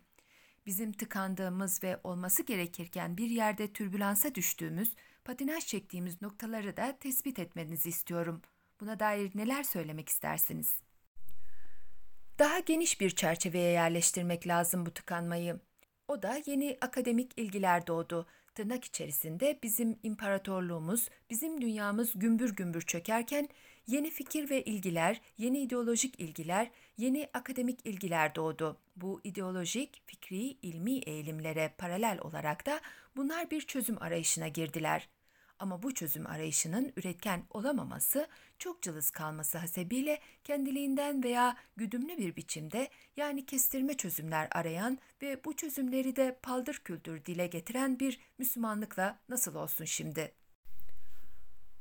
Bizim 0.65 0.91
tıkandığımız 0.91 1.83
ve 1.83 1.99
olması 2.03 2.43
gerekirken 2.43 3.17
bir 3.17 3.29
yerde 3.29 3.73
türbülansa 3.73 4.35
düştüğümüz, 4.35 4.95
patinaj 5.29 5.65
çektiğimiz 5.65 6.21
noktaları 6.21 6.77
da 6.77 6.97
tespit 6.99 7.39
etmenizi 7.39 7.89
istiyorum. 7.89 8.41
Buna 8.81 8.99
dair 8.99 9.31
neler 9.35 9.63
söylemek 9.63 10.09
istersiniz? 10.09 10.81
Daha 12.39 12.59
geniş 12.59 13.01
bir 13.01 13.09
çerçeveye 13.09 13.71
yerleştirmek 13.71 14.47
lazım 14.47 14.85
bu 14.85 14.91
tıkanmayı. 14.91 15.59
O 16.07 16.21
da 16.21 16.41
yeni 16.45 16.77
akademik 16.81 17.31
ilgiler 17.37 17.87
doğdu. 17.87 18.27
Tırnak 18.55 18.85
içerisinde 18.85 19.59
bizim 19.63 19.99
imparatorluğumuz, 20.03 21.09
bizim 21.29 21.61
dünyamız 21.61 22.11
gümbür 22.15 22.55
gümbür 22.55 22.81
çökerken 22.81 23.49
yeni 23.87 24.09
fikir 24.09 24.49
ve 24.49 24.63
ilgiler, 24.63 25.21
yeni 25.37 25.59
ideolojik 25.59 26.19
ilgiler, 26.19 26.71
yeni 26.97 27.29
akademik 27.33 27.85
ilgiler 27.85 28.35
doğdu. 28.35 28.77
Bu 28.95 29.21
ideolojik, 29.23 30.01
fikri, 30.05 30.57
ilmi 30.61 30.97
eğilimlere 30.97 31.73
paralel 31.77 32.19
olarak 32.21 32.65
da 32.65 32.81
bunlar 33.15 33.51
bir 33.51 33.61
çözüm 33.61 34.01
arayışına 34.01 34.47
girdiler. 34.47 35.09
Ama 35.59 35.83
bu 35.83 35.93
çözüm 35.93 36.27
arayışının 36.27 36.93
üretken 36.95 37.43
olamaması, 37.49 38.27
çok 38.59 38.81
cılız 38.81 39.11
kalması 39.11 39.57
hasebiyle 39.57 40.19
kendiliğinden 40.43 41.23
veya 41.23 41.57
güdümlü 41.77 42.17
bir 42.17 42.35
biçimde 42.35 42.89
yani 43.17 43.45
kestirme 43.45 43.93
çözümler 43.93 44.47
arayan 44.51 44.97
ve 45.21 45.43
bu 45.45 45.55
çözümleri 45.55 46.15
de 46.15 46.39
paldır 46.43 46.81
küldür 46.83 47.25
dile 47.25 47.47
getiren 47.47 47.99
bir 47.99 48.19
Müslümanlıkla 48.37 49.19
nasıl 49.29 49.55
olsun 49.55 49.85
şimdi? 49.85 50.33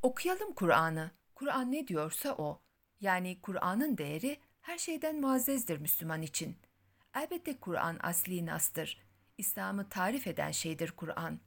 Okuyalım 0.03 0.53
Kur'an'ı. 0.53 1.11
Kur'an 1.35 1.73
ne 1.73 1.89
diyorsa 1.89 2.35
o. 2.35 2.63
Yani 3.01 3.41
Kur'an'ın 3.43 3.99
değeri 3.99 4.41
her 4.61 4.79
şeyden 4.79 5.21
muazzezdir 5.21 5.79
Müslüman 5.79 6.23
için. 6.23 6.57
Elbette 7.15 7.61
Kur'an 7.61 7.99
asli 8.03 8.47
nastır. 8.47 9.03
İslam'ı 9.39 9.89
tarif 9.89 10.27
eden 10.27 10.51
şeydir 10.51 10.91
Kur'an. 10.91 11.41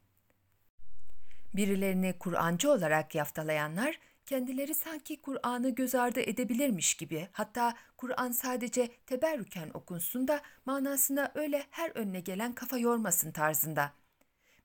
Birilerini 1.56 2.14
Kur'ancı 2.20 2.72
olarak 2.72 3.16
yaftalayanlar, 3.16 4.00
kendileri 4.26 4.76
sanki 4.76 5.22
Kur'an'ı 5.22 5.70
göz 5.70 5.96
ardı 5.96 6.20
edebilirmiş 6.20 6.94
gibi, 6.94 7.28
hatta 7.32 7.76
Kur'an 7.98 8.32
sadece 8.32 8.88
teberrüken 9.06 9.72
okunsun 9.74 10.28
da 10.28 10.42
manasına 10.66 11.32
öyle 11.36 11.66
her 11.70 11.90
önüne 11.90 12.20
gelen 12.20 12.54
kafa 12.54 12.78
yormasın 12.78 13.32
tarzında. 13.32 13.94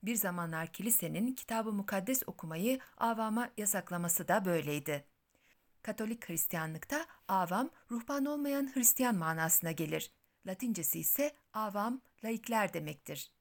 Bir 0.03 0.15
zamanlar 0.15 0.67
kilisenin 0.67 1.35
kitabı 1.35 1.71
mukaddes 1.71 2.23
okumayı 2.27 2.79
avama 2.97 3.49
yasaklaması 3.57 4.27
da 4.27 4.45
böyleydi. 4.45 5.03
Katolik 5.81 6.29
Hristiyanlıkta 6.29 7.05
avam, 7.27 7.69
ruhban 7.91 8.25
olmayan 8.25 8.71
Hristiyan 8.73 9.15
manasına 9.15 9.71
gelir. 9.71 10.11
Latincesi 10.47 10.99
ise 10.99 11.31
avam, 11.53 12.01
laikler 12.23 12.73
demektir. 12.73 13.31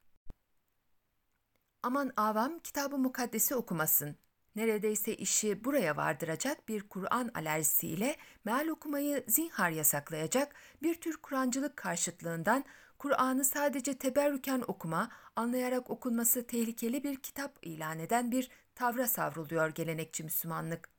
Aman 1.86 2.12
avam 2.16 2.58
kitabı 2.58 2.98
mukaddesi 2.98 3.54
okumasın. 3.54 4.16
Neredeyse 4.56 5.16
işi 5.16 5.64
buraya 5.64 5.96
vardıracak 5.96 6.68
bir 6.68 6.88
Kur'an 6.88 7.30
alerjisiyle 7.34 8.16
meal 8.44 8.68
okumayı 8.68 9.24
zinhar 9.28 9.70
yasaklayacak 9.70 10.54
bir 10.82 11.00
tür 11.00 11.16
Kur'ancılık 11.16 11.76
karşıtlığından 11.76 12.64
Kur'an'ı 12.98 13.44
sadece 13.44 13.98
teberrüken 13.98 14.62
okuma, 14.66 15.10
anlayarak 15.36 15.90
okunması 15.90 16.46
tehlikeli 16.46 17.04
bir 17.04 17.16
kitap 17.16 17.58
ilan 17.62 17.98
eden 17.98 18.30
bir 18.30 18.50
tavra 18.74 19.06
savruluyor 19.06 19.68
gelenekçi 19.68 20.24
Müslümanlık. 20.24 20.95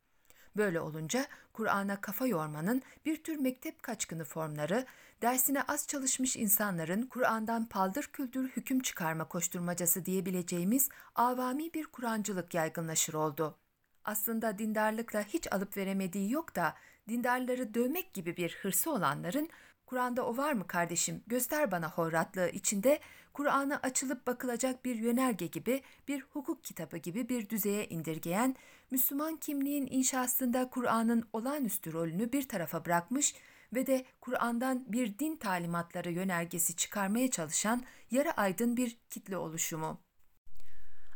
Böyle 0.58 0.80
olunca 0.80 1.26
Kur'an'a 1.54 2.02
kafa 2.02 2.28
yormanın 2.28 2.82
bir 3.06 3.24
tür 3.24 3.38
mektep 3.38 3.84
kaçkını 3.84 4.24
formları, 4.24 4.86
dersine 5.22 5.62
az 5.62 5.88
çalışmış 5.88 6.36
insanların 6.36 7.02
Kur'an'dan 7.02 7.66
paldır 7.66 8.10
küldür 8.14 8.50
hüküm 8.50 8.80
çıkarma 8.80 9.28
koşturmacası 9.28 10.06
diyebileceğimiz 10.06 10.90
avami 11.16 11.74
bir 11.74 11.86
Kur'ancılık 11.86 12.54
yaygınlaşır 12.54 13.14
oldu. 13.14 13.58
Aslında 14.06 14.58
dindarlıkla 14.58 15.24
hiç 15.24 15.54
alıp 15.54 15.78
veremediği 15.78 16.32
yok 16.32 16.56
da 16.56 16.74
dindarları 17.10 17.74
dövmek 17.74 18.14
gibi 18.14 18.38
bir 18.38 18.58
hırsı 18.62 18.92
olanların 18.92 19.50
Kur'an'da 19.86 20.26
o 20.26 20.38
var 20.38 20.54
mı 20.54 20.68
kardeşim 20.68 21.24
göster 21.28 21.72
bana 21.72 21.92
hoyratlığı 21.92 22.50
içinde 22.50 23.00
Kur'an'a 23.38 23.80
açılıp 23.84 24.28
bakılacak 24.28 24.86
bir 24.86 24.96
yönerge 24.96 25.48
gibi, 25.48 25.82
bir 26.08 26.22
hukuk 26.22 26.64
kitabı 26.64 26.98
gibi 26.98 27.30
bir 27.30 27.50
düzeye 27.50 27.88
indirgeyen, 27.88 28.56
Müslüman 28.92 29.38
kimliğin 29.38 29.88
inşasında 29.92 30.70
Kur'an'ın 30.70 31.30
olağanüstü 31.34 31.94
rolünü 31.94 32.32
bir 32.32 32.48
tarafa 32.48 32.86
bırakmış 32.86 33.36
ve 33.74 33.88
de 33.88 34.06
Kur'an'dan 34.22 34.86
bir 34.88 35.20
din 35.20 35.36
talimatları 35.36 36.12
yönergesi 36.12 36.76
çıkarmaya 36.76 37.32
çalışan 37.32 37.84
yarı 38.12 38.32
aydın 38.32 38.78
bir 38.78 38.98
kitle 39.10 39.38
oluşumu. 39.38 40.02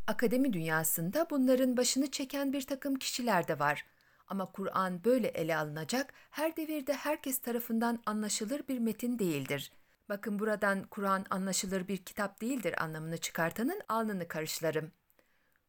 Akademi 0.07 0.53
dünyasında 0.53 1.27
bunların 1.29 1.77
başını 1.77 2.11
çeken 2.11 2.53
bir 2.53 2.61
takım 2.61 2.95
kişiler 2.95 3.47
de 3.47 3.59
var. 3.59 3.85
Ama 4.27 4.51
Kur'an 4.51 5.03
böyle 5.03 5.27
ele 5.27 5.57
alınacak, 5.57 6.13
her 6.31 6.57
devirde 6.57 6.93
herkes 6.93 7.37
tarafından 7.37 7.99
anlaşılır 8.05 8.67
bir 8.67 8.79
metin 8.79 9.19
değildir. 9.19 9.71
Bakın 10.11 10.39
buradan 10.39 10.83
Kur'an 10.83 11.25
anlaşılır 11.29 11.87
bir 11.87 11.97
kitap 11.97 12.41
değildir 12.41 12.83
anlamını 12.83 13.17
çıkartanın 13.17 13.81
alnını 13.89 14.27
karışlarım. 14.27 14.91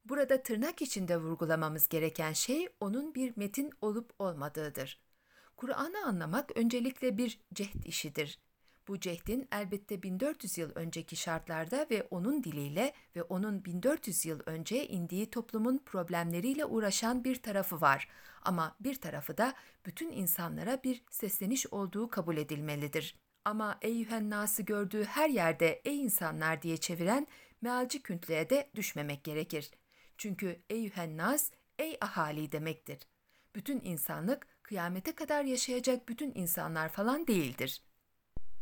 Burada 0.04 0.42
tırnak 0.42 0.82
içinde 0.82 1.16
vurgulamamız 1.16 1.88
gereken 1.88 2.32
şey 2.32 2.68
onun 2.80 3.14
bir 3.14 3.36
metin 3.36 3.70
olup 3.80 4.12
olmadığıdır. 4.18 5.00
Kur'an'ı 5.56 6.06
anlamak 6.06 6.56
öncelikle 6.56 7.18
bir 7.18 7.40
cehd 7.54 7.84
işidir. 7.84 8.38
Bu 8.88 9.00
cehdin 9.00 9.48
elbette 9.52 10.02
1400 10.02 10.58
yıl 10.58 10.70
önceki 10.74 11.16
şartlarda 11.16 11.86
ve 11.90 12.02
onun 12.10 12.44
diliyle 12.44 12.94
ve 13.16 13.22
onun 13.22 13.64
1400 13.64 14.24
yıl 14.24 14.40
önce 14.46 14.88
indiği 14.88 15.30
toplumun 15.30 15.78
problemleriyle 15.86 16.64
uğraşan 16.64 17.24
bir 17.24 17.42
tarafı 17.42 17.80
var. 17.80 18.08
Ama 18.42 18.76
bir 18.80 18.94
tarafı 18.94 19.38
da 19.38 19.54
bütün 19.86 20.12
insanlara 20.12 20.82
bir 20.82 21.02
sesleniş 21.10 21.66
olduğu 21.66 22.10
kabul 22.10 22.36
edilmelidir. 22.36 23.22
Ama 23.44 23.78
eyyühen 23.82 24.30
nası 24.30 24.62
gördüğü 24.62 25.04
her 25.04 25.28
yerde 25.28 25.80
ey 25.84 26.00
insanlar 26.00 26.62
diye 26.62 26.76
çeviren 26.76 27.26
mealci 27.62 28.02
küntlüğe 28.02 28.50
de 28.50 28.70
düşmemek 28.74 29.24
gerekir. 29.24 29.70
Çünkü 30.18 30.62
eyyühen 30.70 31.16
nas 31.16 31.50
ey 31.78 31.98
ahali 32.00 32.52
demektir. 32.52 32.98
Bütün 33.54 33.80
insanlık 33.80 34.46
kıyamete 34.62 35.14
kadar 35.14 35.44
yaşayacak 35.44 36.08
bütün 36.08 36.32
insanlar 36.34 36.88
falan 36.88 37.26
değildir. 37.26 37.82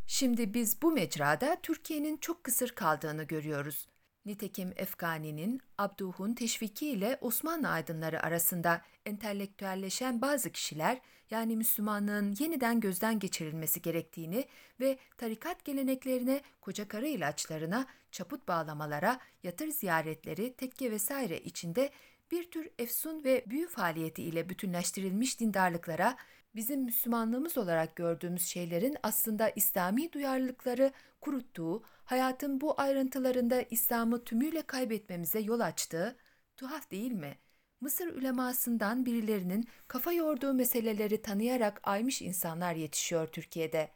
Şimdi 0.07 0.55
biz 0.55 0.83
bu 0.83 0.93
mecrada 0.93 1.57
Türkiye'nin 1.63 2.17
çok 2.17 2.45
kısır 2.45 2.71
kaldığını 2.71 3.23
görüyoruz. 3.23 3.87
Nitekim 4.25 4.73
Efgani'nin, 4.77 5.61
Abduh'un 5.79 6.35
teşviki 6.35 6.89
ile 6.89 7.19
Osmanlı 7.21 7.69
aydınları 7.69 8.23
arasında 8.23 8.83
entelektüelleşen 9.07 10.23
bazı 10.23 10.51
kişiler 10.51 11.01
yani 11.31 11.57
Müslümanlığın 11.57 12.37
yeniden 12.39 12.81
gözden 12.81 13.19
geçirilmesi 13.19 13.83
gerektiğini 13.83 14.45
ve 14.81 14.99
tarikat 15.17 15.65
geleneklerine, 15.65 16.41
koca 16.61 16.89
karı 16.89 17.07
ilaçlarına, 17.09 17.87
çaput 18.13 18.49
bağlamalara, 18.49 19.21
yatır 19.43 19.69
ziyaretleri, 19.69 20.55
tekke 20.55 20.91
vesaire 20.91 21.39
içinde 21.39 21.91
bir 22.31 22.51
tür 22.51 22.71
efsun 22.79 23.25
ve 23.25 23.45
büyü 23.47 23.69
faaliyeti 23.69 24.23
ile 24.23 24.49
bütünleştirilmiş 24.49 25.41
dindarlıklara, 25.41 26.17
bizim 26.55 26.85
Müslümanlığımız 26.85 27.59
olarak 27.59 27.97
gördüğümüz 27.97 28.47
şeylerin 28.47 28.97
aslında 29.03 29.51
İslami 29.51 30.13
duyarlılıkları 30.13 30.93
kuruttuğu, 31.21 31.83
hayatın 32.05 32.61
bu 32.61 32.81
ayrıntılarında 32.81 33.63
İslam'ı 33.63 34.25
tümüyle 34.25 34.63
kaybetmemize 34.63 35.41
yol 35.41 35.61
açtığı, 35.61 36.17
tuhaf 36.57 36.91
değil 36.91 37.13
mi?'' 37.13 37.50
Mısır 37.81 38.07
ülemasından 38.07 39.07
birilerinin 39.07 39.69
kafa 39.89 40.13
yorduğu 40.13 40.55
meseleleri 40.55 41.23
tanıyarak 41.23 41.81
aymış 41.83 42.23
insanlar 42.23 42.75
yetişiyor 42.75 43.27
Türkiye'de. 43.27 43.91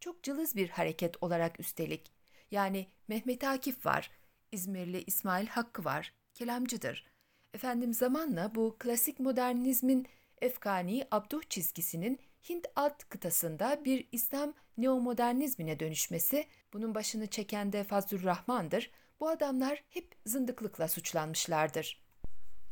Çok 0.00 0.22
cılız 0.22 0.56
bir 0.56 0.68
hareket 0.68 1.22
olarak 1.22 1.60
üstelik. 1.60 2.12
Yani 2.50 2.86
Mehmet 3.08 3.44
Akif 3.44 3.86
var, 3.86 4.10
İzmirli 4.52 5.04
İsmail 5.06 5.46
Hakkı 5.46 5.84
var, 5.84 6.12
kelamcıdır. 6.34 7.06
Efendim 7.54 7.94
zamanla 7.94 8.54
bu 8.54 8.76
klasik 8.78 9.20
modernizmin 9.20 10.06
Efkani 10.40 11.06
Abduh 11.10 11.42
çizgisinin 11.48 12.18
Hint 12.48 12.66
alt 12.76 13.04
kıtasında 13.08 13.84
bir 13.84 14.08
İslam 14.12 14.52
neomodernizmine 14.78 15.80
dönüşmesi, 15.80 16.46
bunun 16.72 16.94
başını 16.94 17.26
çeken 17.26 17.72
de 17.72 17.84
Fazlur 17.84 18.22
Rahman'dır. 18.24 18.90
Bu 19.20 19.28
adamlar 19.28 19.84
hep 19.88 20.14
zındıklıkla 20.26 20.88
suçlanmışlardır.'' 20.88 22.03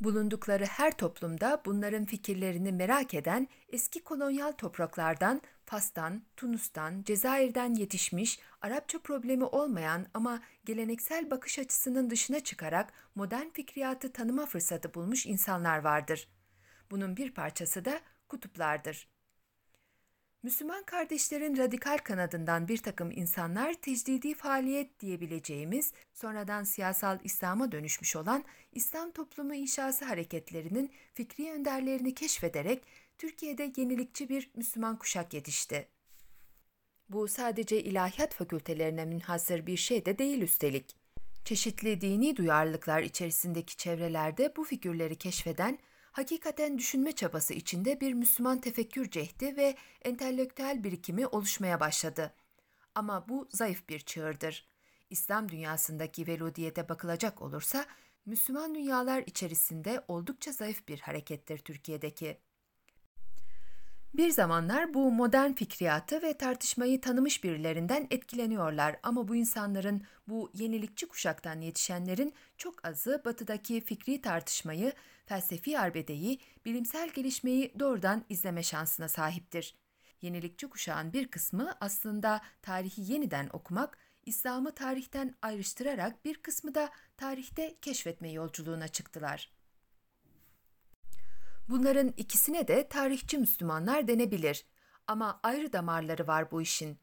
Bulundukları 0.05 0.65
her 0.65 0.97
toplumda 0.97 1.62
bunların 1.65 2.05
fikirlerini 2.05 2.73
merak 2.73 3.15
eden 3.15 3.49
eski 3.69 4.05
kolonyal 4.05 4.53
topraklardan 4.53 5.43
Fas'tan, 5.65 6.23
Tunus'tan, 6.37 7.03
Cezayir'den 7.03 7.75
yetişmiş, 7.75 8.41
Arapça 8.61 8.99
problemi 8.99 9.45
olmayan 9.45 10.07
ama 10.15 10.43
geleneksel 10.65 11.31
bakış 11.31 11.59
açısının 11.59 12.11
dışına 12.11 12.41
çıkarak 12.41 12.93
modern 13.15 13.49
fikriyatı 13.49 14.12
tanıma 14.12 14.47
fırsatı 14.47 14.95
bulmuş 14.95 15.27
insanlar 15.27 15.79
vardır. 15.79 16.29
Bunun 16.91 17.17
bir 17.17 17.35
parçası 17.35 17.85
da 17.85 18.01
kutuplardır. 18.29 19.12
Müslüman 20.43 20.85
kardeşlerin 20.85 21.57
radikal 21.57 21.99
kanadından 21.99 22.69
bir 22.69 22.79
takım 22.79 23.11
insanlar 23.11 23.75
tecdidi 23.75 24.35
faaliyet 24.35 25.01
diyebileceğimiz, 25.01 25.93
sonradan 26.15 26.65
siyasal 26.65 27.19
İslam'a 27.25 27.73
dönüşmüş 27.73 28.17
olan 28.17 28.45
İslam 28.73 29.11
toplumu 29.11 29.55
inşası 29.55 30.05
hareketlerinin 30.05 30.91
fikri 31.15 31.53
önderlerini 31.53 32.15
keşfederek 32.15 32.83
Türkiye'de 33.19 33.73
yenilikçi 33.77 34.29
bir 34.29 34.51
Müslüman 34.57 34.99
kuşak 34.99 35.35
yetişti. 35.35 35.89
Bu 37.09 37.29
sadece 37.29 37.83
ilahiyat 37.83 38.35
fakültelerine 38.35 39.05
münhasır 39.05 39.67
bir 39.67 39.77
şey 39.77 40.05
de 40.05 40.19
değil 40.19 40.43
üstelik. 40.43 40.97
Çeşitli 41.45 42.01
dini 42.01 42.37
duyarlılıklar 42.37 43.03
içerisindeki 43.03 43.77
çevrelerde 43.77 44.53
bu 44.57 44.65
figürleri 44.65 45.17
keşfeden 45.17 45.79
hakikaten 46.12 46.79
düşünme 46.79 47.12
çabası 47.12 47.55
içinde 47.55 48.01
bir 48.01 48.12
Müslüman 48.12 48.61
tefekkür 48.61 49.11
cehdi 49.11 49.57
ve 49.57 49.77
entelektüel 50.03 50.85
birikimi 50.85 51.27
oluşmaya 51.27 51.81
başladı. 51.81 52.35
Ama 52.94 53.29
bu 53.29 53.48
zayıf 53.51 53.88
bir 53.88 54.01
çığırdır. 54.01 54.68
İslam 55.11 55.48
dünyasındaki 55.48 56.27
veludiyete 56.27 56.88
bakılacak 56.88 57.42
olursa, 57.42 57.87
Müslüman 58.27 58.75
dünyalar 58.75 59.22
içerisinde 59.27 60.05
oldukça 60.09 60.53
zayıf 60.53 60.88
bir 60.88 61.01
harekettir 61.01 61.59
Türkiye'deki. 61.59 62.38
Bir 64.14 64.31
zamanlar 64.31 64.94
bu 64.94 65.12
modern 65.12 65.53
fikriyatı 65.53 66.22
ve 66.22 66.38
tartışmayı 66.38 67.01
tanımış 67.01 67.44
birilerinden 67.44 68.07
etkileniyorlar 68.11 68.96
ama 69.03 69.29
bu 69.29 69.37
insanların, 69.37 70.03
bu 70.29 70.51
yenilikçi 70.55 71.09
kuşaktan 71.09 71.61
yetişenlerin 71.61 72.35
çok 72.57 72.87
azı 72.87 73.22
batıdaki 73.25 73.81
fikri 73.81 74.20
tartışmayı, 74.20 74.92
felsefi 75.25 75.79
arbedeyi, 75.79 76.41
bilimsel 76.65 77.09
gelişmeyi 77.11 77.75
doğrudan 77.79 78.25
izleme 78.29 78.63
şansına 78.63 79.09
sahiptir. 79.09 79.75
Yenilikçi 80.21 80.69
kuşağın 80.69 81.13
bir 81.13 81.29
kısmı 81.29 81.77
aslında 81.81 82.41
tarihi 82.63 83.13
yeniden 83.13 83.51
okumak, 83.53 83.99
İslam'ı 84.27 84.75
tarihten 84.75 85.35
ayrıştırarak 85.43 86.25
bir 86.25 86.35
kısmı 86.35 86.75
da 86.75 86.91
tarihte 87.17 87.77
keşfetme 87.83 88.31
yolculuğuna 88.31 88.89
çıktılar. 88.89 89.53
Bunların 91.69 92.15
ikisine 92.17 92.69
de 92.69 92.89
tarihçi 92.89 93.39
Müslümanlar 93.39 94.09
denebilir 94.09 94.67
ama 95.07 95.41
ayrı 95.43 95.73
damarları 95.73 96.27
var 96.27 96.51
bu 96.51 96.63
işin. 96.63 96.99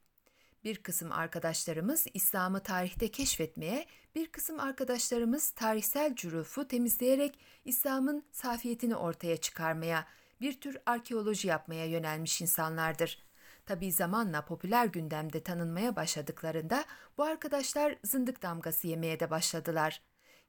Bir 0.64 0.84
kısım 0.84 1.12
arkadaşlarımız 1.12 2.08
İslam'ı 2.14 2.60
tarihte 2.60 3.12
keşfetmeye, 3.12 3.86
bir 4.16 4.28
kısım 4.28 4.60
arkadaşlarımız 4.60 5.50
tarihsel 5.50 6.16
cürufu 6.16 6.68
temizleyerek 6.68 7.40
İslam'ın 7.66 8.26
safiyetini 8.32 8.96
ortaya 8.96 9.38
çıkarmaya, 9.38 10.06
bir 10.42 10.62
tür 10.62 10.78
arkeoloji 10.86 11.48
yapmaya 11.48 11.86
yönelmiş 11.86 12.42
insanlardır. 12.42 13.30
Tabi 13.66 13.92
zamanla 13.92 14.46
popüler 14.46 14.86
gündemde 14.86 15.44
tanınmaya 15.44 15.96
başladıklarında 15.96 16.86
bu 17.18 17.24
arkadaşlar 17.24 17.96
zındık 18.04 18.42
damgası 18.42 18.88
yemeye 18.88 19.20
de 19.20 19.30
başladılar 19.30 20.02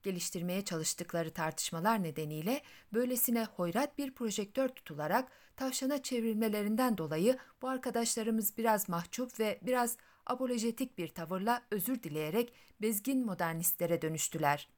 geliştirmeye 0.02 0.64
çalıştıkları 0.64 1.30
tartışmalar 1.30 2.02
nedeniyle 2.02 2.62
böylesine 2.92 3.44
hoyrat 3.44 3.98
bir 3.98 4.14
projektör 4.14 4.68
tutularak 4.68 5.32
tavşana 5.56 6.02
çevrilmelerinden 6.02 6.98
dolayı 6.98 7.38
bu 7.62 7.68
arkadaşlarımız 7.68 8.58
biraz 8.58 8.88
mahcup 8.88 9.40
ve 9.40 9.58
biraz 9.62 9.96
apolojetik 10.26 10.98
bir 10.98 11.08
tavırla 11.08 11.62
özür 11.70 12.02
dileyerek 12.02 12.52
bezgin 12.82 13.26
modernistlere 13.26 14.02
dönüştüler. 14.02 14.68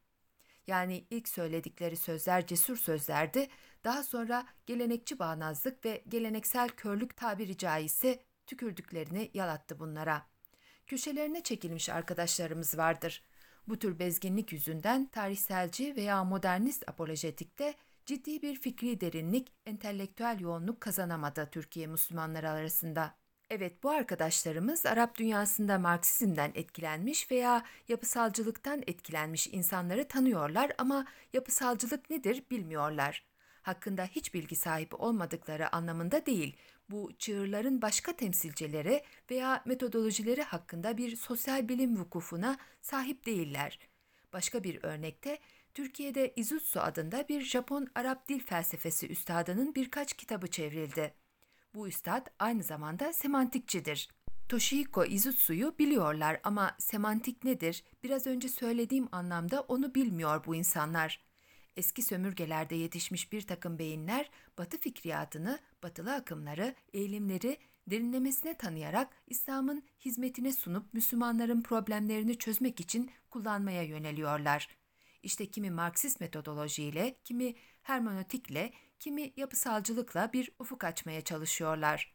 Yani 0.67 1.05
ilk 1.11 1.29
söyledikleri 1.29 1.97
sözler 1.97 2.47
cesur 2.47 2.77
sözlerdi, 2.77 3.49
daha 3.85 4.03
sonra 4.03 4.47
gelenekçi 4.67 5.19
bağnazlık 5.19 5.85
ve 5.85 6.05
geleneksel 6.09 6.69
körlük 6.69 7.17
tabiri 7.17 7.57
caizse 7.57 8.23
tükürdüklerini 8.47 9.31
yalattı 9.35 9.79
bunlara. 9.79 10.27
Köşelerine 10.87 11.43
çekilmiş 11.43 11.89
arkadaşlarımız 11.89 12.79
vardır. 12.79 13.23
Bu 13.69 13.79
tür 13.79 13.99
bezginlik 13.99 14.53
yüzünden 14.53 15.07
tarihselci 15.07 15.97
veya 15.97 16.25
modernist 16.25 16.89
apolojetikte 16.89 17.75
ciddi 18.07 18.43
bir 18.43 18.57
fikri 18.57 19.01
derinlik, 19.01 19.53
entelektüel 19.67 20.41
yoğunluk 20.41 20.81
kazanamadı 20.81 21.49
Türkiye 21.53 21.87
Müslümanları 21.87 22.51
arasında. 22.51 23.15
Evet 23.51 23.83
bu 23.83 23.91
arkadaşlarımız 23.91 24.87
Arap 24.87 25.19
dünyasında 25.19 25.79
Marksizmden 25.79 26.53
etkilenmiş 26.55 27.31
veya 27.31 27.65
yapısalcılıktan 27.89 28.83
etkilenmiş 28.87 29.47
insanları 29.47 30.09
tanıyorlar 30.09 30.73
ama 30.79 31.07
yapısalcılık 31.33 32.11
nedir 32.11 32.43
bilmiyorlar. 32.51 33.25
Hakkında 33.63 34.05
hiç 34.05 34.35
bilgi 34.35 34.57
sahibi 34.57 34.95
olmadıkları 34.95 35.75
anlamında 35.75 36.27
değil, 36.27 36.57
bu 36.93 37.13
çığırların 37.19 37.83
başka 37.83 38.17
temsilcileri 38.17 39.03
veya 39.31 39.63
metodolojileri 39.67 40.43
hakkında 40.43 40.97
bir 40.97 41.17
sosyal 41.17 41.69
bilim 41.69 41.97
vukufuna 41.97 42.59
sahip 42.83 43.27
değiller. 43.27 43.79
Başka 44.33 44.65
bir 44.65 44.79
örnekte 44.83 45.39
Türkiye'de 45.75 46.33
Izutsu 46.37 46.81
adında 46.81 47.29
bir 47.29 47.41
Japon-Arap 47.41 48.29
dil 48.29 48.41
felsefesi 48.41 49.09
üstadının 49.09 49.75
birkaç 49.75 50.13
kitabı 50.13 50.47
çevrildi. 50.47 51.15
Bu 51.75 51.89
üstad 51.89 52.27
aynı 52.39 52.63
zamanda 52.63 53.13
semantikçidir. 53.13 54.09
Toshihiko 54.49 55.05
Izutsu'yu 55.05 55.79
biliyorlar 55.79 56.41
ama 56.45 56.77
semantik 56.79 57.45
nedir? 57.45 57.85
Biraz 58.03 58.27
önce 58.27 58.49
söylediğim 58.49 59.09
anlamda 59.13 59.61
onu 59.61 59.95
bilmiyor 59.95 60.45
bu 60.47 60.55
insanlar 60.55 61.21
eski 61.77 62.03
sömürgelerde 62.03 62.75
yetişmiş 62.75 63.33
bir 63.33 63.43
takım 63.43 63.79
beyinler 63.79 64.31
Batı 64.59 64.79
fikriyatını, 64.79 65.59
batılı 65.83 66.15
akımları, 66.15 66.75
eğilimleri 66.93 67.59
derinlemesine 67.87 68.57
tanıyarak 68.57 69.09
İslam'ın 69.27 69.83
hizmetine 70.01 70.53
sunup 70.53 70.95
Müslümanların 70.95 71.63
problemlerini 71.63 72.39
çözmek 72.39 72.81
için 72.81 73.11
kullanmaya 73.31 73.83
yöneliyorlar. 73.83 74.69
İşte 75.23 75.47
kimi 75.47 75.71
Marksist 75.71 76.21
metodolojiyle, 76.21 77.17
kimi 77.25 77.55
hermenötikle, 77.83 78.73
kimi 78.99 79.33
yapısalcılıkla 79.37 80.33
bir 80.33 80.51
ufuk 80.59 80.85
açmaya 80.85 81.25
çalışıyorlar. 81.25 82.15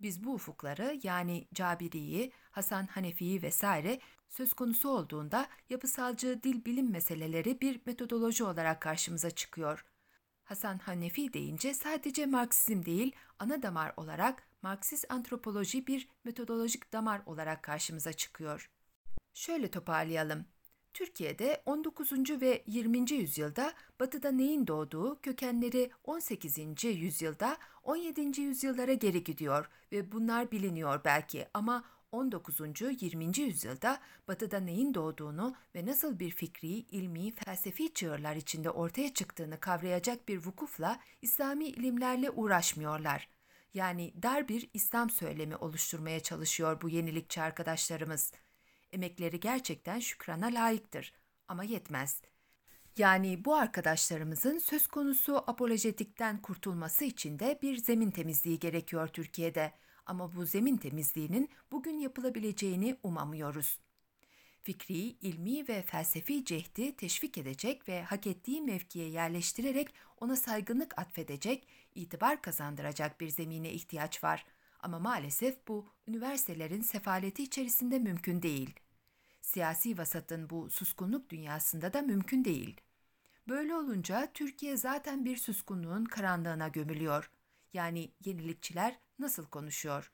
Biz 0.00 0.24
bu 0.24 0.34
ufukları 0.34 1.00
yani 1.02 1.48
Cabiri'yi, 1.54 2.32
Hasan 2.56 2.86
Hanefi'yi 2.86 3.42
vesaire 3.42 4.00
söz 4.28 4.54
konusu 4.54 4.88
olduğunda 4.88 5.48
yapısalcı 5.70 6.42
dil 6.42 6.64
bilim 6.64 6.90
meseleleri 6.90 7.60
bir 7.60 7.80
metodoloji 7.86 8.44
olarak 8.44 8.80
karşımıza 8.80 9.30
çıkıyor. 9.30 9.84
Hasan 10.44 10.78
Hanefi 10.78 11.32
deyince 11.32 11.74
sadece 11.74 12.26
Marksizm 12.26 12.84
değil, 12.84 13.12
ana 13.38 13.62
damar 13.62 13.92
olarak 13.96 14.42
Marksist 14.62 15.06
antropoloji 15.08 15.86
bir 15.86 16.08
metodolojik 16.24 16.92
damar 16.92 17.20
olarak 17.26 17.62
karşımıza 17.62 18.12
çıkıyor. 18.12 18.70
Şöyle 19.34 19.70
toparlayalım. 19.70 20.44
Türkiye'de 20.94 21.62
19. 21.66 22.12
ve 22.40 22.64
20. 22.66 23.12
yüzyılda 23.12 23.72
batıda 24.00 24.30
neyin 24.30 24.66
doğduğu 24.66 25.20
kökenleri 25.20 25.90
18. 26.04 26.84
yüzyılda 26.84 27.56
17. 27.82 28.40
yüzyıllara 28.40 28.92
geri 28.92 29.24
gidiyor 29.24 29.70
ve 29.92 30.12
bunlar 30.12 30.50
biliniyor 30.50 31.00
belki 31.04 31.46
ama 31.54 31.84
19. 32.12 32.60
20. 33.02 33.38
yüzyılda 33.38 34.00
batıda 34.28 34.60
neyin 34.60 34.94
doğduğunu 34.94 35.56
ve 35.74 35.86
nasıl 35.86 36.18
bir 36.18 36.30
fikri, 36.30 36.68
ilmi, 36.68 37.30
felsefi 37.30 37.94
çığırlar 37.94 38.36
içinde 38.36 38.70
ortaya 38.70 39.14
çıktığını 39.14 39.60
kavrayacak 39.60 40.28
bir 40.28 40.46
vukufla 40.46 41.00
İslami 41.22 41.64
ilimlerle 41.64 42.30
uğraşmıyorlar. 42.30 43.28
Yani 43.74 44.12
dar 44.22 44.48
bir 44.48 44.70
İslam 44.74 45.10
söylemi 45.10 45.56
oluşturmaya 45.56 46.20
çalışıyor 46.20 46.80
bu 46.80 46.88
yenilikçi 46.88 47.42
arkadaşlarımız. 47.42 48.32
Emekleri 48.92 49.40
gerçekten 49.40 50.00
şükrana 50.00 50.46
layıktır 50.46 51.12
ama 51.48 51.64
yetmez. 51.64 52.22
Yani 52.96 53.44
bu 53.44 53.54
arkadaşlarımızın 53.54 54.58
söz 54.58 54.86
konusu 54.86 55.36
apolojetikten 55.36 56.42
kurtulması 56.42 57.04
için 57.04 57.38
de 57.38 57.58
bir 57.62 57.76
zemin 57.76 58.10
temizliği 58.10 58.58
gerekiyor 58.58 59.08
Türkiye'de.'' 59.08 59.85
Ama 60.06 60.36
bu 60.36 60.44
zemin 60.44 60.76
temizliğinin 60.76 61.48
bugün 61.72 61.98
yapılabileceğini 61.98 62.96
umamıyoruz. 63.02 63.78
Fikri, 64.62 64.98
ilmi 64.98 65.68
ve 65.68 65.82
felsefi 65.82 66.44
cehdi 66.44 66.96
teşvik 66.96 67.38
edecek 67.38 67.88
ve 67.88 68.02
hak 68.02 68.26
ettiği 68.26 68.62
mevkiye 68.62 69.08
yerleştirerek 69.08 69.94
ona 70.20 70.36
saygınlık 70.36 70.98
atfedecek, 70.98 71.68
itibar 71.94 72.42
kazandıracak 72.42 73.20
bir 73.20 73.28
zemine 73.28 73.70
ihtiyaç 73.70 74.24
var. 74.24 74.46
Ama 74.80 74.98
maalesef 74.98 75.68
bu 75.68 75.86
üniversitelerin 76.08 76.82
sefaleti 76.82 77.42
içerisinde 77.42 77.98
mümkün 77.98 78.42
değil. 78.42 78.74
Siyasi 79.40 79.98
vasatın 79.98 80.50
bu 80.50 80.70
suskunluk 80.70 81.30
dünyasında 81.30 81.92
da 81.92 82.02
mümkün 82.02 82.44
değil. 82.44 82.80
Böyle 83.48 83.74
olunca 83.74 84.32
Türkiye 84.34 84.76
zaten 84.76 85.24
bir 85.24 85.36
suskunluğun 85.36 86.04
karanlığına 86.04 86.68
gömülüyor. 86.68 87.30
Yani 87.76 88.12
yenilikçiler 88.24 88.98
nasıl 89.18 89.46
konuşuyor? 89.46 90.12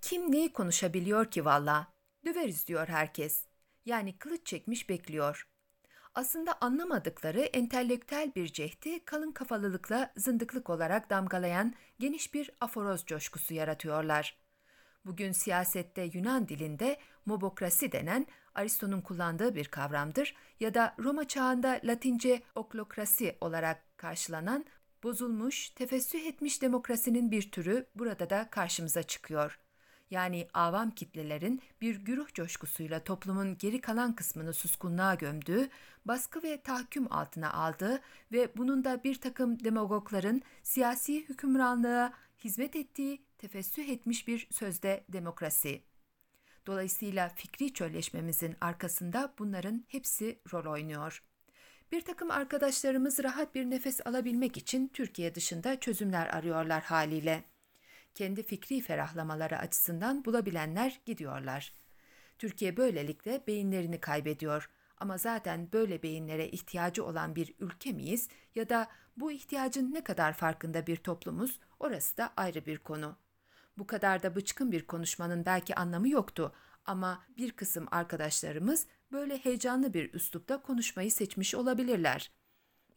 Kim 0.00 0.32
neyi 0.32 0.52
konuşabiliyor 0.52 1.30
ki 1.30 1.44
valla? 1.44 1.86
Döveriz 2.24 2.66
diyor 2.66 2.88
herkes. 2.88 3.44
Yani 3.84 4.18
kılıç 4.18 4.46
çekmiş 4.46 4.88
bekliyor. 4.88 5.48
Aslında 6.14 6.54
anlamadıkları 6.60 7.40
entelektüel 7.40 8.34
bir 8.34 8.52
cehdi 8.52 9.04
kalın 9.04 9.32
kafalılıkla 9.32 10.12
zındıklık 10.16 10.70
olarak 10.70 11.10
damgalayan 11.10 11.74
geniş 11.98 12.34
bir 12.34 12.50
aforoz 12.60 13.06
coşkusu 13.06 13.54
yaratıyorlar. 13.54 14.38
Bugün 15.04 15.32
siyasette 15.32 16.02
Yunan 16.02 16.48
dilinde 16.48 16.98
mobokrasi 17.26 17.92
denen 17.92 18.26
Aristo'nun 18.54 19.00
kullandığı 19.00 19.54
bir 19.54 19.64
kavramdır 19.64 20.34
ya 20.60 20.74
da 20.74 20.94
Roma 20.98 21.28
çağında 21.28 21.80
Latince 21.84 22.42
oklokrasi 22.54 23.36
olarak 23.40 23.98
karşılanan 23.98 24.64
bozulmuş, 25.04 25.68
tefessüh 25.70 26.26
etmiş 26.26 26.62
demokrasinin 26.62 27.30
bir 27.30 27.50
türü 27.50 27.86
burada 27.94 28.30
da 28.30 28.50
karşımıza 28.50 29.02
çıkıyor. 29.02 29.58
Yani 30.10 30.48
avam 30.54 30.90
kitlelerin 30.90 31.62
bir 31.80 31.96
güruh 31.96 32.34
coşkusuyla 32.34 33.04
toplumun 33.04 33.58
geri 33.58 33.80
kalan 33.80 34.14
kısmını 34.14 34.54
suskunluğa 34.54 35.14
gömdüğü, 35.14 35.68
baskı 36.04 36.42
ve 36.42 36.62
tahkim 36.62 37.12
altına 37.12 37.52
aldığı 37.52 38.00
ve 38.32 38.56
bunun 38.56 38.84
da 38.84 39.04
bir 39.04 39.20
takım 39.20 39.64
demagogların 39.64 40.42
siyasi 40.62 41.28
hükümranlığa 41.28 42.12
hizmet 42.44 42.76
ettiği 42.76 43.24
tefessüh 43.38 43.88
etmiş 43.88 44.28
bir 44.28 44.48
sözde 44.50 45.04
demokrasi. 45.08 45.82
Dolayısıyla 46.66 47.28
fikri 47.28 47.74
çölleşmemizin 47.74 48.56
arkasında 48.60 49.34
bunların 49.38 49.84
hepsi 49.88 50.38
rol 50.52 50.72
oynuyor. 50.72 51.22
Bir 51.94 52.00
takım 52.00 52.30
arkadaşlarımız 52.30 53.24
rahat 53.24 53.54
bir 53.54 53.70
nefes 53.70 54.06
alabilmek 54.06 54.56
için 54.56 54.88
Türkiye 54.88 55.34
dışında 55.34 55.80
çözümler 55.80 56.26
arıyorlar 56.26 56.82
haliyle. 56.82 57.44
Kendi 58.14 58.42
fikri 58.42 58.80
ferahlamaları 58.80 59.58
açısından 59.58 60.24
bulabilenler 60.24 61.00
gidiyorlar. 61.06 61.72
Türkiye 62.38 62.76
böylelikle 62.76 63.42
beyinlerini 63.46 64.00
kaybediyor. 64.00 64.70
Ama 64.98 65.18
zaten 65.18 65.68
böyle 65.72 66.02
beyinlere 66.02 66.48
ihtiyacı 66.48 67.04
olan 67.04 67.36
bir 67.36 67.54
ülke 67.58 67.92
miyiz 67.92 68.28
ya 68.54 68.68
da 68.68 68.88
bu 69.16 69.32
ihtiyacın 69.32 69.94
ne 69.94 70.04
kadar 70.04 70.32
farkında 70.32 70.86
bir 70.86 70.96
toplumuz 70.96 71.60
orası 71.80 72.16
da 72.16 72.32
ayrı 72.36 72.66
bir 72.66 72.78
konu. 72.78 73.16
Bu 73.78 73.86
kadar 73.86 74.22
da 74.22 74.36
bıçkın 74.36 74.72
bir 74.72 74.86
konuşmanın 74.86 75.46
belki 75.46 75.74
anlamı 75.74 76.08
yoktu 76.08 76.54
ama 76.86 77.22
bir 77.36 77.52
kısım 77.52 77.86
arkadaşlarımız 77.90 78.86
böyle 79.14 79.38
heyecanlı 79.38 79.94
bir 79.94 80.14
üslupta 80.14 80.62
konuşmayı 80.62 81.12
seçmiş 81.12 81.54
olabilirler. 81.54 82.30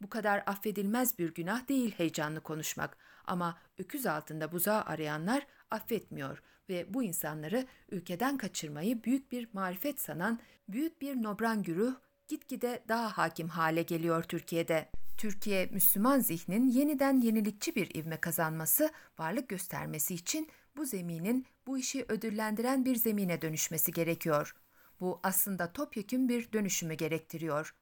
Bu 0.00 0.08
kadar 0.08 0.42
affedilmez 0.46 1.18
bir 1.18 1.34
günah 1.34 1.68
değil 1.68 1.94
heyecanlı 1.96 2.40
konuşmak 2.40 2.96
ama 3.24 3.58
öküz 3.78 4.06
altında 4.06 4.52
buzağı 4.52 4.82
arayanlar 4.82 5.46
affetmiyor 5.70 6.42
ve 6.68 6.94
bu 6.94 7.02
insanları 7.02 7.66
ülkeden 7.90 8.38
kaçırmayı 8.38 9.04
büyük 9.04 9.32
bir 9.32 9.48
marifet 9.52 10.00
sanan 10.00 10.38
büyük 10.68 11.02
bir 11.02 11.22
nobran 11.22 11.62
güruh 11.62 11.94
gitgide 12.28 12.84
daha 12.88 13.18
hakim 13.18 13.48
hale 13.48 13.82
geliyor 13.82 14.22
Türkiye'de. 14.22 14.90
Türkiye 15.18 15.66
Müslüman 15.66 16.20
zihnin 16.20 16.68
yeniden 16.68 17.20
yenilikçi 17.20 17.74
bir 17.74 17.94
ivme 17.94 18.16
kazanması, 18.16 18.90
varlık 19.18 19.48
göstermesi 19.48 20.14
için 20.14 20.48
bu 20.76 20.86
zeminin 20.86 21.46
bu 21.66 21.78
işi 21.78 22.04
ödüllendiren 22.08 22.84
bir 22.84 22.96
zemine 22.96 23.42
dönüşmesi 23.42 23.92
gerekiyor. 23.92 24.54
Bu 25.00 25.20
aslında 25.22 25.72
topyekün 25.72 26.28
bir 26.28 26.52
dönüşümü 26.52 26.94
gerektiriyor. 26.94 27.74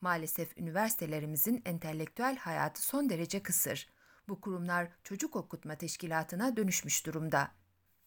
Maalesef 0.00 0.58
üniversitelerimizin 0.58 1.62
entelektüel 1.64 2.36
hayatı 2.36 2.82
son 2.82 3.08
derece 3.08 3.42
kısır. 3.42 3.88
Bu 4.28 4.40
kurumlar 4.40 4.88
çocuk 5.04 5.36
okutma 5.36 5.74
teşkilatına 5.74 6.56
dönüşmüş 6.56 7.06
durumda. 7.06 7.50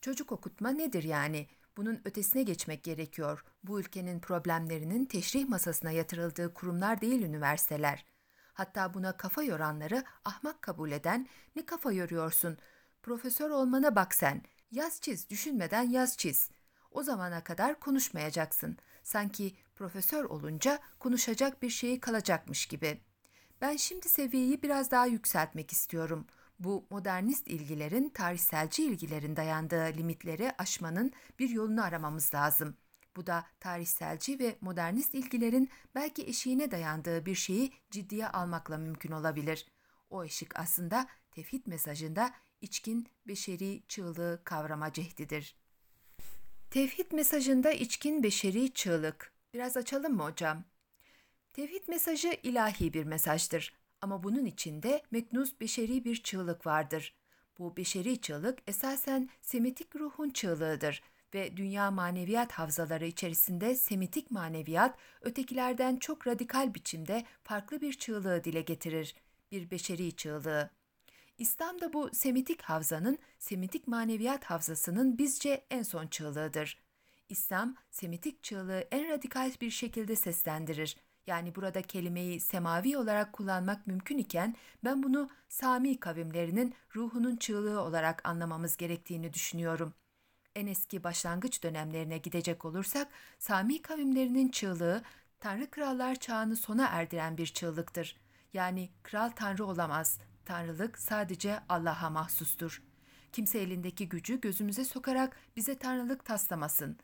Çocuk 0.01 0.32
okutma 0.32 0.70
nedir 0.70 1.03
yani? 1.03 1.47
Bunun 1.78 2.01
ötesine 2.05 2.43
geçmek 2.43 2.84
gerekiyor. 2.84 3.45
Bu 3.63 3.80
ülkenin 3.80 4.20
problemlerinin 4.20 5.05
teşrih 5.05 5.47
masasına 5.47 5.91
yatırıldığı 5.91 6.53
kurumlar 6.53 7.01
değil 7.01 7.22
üniversiteler. 7.22 8.05
Hatta 8.53 8.93
buna 8.93 9.18
kafa 9.18 9.43
yoranları 9.43 10.03
ahmak 10.26 10.61
kabul 10.61 10.91
eden, 10.91 11.28
ne 11.55 11.65
kafa 11.65 11.91
yoruyorsun? 11.91 12.57
Profesör 13.03 13.49
olmana 13.49 13.95
bak 13.95 14.15
sen. 14.15 14.43
Yaz 14.72 15.01
çiz, 15.01 15.30
düşünmeden 15.30 15.84
yaz 15.84 16.18
çiz. 16.18 16.49
O 16.97 17.03
zamana 17.03 17.43
kadar 17.43 17.79
konuşmayacaksın. 17.79 18.77
Sanki 19.03 19.55
profesör 19.75 20.23
olunca 20.23 20.79
konuşacak 20.99 21.61
bir 21.61 21.69
şeyi 21.69 21.99
kalacakmış 21.99 22.65
gibi. 22.65 23.01
Ben 23.61 23.75
şimdi 23.75 24.09
seviyeyi 24.09 24.63
biraz 24.63 24.91
daha 24.91 25.05
yükseltmek 25.05 25.71
istiyorum. 25.71 26.25
Bu 26.59 26.87
modernist 26.89 27.47
ilgilerin 27.47 28.09
tarihselci 28.09 28.83
ilgilerin 28.83 29.35
dayandığı 29.35 29.93
limitleri 29.97 30.51
aşmanın 30.57 31.11
bir 31.39 31.49
yolunu 31.49 31.83
aramamız 31.83 32.33
lazım. 32.33 32.77
Bu 33.15 33.27
da 33.27 33.45
tarihselci 33.59 34.39
ve 34.39 34.57
modernist 34.61 35.13
ilgilerin 35.13 35.69
belki 35.95 36.23
eşiğine 36.23 36.71
dayandığı 36.71 37.25
bir 37.25 37.35
şeyi 37.35 37.73
ciddiye 37.91 38.27
almakla 38.27 38.77
mümkün 38.77 39.11
olabilir. 39.11 39.67
O 40.09 40.23
eşik 40.23 40.59
aslında 40.59 41.07
tevhid 41.31 41.67
mesajında 41.67 42.33
içkin 42.61 43.07
beşeri 43.27 43.83
çığlığı 43.87 44.41
kavrama 44.43 44.93
cehdidir. 44.93 45.66
Tevhid 46.70 47.11
mesajında 47.11 47.72
içkin 47.72 48.24
beşeri 48.24 48.74
çığlık. 48.74 49.32
Biraz 49.53 49.78
açalım 49.78 50.15
mı 50.15 50.24
hocam? 50.24 50.63
Tevhid 51.53 51.88
mesajı 51.88 52.38
ilahi 52.43 52.93
bir 52.93 53.03
mesajdır 53.03 53.74
ama 54.01 54.24
bunun 54.24 54.45
içinde 54.45 55.03
meknuz 55.11 55.59
beşeri 55.61 56.05
bir 56.05 56.24
çığlık 56.24 56.65
vardır. 56.65 57.15
Bu 57.59 57.78
beşeri 57.78 58.22
çığlık 58.22 58.59
esasen 58.68 59.30
Semitik 59.41 59.95
ruhun 59.95 60.30
çığlığıdır 60.30 61.01
ve 61.34 61.57
dünya 61.57 61.91
maneviyat 61.91 62.51
havzaları 62.51 63.05
içerisinde 63.05 63.76
Semitik 63.76 64.32
maneviyat 64.32 64.97
ötekilerden 65.22 65.97
çok 65.97 66.28
radikal 66.28 66.74
biçimde 66.74 67.26
farklı 67.43 67.82
bir 67.82 67.93
çığlığı 67.93 68.43
dile 68.43 68.61
getirir, 68.61 69.15
bir 69.51 69.72
beşeri 69.72 70.15
çığlığı. 70.15 70.76
İslam 71.38 71.81
da 71.81 71.93
bu 71.93 72.09
Semitik 72.13 72.61
havzanın, 72.61 73.17
Semitik 73.39 73.88
maneviyat 73.88 74.43
havzasının 74.43 75.17
bizce 75.17 75.65
en 75.71 75.83
son 75.83 76.07
çığlığıdır. 76.07 76.77
İslam, 77.29 77.75
Semitik 77.91 78.43
çığlığı 78.43 78.88
en 78.91 79.09
radikal 79.09 79.51
bir 79.61 79.71
şekilde 79.71 80.15
seslendirir. 80.15 80.97
Yani 81.27 81.55
burada 81.55 81.81
kelimeyi 81.81 82.39
semavi 82.39 82.97
olarak 82.97 83.33
kullanmak 83.33 83.88
mümkün 83.88 84.17
iken 84.17 84.55
ben 84.83 85.03
bunu 85.03 85.29
Sami 85.49 85.99
kavimlerinin 85.99 86.75
ruhunun 86.95 87.35
çığlığı 87.35 87.81
olarak 87.81 88.29
anlamamız 88.29 88.77
gerektiğini 88.77 89.33
düşünüyorum. 89.33 89.93
En 90.55 90.67
eski 90.67 91.03
başlangıç 91.03 91.63
dönemlerine 91.63 92.17
gidecek 92.17 92.65
olursak 92.65 93.07
Sami 93.39 93.81
kavimlerinin 93.81 94.49
çığlığı 94.49 95.03
Tanrı 95.39 95.69
krallar 95.69 96.15
çağını 96.15 96.55
sona 96.55 96.88
erdiren 96.88 97.38
bir 97.38 97.47
çığlıktır. 97.47 98.17
Yani 98.53 98.89
kral 99.03 99.29
tanrı 99.29 99.65
olamaz, 99.65 100.19
Tanrılık 100.47 100.99
sadece 100.99 101.59
Allah'a 101.69 102.09
mahsustur. 102.09 102.83
Kimse 103.31 103.59
elindeki 103.59 104.09
gücü 104.09 104.41
gözümüze 104.41 104.85
sokarak 104.85 105.37
bize 105.55 105.77
tanrılık 105.77 106.25
taslamasın. 106.25 106.97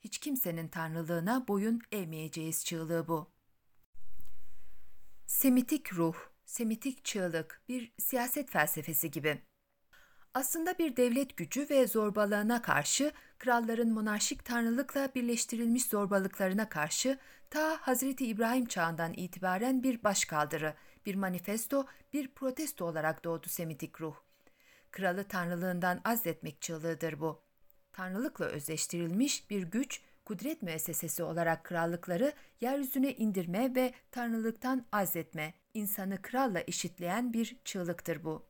Hiç 0.00 0.18
kimsenin 0.18 0.68
tanrılığına 0.68 1.48
boyun 1.48 1.80
eğmeyeceğiz 1.92 2.64
çığlığı 2.64 3.08
bu. 3.08 3.30
Semitik 5.26 5.94
ruh, 5.94 6.14
semitik 6.44 7.04
çığlık 7.04 7.62
bir 7.68 7.92
siyaset 7.98 8.50
felsefesi 8.50 9.10
gibi. 9.10 9.42
Aslında 10.34 10.78
bir 10.78 10.96
devlet 10.96 11.36
gücü 11.36 11.66
ve 11.70 11.86
zorbalığına 11.86 12.62
karşı, 12.62 13.12
kralların 13.38 13.92
monarşik 13.92 14.44
tanrılıkla 14.44 15.08
birleştirilmiş 15.14 15.84
zorbalıklarına 15.84 16.68
karşı 16.68 17.18
ta 17.50 17.78
Hazreti 17.80 18.26
İbrahim 18.26 18.66
çağından 18.66 19.12
itibaren 19.12 19.82
bir 19.82 20.04
başkaldırı, 20.04 20.74
bir 21.08 21.14
manifesto, 21.14 21.86
bir 22.12 22.28
protesto 22.28 22.84
olarak 22.84 23.24
doğdu 23.24 23.48
Semitik 23.48 24.00
ruh. 24.00 24.14
Kralı 24.90 25.24
tanrılığından 25.24 26.00
azletmek 26.04 26.62
çığlığıdır 26.62 27.20
bu. 27.20 27.40
Tanrılıkla 27.92 28.44
özleştirilmiş 28.44 29.50
bir 29.50 29.62
güç, 29.62 30.02
kudret 30.24 30.62
müessesesi 30.62 31.22
olarak 31.22 31.64
krallıkları 31.64 32.32
yeryüzüne 32.60 33.12
indirme 33.12 33.74
ve 33.74 33.94
tanrılıktan 34.10 34.86
azletme, 34.92 35.54
insanı 35.74 36.22
kralla 36.22 36.60
eşitleyen 36.66 37.32
bir 37.32 37.56
çığlıktır 37.64 38.24
bu. 38.24 38.46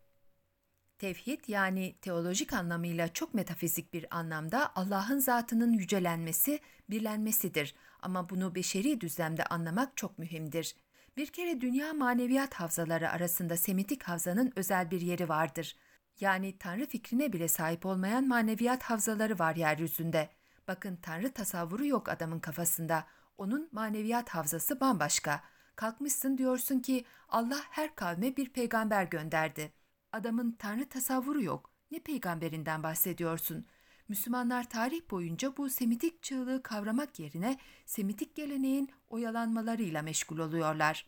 Tevhid 0.98 1.40
yani 1.48 1.96
teolojik 2.00 2.52
anlamıyla 2.52 3.08
çok 3.12 3.34
metafizik 3.34 3.92
bir 3.94 4.16
anlamda 4.16 4.76
Allah'ın 4.76 5.18
zatının 5.18 5.72
yücelenmesi, 5.72 6.60
birlenmesidir 6.90 7.74
ama 8.00 8.28
bunu 8.30 8.54
beşeri 8.54 9.00
düzlemde 9.00 9.44
anlamak 9.44 9.96
çok 9.96 10.18
mühimdir. 10.18 10.76
Bir 11.18 11.26
kere 11.26 11.60
dünya 11.60 11.92
maneviyat 11.92 12.54
havzaları 12.54 13.10
arasında 13.10 13.56
Semitik 13.56 14.02
havzanın 14.02 14.52
özel 14.56 14.90
bir 14.90 15.00
yeri 15.00 15.28
vardır. 15.28 15.76
Yani 16.20 16.58
Tanrı 16.58 16.86
fikrine 16.86 17.32
bile 17.32 17.48
sahip 17.48 17.86
olmayan 17.86 18.28
maneviyat 18.28 18.82
havzaları 18.82 19.38
var 19.38 19.56
yeryüzünde. 19.56 20.28
Bakın 20.68 20.96
Tanrı 20.96 21.32
tasavvuru 21.32 21.86
yok 21.86 22.08
adamın 22.08 22.40
kafasında. 22.40 23.06
Onun 23.38 23.68
maneviyat 23.72 24.28
havzası 24.28 24.80
bambaşka. 24.80 25.40
Kalkmışsın 25.76 26.38
diyorsun 26.38 26.80
ki 26.80 27.04
Allah 27.28 27.60
her 27.70 27.94
kavme 27.94 28.36
bir 28.36 28.48
peygamber 28.48 29.04
gönderdi. 29.04 29.72
Adamın 30.12 30.52
Tanrı 30.52 30.88
tasavvuru 30.88 31.42
yok. 31.42 31.70
Ne 31.90 31.98
peygamberinden 31.98 32.82
bahsediyorsun? 32.82 33.66
Müslümanlar 34.08 34.68
tarih 34.70 35.00
boyunca 35.10 35.56
bu 35.56 35.68
Semitik 35.68 36.22
çığlığı 36.22 36.62
kavramak 36.62 37.18
yerine 37.18 37.58
Semitik 37.86 38.34
geleneğin 38.34 38.90
oyalanmalarıyla 39.08 40.02
meşgul 40.02 40.38
oluyorlar. 40.38 41.06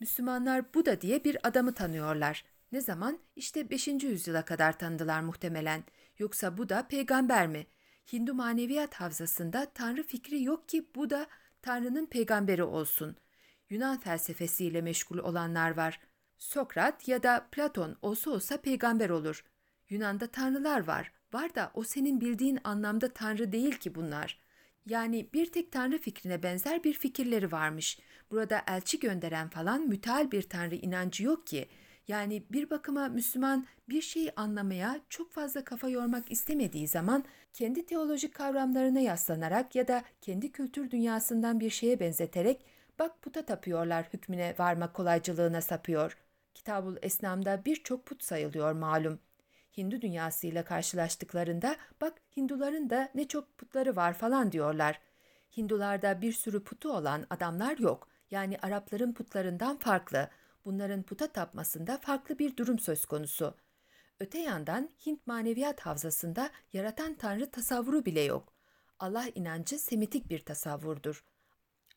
Müslümanlar 0.00 0.74
Buda 0.74 1.00
diye 1.00 1.24
bir 1.24 1.48
adamı 1.48 1.74
tanıyorlar. 1.74 2.44
Ne 2.72 2.80
zaman? 2.80 3.18
İşte 3.36 3.70
5. 3.70 3.88
yüzyıla 3.88 4.44
kadar 4.44 4.78
tanıdılar 4.78 5.20
muhtemelen. 5.20 5.84
Yoksa 6.18 6.58
Buda 6.58 6.88
peygamber 6.88 7.46
mi? 7.46 7.66
Hindu 8.12 8.34
maneviyat 8.34 8.94
havzasında 8.94 9.66
Tanrı 9.74 10.02
fikri 10.02 10.42
yok 10.42 10.68
ki 10.68 10.86
Buda 10.94 11.26
Tanrı'nın 11.62 12.06
peygamberi 12.06 12.62
olsun. 12.62 13.16
Yunan 13.70 14.00
felsefesiyle 14.00 14.82
meşgul 14.82 15.18
olanlar 15.18 15.76
var. 15.76 16.00
Sokrat 16.38 17.08
ya 17.08 17.22
da 17.22 17.48
Platon 17.52 17.96
olsa 18.02 18.30
olsa 18.30 18.56
peygamber 18.56 19.10
olur. 19.10 19.44
Yunan'da 19.88 20.26
tanrılar 20.26 20.86
var. 20.86 21.19
Var 21.32 21.54
da 21.54 21.70
o 21.74 21.82
senin 21.82 22.20
bildiğin 22.20 22.58
anlamda 22.64 23.08
tanrı 23.08 23.52
değil 23.52 23.74
ki 23.74 23.94
bunlar. 23.94 24.40
Yani 24.86 25.28
bir 25.34 25.52
tek 25.52 25.72
tanrı 25.72 25.98
fikrine 25.98 26.42
benzer 26.42 26.84
bir 26.84 26.92
fikirleri 26.92 27.52
varmış. 27.52 27.98
Burada 28.30 28.62
elçi 28.68 29.00
gönderen 29.00 29.48
falan 29.48 29.80
müteal 29.80 30.30
bir 30.30 30.42
tanrı 30.42 30.74
inancı 30.74 31.24
yok 31.24 31.46
ki. 31.46 31.68
Yani 32.08 32.42
bir 32.50 32.70
bakıma 32.70 33.08
Müslüman 33.08 33.66
bir 33.88 34.02
şeyi 34.02 34.32
anlamaya 34.36 35.00
çok 35.08 35.32
fazla 35.32 35.64
kafa 35.64 35.88
yormak 35.88 36.32
istemediği 36.32 36.88
zaman 36.88 37.24
kendi 37.52 37.86
teolojik 37.86 38.34
kavramlarına 38.34 39.00
yaslanarak 39.00 39.74
ya 39.74 39.88
da 39.88 40.02
kendi 40.20 40.52
kültür 40.52 40.90
dünyasından 40.90 41.60
bir 41.60 41.70
şeye 41.70 42.00
benzeterek 42.00 42.64
bak 42.98 43.22
puta 43.22 43.46
tapıyorlar 43.46 44.08
hükmüne 44.12 44.54
varma 44.58 44.92
kolaycılığına 44.92 45.60
sapıyor. 45.60 46.18
Kitabul 46.54 46.96
Esnam'da 47.02 47.64
birçok 47.64 48.06
put 48.06 48.22
sayılıyor 48.22 48.72
malum. 48.72 49.18
Hindu 49.76 50.00
dünyasıyla 50.00 50.64
karşılaştıklarında 50.64 51.76
bak 52.00 52.20
Hinduların 52.36 52.90
da 52.90 53.10
ne 53.14 53.28
çok 53.28 53.58
putları 53.58 53.96
var 53.96 54.14
falan 54.14 54.52
diyorlar. 54.52 55.00
Hindularda 55.56 56.20
bir 56.22 56.32
sürü 56.32 56.64
putu 56.64 56.92
olan 56.92 57.26
adamlar 57.30 57.78
yok. 57.78 58.08
Yani 58.30 58.58
Arapların 58.62 59.12
putlarından 59.12 59.78
farklı. 59.78 60.28
Bunların 60.64 61.02
puta 61.02 61.26
tapmasında 61.26 61.98
farklı 61.98 62.38
bir 62.38 62.56
durum 62.56 62.78
söz 62.78 63.06
konusu. 63.06 63.54
Öte 64.20 64.38
yandan 64.38 64.90
Hint 65.06 65.26
maneviyat 65.26 65.80
havzasında 65.80 66.50
yaratan 66.72 67.14
tanrı 67.14 67.50
tasavvuru 67.50 68.04
bile 68.04 68.20
yok. 68.20 68.52
Allah 68.98 69.24
inancı 69.34 69.78
semitik 69.78 70.30
bir 70.30 70.44
tasavvurdur. 70.44 71.24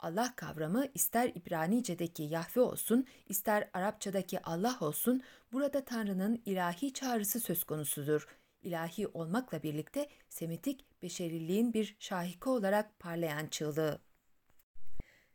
Allah 0.04 0.34
kavramı 0.36 0.88
ister 0.94 1.32
İbranice'deki 1.36 2.24
Yahve 2.24 2.62
olsun, 2.62 3.06
ister 3.30 3.70
Arapçadaki 3.74 4.42
Allah 4.42 4.78
olsun, 4.82 5.24
burada 5.54 5.86
Tanrı'nın 5.86 6.42
ilahi 6.46 6.94
çağrısı 6.94 7.40
söz 7.40 7.64
konusudur. 7.64 8.28
İlahi 8.62 9.08
olmakla 9.08 9.64
birlikte 9.64 10.10
Semitik, 10.30 10.86
beşeriliğin 11.02 11.74
bir 11.74 11.96
şahika 12.00 12.50
olarak 12.50 13.00
parlayan 13.00 13.48
çığlığı. 13.48 14.00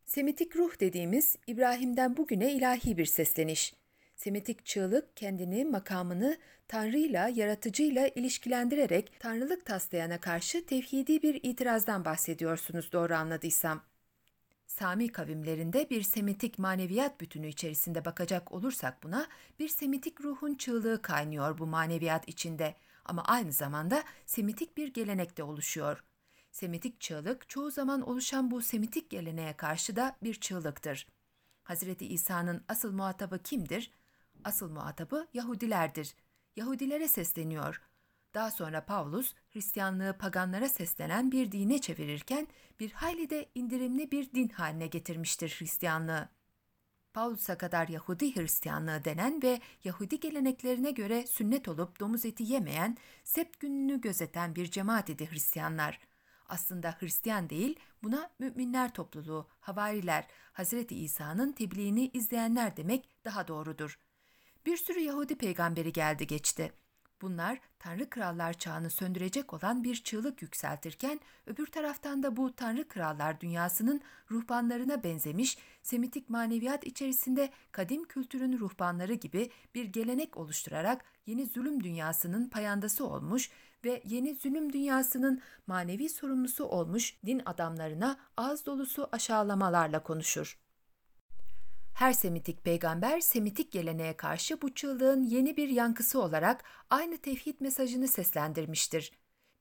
Semitik 0.05 0.57
ruh 0.57 0.81
dediğimiz 0.81 1.37
İbrahim'den 1.47 2.17
bugüne 2.17 2.53
ilahi 2.53 2.97
bir 2.97 3.07
sesleniş. 3.07 3.75
Semitik 4.17 4.67
çığlık 4.67 5.17
kendini, 5.17 5.65
makamını 5.65 6.37
Tanrı'yla, 6.69 7.29
yaratıcıyla 7.29 8.09
ilişkilendirerek 8.09 9.13
Tanrılık 9.21 9.67
taslayana 9.67 10.21
karşı 10.21 10.67
tevhidi 10.67 11.23
bir 11.23 11.41
itirazdan 11.43 12.05
bahsediyorsunuz 12.05 12.93
doğru 12.93 13.15
anladıysam. 13.15 13.88
Sami 14.79 15.09
kavimlerinde 15.09 15.91
bir 15.91 16.03
semitik 16.03 16.59
maneviyat 16.59 17.21
bütünü 17.21 17.49
içerisinde 17.49 18.05
bakacak 18.05 18.53
olursak 18.53 19.03
buna 19.03 19.27
bir 19.59 19.69
semitik 19.69 20.21
ruhun 20.21 20.55
çığlığı 20.55 21.03
kaynıyor 21.03 21.59
bu 21.59 21.67
maneviyat 21.67 22.29
içinde 22.29 22.75
ama 23.05 23.25
aynı 23.25 23.53
zamanda 23.53 24.05
semitik 24.27 24.77
bir 24.77 24.95
gelenek 24.95 25.37
de 25.37 25.43
oluşuyor. 25.43 26.05
Semitik 26.51 27.01
çığlık 27.01 27.49
çoğu 27.49 27.71
zaman 27.71 28.01
oluşan 28.01 28.51
bu 28.51 28.63
semitik 28.63 29.11
geleneğe 29.11 29.53
karşı 29.53 29.97
da 29.97 30.17
bir 30.23 30.35
çığlıktır. 30.35 31.07
Hazreti 31.63 32.07
İsa'nın 32.07 32.65
asıl 32.69 32.93
muhatabı 32.93 33.39
kimdir? 33.39 33.91
Asıl 34.45 34.71
muhatabı 34.71 35.27
Yahudilerdir. 35.35 36.15
Yahudilere 36.57 37.09
sesleniyor. 37.09 37.88
Daha 38.35 38.51
sonra 38.51 38.85
Pavlus 38.85 39.35
Hristiyanlığı 39.51 40.17
paganlara 40.19 40.69
seslenen 40.69 41.33
bir 41.33 41.53
dine 41.53 41.81
çevirirken 41.81 42.47
bir 42.81 42.93
hayli 42.93 43.31
de 43.31 43.49
indirimli 43.55 44.11
bir 44.11 44.33
din 44.33 44.49
haline 44.49 44.87
getirmiştir 44.87 45.57
Hristiyanlığı. 45.59 46.29
Pavlus'a 47.15 47.59
kadar 47.59 47.89
Yahudi 47.89 48.37
Hristiyanlığı 48.37 49.05
denen 49.05 49.43
ve 49.43 49.61
Yahudi 49.85 50.21
geleneklerine 50.21 50.91
göre 50.91 51.27
sünnet 51.27 51.69
olup 51.69 52.01
domuz 52.01 52.25
eti 52.25 52.43
yemeyen, 52.43 52.97
sept 53.25 53.61
gününü 53.61 54.01
gözeten 54.01 54.55
bir 54.55 54.71
cemaat 54.71 55.11
idi 55.11 55.31
Hristiyanlar. 55.31 56.01
Aslında 56.47 56.97
Hristiyan 56.99 57.51
değil, 57.51 57.79
buna 58.03 58.31
müminler 58.39 58.95
topluluğu, 58.95 59.49
havariler, 59.61 60.27
Hazreti 60.53 60.95
İsa'nın 60.97 61.53
tebliğini 61.53 62.11
izleyenler 62.13 62.77
demek 62.77 63.25
daha 63.25 63.49
doğrudur. 63.49 63.99
Bir 64.67 64.77
sürü 64.77 65.01
Yahudi 65.01 65.39
peygamberi 65.39 65.93
geldi 65.93 66.27
geçti. 66.27 66.73
Bunlar 67.23 67.59
Tanrı 67.79 68.11
Krallar 68.11 68.53
çağını 68.53 68.91
söndürecek 68.91 69.55
olan 69.55 69.85
bir 69.85 69.95
çığlık 69.95 70.43
yükseltirken 70.43 71.21
öbür 71.47 71.67
taraftan 71.67 72.23
da 72.23 72.37
bu 72.37 72.53
Tanrı 72.57 72.89
Krallar 72.89 73.41
dünyasının 73.41 74.01
ruhbanlarına 74.31 75.05
benzemiş 75.05 75.59
Semitik 75.83 76.31
maneviyat 76.31 76.87
içerisinde 76.87 77.51
kadim 77.73 78.05
kültürün 78.05 78.59
ruhbanları 78.59 79.15
gibi 79.15 79.51
bir 79.75 79.85
gelenek 79.85 80.37
oluşturarak 80.37 81.05
yeni 81.27 81.47
zulüm 81.47 81.85
dünyasının 81.85 82.49
payandası 82.49 83.07
olmuş 83.07 83.51
ve 83.85 84.03
yeni 84.05 84.35
zulüm 84.35 84.73
dünyasının 84.73 85.41
manevi 85.67 86.09
sorumlusu 86.09 86.65
olmuş 86.65 87.17
din 87.27 87.43
adamlarına 87.47 88.17
ağız 88.37 88.67
dolusu 88.67 89.09
aşağılamalarla 89.13 90.03
konuşur. 90.03 90.68
Her 91.99 92.13
Semitik 92.13 92.65
peygamber 92.65 93.21
Semitik 93.21 93.73
geleneğe 93.73 94.17
karşı 94.17 94.63
bu 94.63 94.75
çığlığın 94.75 95.23
yeni 95.23 95.57
bir 95.57 95.69
yankısı 95.69 96.23
olarak 96.23 96.65
aynı 96.91 97.19
tevhid 97.19 97.61
mesajını 97.61 98.09
seslendirmiştir. 98.09 99.13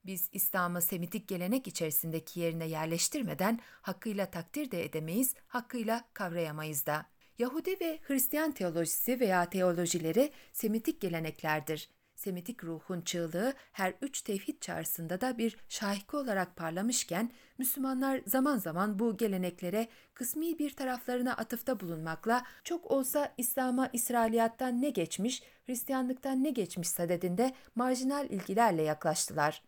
Biz 0.04 0.28
İslam'ı 0.32 0.82
Semitik 0.82 1.28
gelenek 1.28 1.66
içerisindeki 1.66 2.40
yerine 2.40 2.66
yerleştirmeden 2.66 3.60
hakkıyla 3.82 4.30
takdir 4.30 4.70
de 4.70 4.84
edemeyiz, 4.84 5.34
hakkıyla 5.46 6.04
kavrayamayız 6.14 6.86
da. 6.86 7.06
Yahudi 7.38 7.80
ve 7.80 7.98
Hristiyan 8.02 8.52
teolojisi 8.52 9.20
veya 9.20 9.50
teolojileri 9.50 10.32
Semitik 10.52 11.00
geleneklerdir. 11.00 11.90
Semitik 12.18 12.64
ruhun 12.64 13.00
çığlığı 13.00 13.54
her 13.72 13.94
üç 14.02 14.22
tevhid 14.22 14.60
çağrısında 14.60 15.20
da 15.20 15.38
bir 15.38 15.56
şahika 15.68 16.16
olarak 16.16 16.56
parlamışken 16.56 17.30
Müslümanlar 17.58 18.20
zaman 18.26 18.58
zaman 18.58 18.98
bu 18.98 19.16
geleneklere 19.16 19.88
kısmi 20.14 20.58
bir 20.58 20.76
taraflarına 20.76 21.32
atıfta 21.32 21.80
bulunmakla 21.80 22.44
çok 22.64 22.90
olsa 22.90 23.34
İslam'a 23.36 23.90
İsrailiyattan 23.92 24.82
ne 24.82 24.90
geçmiş, 24.90 25.42
Hristiyanlıktan 25.66 26.44
ne 26.44 26.50
geçmiş 26.50 26.88
sadedinde 26.88 27.54
marjinal 27.74 28.30
ilgilerle 28.30 28.82
yaklaştılar. 28.82 29.62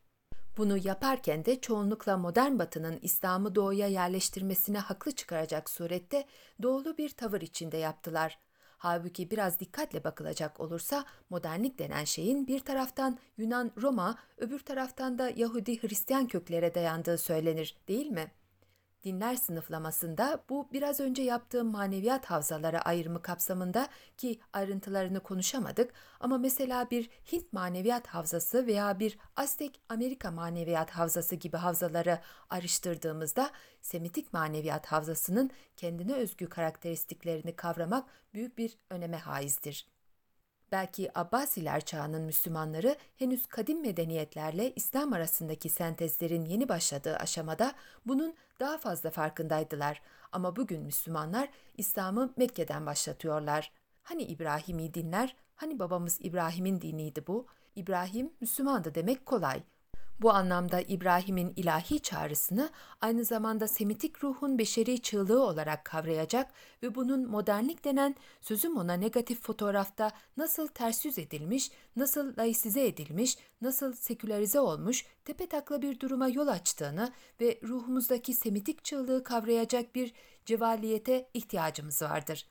Bunu 0.57 0.77
yaparken 0.77 1.45
de 1.45 1.61
çoğunlukla 1.61 2.17
modern 2.17 2.59
batının 2.59 2.99
İslam'ı 3.03 3.55
doğuya 3.55 3.87
yerleştirmesine 3.87 4.79
haklı 4.79 5.13
çıkaracak 5.13 5.71
surette 5.71 6.27
doğulu 6.63 6.99
bir 6.99 7.09
tavır 7.09 7.41
içinde 7.41 7.77
yaptılar.'' 7.77 8.50
Halbuki 8.81 9.31
biraz 9.31 9.61
dikkatle 9.61 10.05
bakılacak 10.05 10.61
olursa 10.61 11.05
modernlik 11.31 11.79
denen 11.79 12.05
şeyin 12.05 12.47
bir 12.47 12.61
taraftan 12.61 13.19
Yunan, 13.37 13.71
Roma, 13.83 14.19
öbür 14.39 14.59
taraftan 14.59 15.19
da 15.19 15.31
Yahudi, 15.31 15.83
Hristiyan 15.83 16.27
köklere 16.27 16.75
dayandığı 16.75 17.19
söylenir, 17.19 17.77
değil 17.89 18.07
mi?'' 18.07 18.40
Dinler 19.05 19.35
sınıflamasında 19.37 20.45
bu 20.49 20.69
biraz 20.73 21.01
önce 21.01 21.23
yaptığım 21.23 21.71
maneviyat 21.71 22.27
havzaları 22.27 22.81
ayrımı 22.81 23.23
kapsamında 23.23 23.89
ki 24.17 24.41
ayrıntılarını 24.53 25.21
konuşamadık 25.21 25.93
ama 26.21 26.39
mesela 26.39 26.91
bir 26.91 27.11
Hint 27.33 27.53
maneviyat 27.53 28.07
havzası 28.07 28.67
veya 28.67 28.99
bir 28.99 29.19
Aztek 29.37 29.81
Amerika 29.89 30.31
maneviyat 30.31 30.91
havzası 30.91 31.35
gibi 31.35 31.57
havzaları 31.57 32.19
ayrıştırdığımızda 32.51 33.51
Semitik 33.83 34.33
maneviyat 34.33 34.87
havzasının 34.87 35.51
kendine 35.77 36.15
özgü 36.15 36.49
karakteristiklerini 36.49 37.57
kavramak 37.57 38.09
büyük 38.35 38.59
bir 38.59 38.79
öneme 38.91 39.17
haizdir. 39.17 39.87
Belki 40.73 41.19
Abbasiler 41.19 41.81
çağının 41.81 42.23
Müslümanları 42.23 42.97
henüz 43.17 43.47
kadim 43.47 43.81
medeniyetlerle 43.81 44.73
İslam 44.77 45.13
arasındaki 45.13 45.69
sentezlerin 45.69 46.45
yeni 46.45 46.69
başladığı 46.69 47.17
aşamada 47.17 47.73
bunun 48.07 48.35
daha 48.61 48.79
fazla 48.79 49.11
farkındaydılar. 49.11 50.03
Ama 50.33 50.57
bugün 50.57 50.83
Müslümanlar 50.83 51.49
İslam'ı 51.77 52.33
Mekke'den 52.37 52.87
başlatıyorlar. 52.87 53.73
Hani 54.03 54.23
İbrahimi 54.23 54.95
dinler, 54.95 55.37
hani 55.57 55.79
babamız 55.79 56.19
İbrahim'in 56.21 56.81
diniydi 56.81 57.27
bu? 57.27 57.47
İbrahim 57.77 58.33
Müslümandı 58.41 58.95
demek 58.95 59.27
kolay. 59.27 59.63
Bu 60.21 60.31
anlamda 60.31 60.81
İbrahim'in 60.81 61.53
ilahi 61.57 62.01
çağrısını 62.01 62.71
aynı 63.01 63.25
zamanda 63.25 63.69
Semitik 63.69 64.25
ruhun 64.25 64.59
beşeri 64.59 65.03
çığlığı 65.03 65.43
olarak 65.43 65.85
kavrayacak 65.85 66.53
ve 66.83 66.95
bunun 66.95 67.29
modernlik 67.29 67.85
denen 67.85 68.15
sözüm 68.41 68.77
ona 68.77 68.95
negatif 68.95 69.43
fotoğrafta 69.43 70.11
nasıl 70.37 70.67
ters 70.67 71.05
yüz 71.05 71.19
edilmiş, 71.19 71.71
nasıl 71.97 72.37
laisize 72.37 72.87
edilmiş, 72.87 73.39
nasıl 73.61 73.93
sekülerize 73.93 74.61
olmuş, 74.61 75.05
tepe 75.25 75.47
takla 75.47 75.83
bir 75.83 76.01
duruma 76.01 76.29
yol 76.29 76.49
açtığını 76.49 77.13
ve 77.41 77.61
ruhumuzdaki 77.63 78.35
Semitik 78.35 78.85
çığlığı 78.85 79.25
kavrayacak 79.25 79.95
bir 79.95 80.13
cevaliyete 80.45 81.31
ihtiyacımız 81.35 82.03
vardır. 82.03 82.47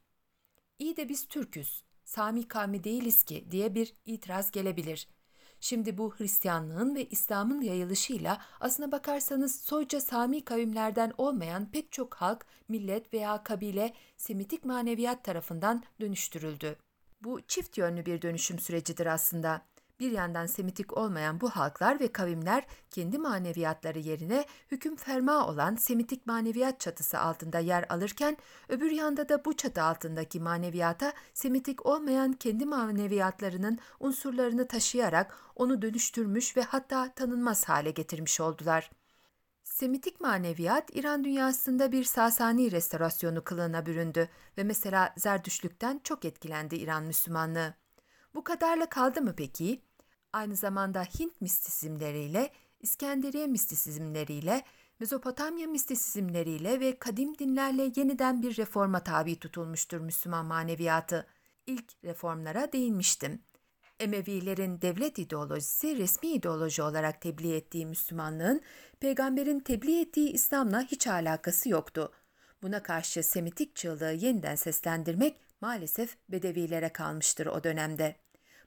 İyi 0.79 0.97
de 0.97 1.09
biz 1.09 1.27
Türküz, 1.27 1.83
Sami 2.05 2.47
kavmi 2.47 2.83
değiliz 2.83 3.23
ki 3.23 3.47
diye 3.51 3.75
bir 3.75 3.93
itiraz 4.05 4.51
gelebilir.'' 4.51 5.18
Şimdi 5.59 5.97
bu 5.97 6.15
Hristiyanlığın 6.15 6.95
ve 6.95 7.05
İslam'ın 7.05 7.61
yayılışıyla 7.61 8.41
aslına 8.59 8.91
bakarsanız 8.91 9.61
soyca 9.61 10.01
Sami 10.01 10.45
kavimlerden 10.45 11.13
olmayan 11.17 11.71
pek 11.71 11.91
çok 11.91 12.15
halk, 12.15 12.45
millet 12.67 13.13
veya 13.13 13.43
kabile 13.43 13.93
Semitik 14.17 14.65
maneviyat 14.65 15.23
tarafından 15.23 15.83
dönüştürüldü. 16.01 16.75
Bu 17.21 17.41
çift 17.41 17.77
yönlü 17.77 18.05
bir 18.05 18.21
dönüşüm 18.21 18.59
sürecidir 18.59 19.05
aslında. 19.05 19.61
Bir 19.99 20.11
yandan 20.11 20.45
Semitik 20.45 20.97
olmayan 20.97 21.41
bu 21.41 21.49
halklar 21.49 21.99
ve 21.99 22.11
kavimler 22.11 22.65
kendi 22.91 23.17
maneviyatları 23.17 23.99
yerine 23.99 24.45
hüküm 24.71 24.95
ferma 24.95 25.47
olan 25.47 25.75
Semitik 25.75 26.27
maneviyat 26.27 26.79
çatısı 26.79 27.19
altında 27.19 27.59
yer 27.59 27.85
alırken 27.89 28.37
öbür 28.69 28.91
yanda 28.91 29.29
da 29.29 29.45
bu 29.45 29.57
çatı 29.57 29.83
altındaki 29.83 30.39
maneviyata 30.39 31.13
Semitik 31.33 31.85
olmayan 31.85 32.33
kendi 32.33 32.65
maneviyatlarının 32.65 33.79
unsurlarını 33.99 34.67
taşıyarak 34.67 35.37
onu 35.55 35.81
dönüştürmüş 35.81 36.57
ve 36.57 36.61
hatta 36.61 37.13
tanınmaz 37.13 37.69
hale 37.69 37.91
getirmiş 37.91 38.41
oldular. 38.41 38.91
Semitik 39.63 40.21
maneviyat 40.21 40.95
İran 40.95 41.23
dünyasında 41.23 41.91
bir 41.91 42.03
Sasani 42.03 42.71
restorasyonu 42.71 43.43
kılığına 43.43 43.85
büründü 43.85 44.29
ve 44.57 44.63
mesela 44.63 45.13
Zerdüşlükten 45.17 46.01
çok 46.03 46.25
etkilendi 46.25 46.75
İran 46.75 47.03
Müslümanlığı. 47.03 47.73
Bu 48.35 48.43
kadarla 48.43 48.85
kaldı 48.85 49.21
mı 49.21 49.33
peki? 49.37 49.88
Aynı 50.33 50.55
zamanda 50.55 51.03
Hint 51.03 51.41
mistisizmleriyle, 51.41 52.51
İskenderiye 52.79 53.47
mistisizmleriyle, 53.47 54.63
Mezopotamya 54.99 55.67
mistisizmleriyle 55.67 56.79
ve 56.79 56.99
kadim 56.99 57.37
dinlerle 57.37 57.91
yeniden 57.95 58.41
bir 58.41 58.57
reforma 58.57 59.03
tabi 59.03 59.39
tutulmuştur 59.39 59.99
Müslüman 59.99 60.45
maneviyatı. 60.45 61.27
İlk 61.67 62.03
reformlara 62.03 62.71
değinmiştim. 62.71 63.41
Emevilerin 63.99 64.81
devlet 64.81 65.19
ideolojisi 65.19 65.97
resmi 65.97 66.27
ideoloji 66.27 66.81
olarak 66.81 67.21
tebliğ 67.21 67.55
ettiği 67.55 67.85
Müslümanlığın, 67.85 68.61
peygamberin 68.99 69.59
tebliğ 69.59 70.01
ettiği 70.01 70.31
İslam'la 70.31 70.81
hiç 70.81 71.07
alakası 71.07 71.69
yoktu. 71.69 72.11
Buna 72.61 72.83
karşı 72.83 73.23
Semitik 73.23 73.75
çığlığı 73.75 74.13
yeniden 74.13 74.55
seslendirmek 74.55 75.39
maalesef 75.61 76.17
Bedevilere 76.29 76.89
kalmıştır 76.89 77.45
o 77.45 77.63
dönemde. 77.63 78.15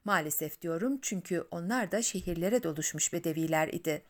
Maalesef 0.05 0.61
diyorum 0.61 0.99
çünkü 1.03 1.45
onlar 1.51 1.93
da 1.93 2.03
şehirlere 2.03 2.63
doluşmuş 2.63 3.13
bedeviler 3.13 3.69
idi. 3.69 4.03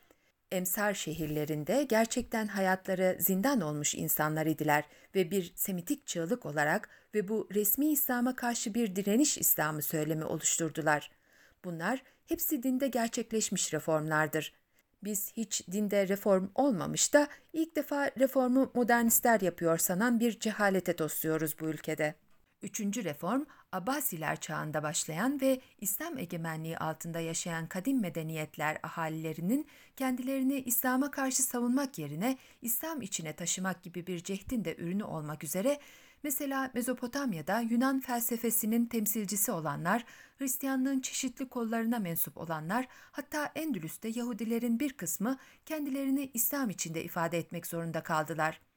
Emsar 0.53 0.95
şehirlerinde 0.95 1.87
gerçekten 1.89 2.47
hayatları 2.47 3.17
zindan 3.21 3.61
olmuş 3.61 3.95
insanlar 3.95 4.47
idiler 4.47 4.85
ve 5.15 5.31
bir 5.31 5.53
Semitik 5.57 6.07
çığlık 6.07 6.47
olarak 6.47 6.89
ve 7.15 7.29
bu 7.29 7.49
resmi 7.55 7.93
İslam'a 7.93 8.37
karşı 8.37 8.75
bir 8.75 8.97
direniş 8.97 9.39
İslam'ı 9.39 9.83
söylemi 9.83 10.25
oluşturdular. 10.25 11.11
Bunlar 11.65 12.03
hepsi 12.27 12.63
dinde 12.63 12.89
gerçekleşmiş 12.89 13.75
reformlardır. 13.75 14.55
Biz 15.05 15.33
hiç 15.37 15.69
dinde 15.73 16.09
reform 16.09 16.49
olmamış 16.55 17.15
da 17.15 17.29
ilk 17.53 17.77
defa 17.77 18.11
reformu 18.19 18.71
modernistler 18.75 19.41
yapıyor 19.41 19.79
sanan 19.79 20.21
bir 20.21 20.41
cehalete 20.41 20.97
tosluyoruz 20.97 21.61
bu 21.61 21.69
ülkede. 21.69 22.15
Üçüncü 22.63 23.05
reform, 23.05 23.45
Abbasiler 23.73 24.41
çağında 24.41 24.83
başlayan 24.83 25.41
ve 25.41 25.61
İslam 25.81 26.19
egemenliği 26.19 26.79
altında 26.79 27.21
yaşayan 27.21 27.67
kadim 27.67 28.01
medeniyetler 28.01 28.79
ahalilerinin 28.83 29.67
kendilerini 29.97 30.61
İslam'a 30.61 31.11
karşı 31.11 31.43
savunmak 31.43 31.99
yerine 31.99 32.39
İslam 32.63 33.03
içine 33.03 33.33
taşımak 33.33 33.83
gibi 33.83 34.07
bir 34.07 34.25
cehdin 34.25 34.65
de 34.65 34.77
ürünü 34.77 35.05
olmak 35.05 35.45
üzere 35.45 35.81
Mesela 36.23 36.71
Mezopotamya'da 36.75 37.61
Yunan 37.61 38.01
felsefesinin 38.01 38.87
temsilcisi 38.87 39.53
olanlar, 39.53 40.05
Hristiyanlığın 40.39 41.01
çeşitli 41.01 41.49
kollarına 41.49 41.99
mensup 41.99 42.39
olanlar, 42.39 42.89
hatta 43.13 43.53
Endülüs'te 43.55 44.09
Yahudilerin 44.09 44.81
bir 44.81 44.93
kısmı 44.93 45.39
kendilerini 45.67 46.31
İslam 46.35 46.71
içinde 46.71 47.05
ifade 47.05 47.39
etmek 47.39 47.67
zorunda 47.67 48.03
kaldılar.'' 48.03 48.72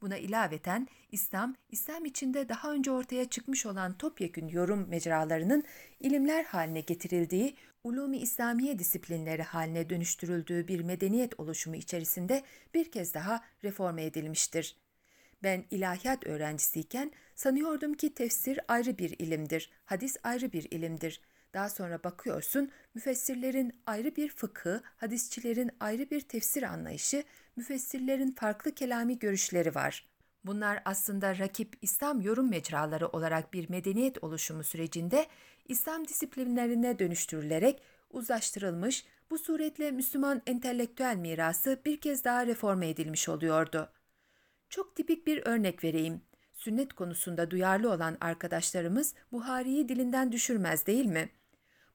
Buna 0.00 0.16
ilaveten 0.16 0.88
İslam, 1.12 1.54
İslam 1.70 2.04
içinde 2.04 2.48
daha 2.48 2.72
önce 2.72 2.90
ortaya 2.90 3.30
çıkmış 3.30 3.66
olan 3.66 3.98
topyekün 3.98 4.48
yorum 4.48 4.88
mecralarının 4.88 5.64
ilimler 6.00 6.44
haline 6.44 6.80
getirildiği, 6.80 7.56
ulumi 7.84 8.18
İslamiye 8.18 8.78
disiplinleri 8.78 9.42
haline 9.42 9.90
dönüştürüldüğü 9.90 10.68
bir 10.68 10.80
medeniyet 10.80 11.40
oluşumu 11.40 11.76
içerisinde 11.76 12.42
bir 12.74 12.90
kez 12.90 13.14
daha 13.14 13.44
reforme 13.64 14.04
edilmiştir. 14.04 14.76
Ben 15.42 15.64
ilahiyat 15.70 16.26
öğrencisiyken 16.26 17.12
sanıyordum 17.34 17.94
ki 17.94 18.14
tefsir 18.14 18.60
ayrı 18.68 18.98
bir 18.98 19.10
ilimdir, 19.18 19.70
hadis 19.84 20.16
ayrı 20.22 20.52
bir 20.52 20.70
ilimdir. 20.70 21.20
Daha 21.54 21.68
sonra 21.68 22.04
bakıyorsun 22.04 22.70
müfessirlerin 22.94 23.80
ayrı 23.86 24.16
bir 24.16 24.28
fıkı, 24.28 24.82
hadisçilerin 24.96 25.70
ayrı 25.80 26.10
bir 26.10 26.20
tefsir 26.20 26.62
anlayışı, 26.62 27.24
müfessirlerin 27.56 28.32
farklı 28.32 28.74
kelami 28.74 29.18
görüşleri 29.18 29.74
var. 29.74 30.06
Bunlar 30.44 30.82
aslında 30.84 31.38
rakip 31.38 31.76
İslam 31.82 32.20
yorum 32.20 32.50
mecraları 32.50 33.08
olarak 33.08 33.52
bir 33.52 33.70
medeniyet 33.70 34.24
oluşumu 34.24 34.64
sürecinde 34.64 35.26
İslam 35.68 36.08
disiplinlerine 36.08 36.98
dönüştürülerek 36.98 37.82
uzlaştırılmış, 38.10 39.04
bu 39.30 39.38
suretle 39.38 39.90
Müslüman 39.90 40.42
entelektüel 40.46 41.16
mirası 41.16 41.80
bir 41.84 42.00
kez 42.00 42.24
daha 42.24 42.46
reforme 42.46 42.88
edilmiş 42.88 43.28
oluyordu. 43.28 43.92
Çok 44.68 44.96
tipik 44.96 45.26
bir 45.26 45.46
örnek 45.46 45.84
vereyim. 45.84 46.20
Sünnet 46.52 46.92
konusunda 46.92 47.50
duyarlı 47.50 47.92
olan 47.92 48.16
arkadaşlarımız 48.20 49.14
Buhari'yi 49.32 49.88
dilinden 49.88 50.32
düşürmez 50.32 50.86
değil 50.86 51.06
mi?'' 51.06 51.45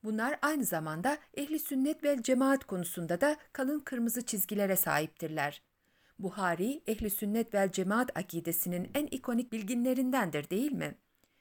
Bunlar 0.04 0.40
aynı 0.42 0.66
zamanda 0.66 1.18
ehli 1.34 1.60
sünnet 1.60 2.04
ve 2.04 2.24
cemaat 2.24 2.66
konusunda 2.66 3.22
da 3.22 3.38
kalın 3.54 3.80
kırmızı 3.80 4.26
çizgilere 4.26 4.76
sahiptirler. 4.76 5.62
Buhari, 6.20 6.82
ehli 6.88 7.10
sünnet 7.10 7.54
ve 7.54 7.70
cemaat 7.72 8.18
akidesinin 8.18 8.92
en 8.94 9.06
ikonik 9.06 9.52
bilginlerindendir 9.52 10.50
değil 10.50 10.72
mi? 10.72 10.96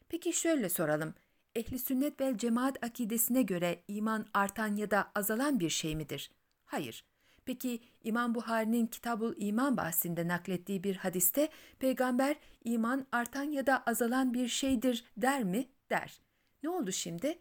Peki 0.08 0.32
şöyle 0.32 0.68
soralım. 0.68 1.14
Ehli 1.54 1.78
sünnet 1.78 2.20
ve 2.20 2.38
cemaat 2.38 2.84
akidesine 2.84 3.42
göre 3.42 3.82
iman 3.88 4.26
artan 4.34 4.76
ya 4.76 4.90
da 4.90 5.10
azalan 5.14 5.60
bir 5.60 5.70
şey 5.70 5.96
midir? 5.96 6.30
Hayır. 6.64 7.04
Peki 7.44 7.80
İmam 8.04 8.34
Buhari'nin 8.34 8.86
Kitabul 8.86 9.34
İman 9.36 9.76
bahsinde 9.76 10.28
naklettiği 10.28 10.84
bir 10.84 10.96
hadiste 10.96 11.48
peygamber 11.78 12.36
iman 12.64 13.06
artan 13.12 13.44
ya 13.44 13.66
da 13.66 13.82
azalan 13.86 14.34
bir 14.34 14.48
şeydir 14.48 15.04
der 15.16 15.44
mi? 15.44 15.68
Der. 15.90 16.20
Ne 16.62 16.68
oldu 16.68 16.92
şimdi? 16.92 17.38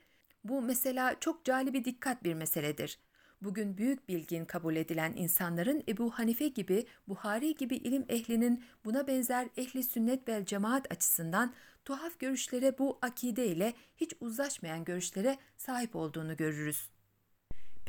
Bu 0.49 0.61
mesela 0.61 1.15
çok 1.19 1.45
cali 1.45 1.73
bir 1.73 1.85
dikkat 1.85 2.23
bir 2.23 2.33
meseledir. 2.33 2.99
Bugün 3.41 3.77
büyük 3.77 4.09
bilgin 4.09 4.45
kabul 4.45 4.75
edilen 4.75 5.13
insanların 5.15 5.83
Ebu 5.87 6.11
Hanife 6.11 6.47
gibi, 6.47 6.85
Buhari 7.07 7.55
gibi 7.55 7.75
ilim 7.75 8.05
ehlinin 8.09 8.63
buna 8.85 9.07
benzer 9.07 9.47
ehli 9.57 9.83
sünnet 9.83 10.27
ve 10.27 10.45
cemaat 10.45 10.91
açısından 10.91 11.53
tuhaf 11.85 12.19
görüşlere 12.19 12.77
bu 12.77 12.99
akide 13.01 13.47
ile 13.47 13.73
hiç 13.97 14.13
uzlaşmayan 14.19 14.83
görüşlere 14.83 15.37
sahip 15.57 15.95
olduğunu 15.95 16.37
görürüz. 16.37 16.89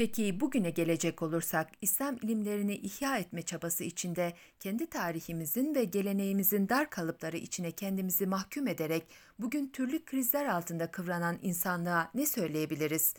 Peki 0.01 0.41
bugüne 0.41 0.71
gelecek 0.71 1.23
olursak 1.23 1.69
İslam 1.81 2.17
ilimlerini 2.17 2.75
ihya 2.75 3.19
etme 3.19 3.43
çabası 3.43 3.85
içinde 3.85 4.33
kendi 4.61 4.87
tarihimizin 4.87 5.75
ve 5.75 5.85
geleneğimizin 5.85 6.69
dar 6.69 6.91
kalıpları 6.91 7.37
içine 7.37 7.71
kendimizi 7.71 8.27
mahkum 8.27 8.69
ederek 8.69 9.07
bugün 9.39 9.69
türlü 9.69 10.05
krizler 10.05 10.47
altında 10.47 10.91
kıvranan 10.91 11.39
insanlığa 11.43 12.11
ne 12.15 12.27
söyleyebiliriz? 12.27 13.15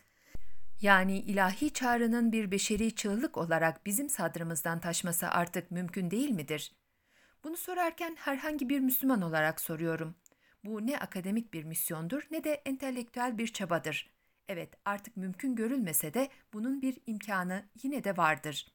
Yani 0.82 1.20
ilahi 1.20 1.74
çağrının 1.74 2.32
bir 2.32 2.52
beşeri 2.52 2.96
çığlık 2.96 3.38
olarak 3.38 3.86
bizim 3.86 4.10
sadrımızdan 4.10 4.80
taşması 4.80 5.28
artık 5.28 5.72
mümkün 5.72 6.12
değil 6.12 6.30
midir? 6.30 6.76
Bunu 7.44 7.58
sorarken 7.58 8.16
herhangi 8.20 8.70
bir 8.70 8.80
Müslüman 8.80 9.22
olarak 9.22 9.62
soruyorum. 9.62 10.16
Bu 10.64 10.88
ne 10.88 11.00
akademik 11.00 11.54
bir 11.54 11.64
misyondur 11.64 12.22
ne 12.32 12.44
de 12.44 12.62
entelektüel 12.66 13.38
bir 13.38 13.48
çabadır.'' 13.48 14.21
Evet, 14.48 14.74
artık 14.86 15.18
mümkün 15.18 15.56
görülmese 15.56 16.14
de 16.14 16.30
bunun 16.54 16.82
bir 16.82 16.98
imkanı 17.08 17.66
yine 17.84 18.04
de 18.04 18.18
vardır. 18.18 18.68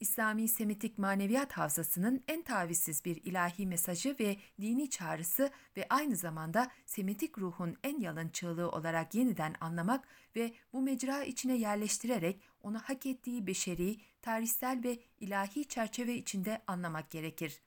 İslami 0.00 0.48
Semitik 0.48 0.98
maneviyat 0.98 1.52
havzasının 1.52 2.24
en 2.28 2.42
tavizsiz 2.42 3.04
bir 3.04 3.16
ilahi 3.24 3.66
mesajı 3.66 4.16
ve 4.20 4.36
dini 4.60 4.90
çağrısı 4.90 5.50
ve 5.76 5.86
aynı 5.90 6.16
zamanda 6.16 6.70
Semitik 6.86 7.38
ruhun 7.38 7.76
en 7.84 8.00
yalın 8.00 8.28
çığlığı 8.28 8.70
olarak 8.70 9.14
yeniden 9.14 9.54
anlamak 9.60 10.08
ve 10.36 10.54
bu 10.72 10.82
mecra 10.82 11.24
içine 11.24 11.56
yerleştirerek 11.56 12.40
onu 12.62 12.78
hak 12.78 13.06
ettiği 13.06 13.46
beşeri, 13.46 13.96
tarihsel 14.22 14.80
ve 14.84 14.98
ilahi 15.20 15.68
çerçeve 15.68 16.14
içinde 16.14 16.62
anlamak 16.66 17.10
gerekir. 17.10 17.62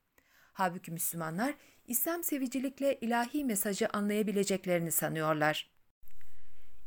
Halbuki 0.53 0.91
Müslümanlar 0.91 1.55
İslam 1.87 2.23
sevicilikle 2.23 2.99
ilahi 2.99 3.45
mesajı 3.45 3.89
anlayabileceklerini 3.89 4.91
sanıyorlar. 4.91 5.72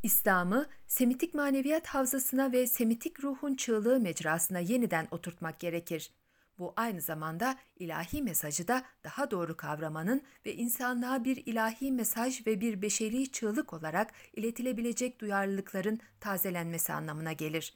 İslam'ı 0.02 0.66
Semitik 0.86 1.34
maneviyat 1.34 1.86
havzasına 1.86 2.52
ve 2.52 2.66
Semitik 2.66 3.24
ruhun 3.24 3.54
çığlığı 3.54 4.00
mecrasına 4.00 4.58
yeniden 4.58 5.08
oturtmak 5.10 5.60
gerekir. 5.60 6.10
Bu 6.58 6.72
aynı 6.76 7.00
zamanda 7.00 7.56
ilahi 7.78 8.22
mesajı 8.22 8.68
da 8.68 8.84
daha 9.04 9.30
doğru 9.30 9.56
kavramanın 9.56 10.22
ve 10.46 10.54
insanlığa 10.54 11.24
bir 11.24 11.42
ilahi 11.46 11.92
mesaj 11.92 12.46
ve 12.46 12.60
bir 12.60 12.82
beşeri 12.82 13.30
çığlık 13.32 13.72
olarak 13.72 14.12
iletilebilecek 14.32 15.20
duyarlılıkların 15.20 16.00
tazelenmesi 16.20 16.92
anlamına 16.92 17.32
gelir. 17.32 17.74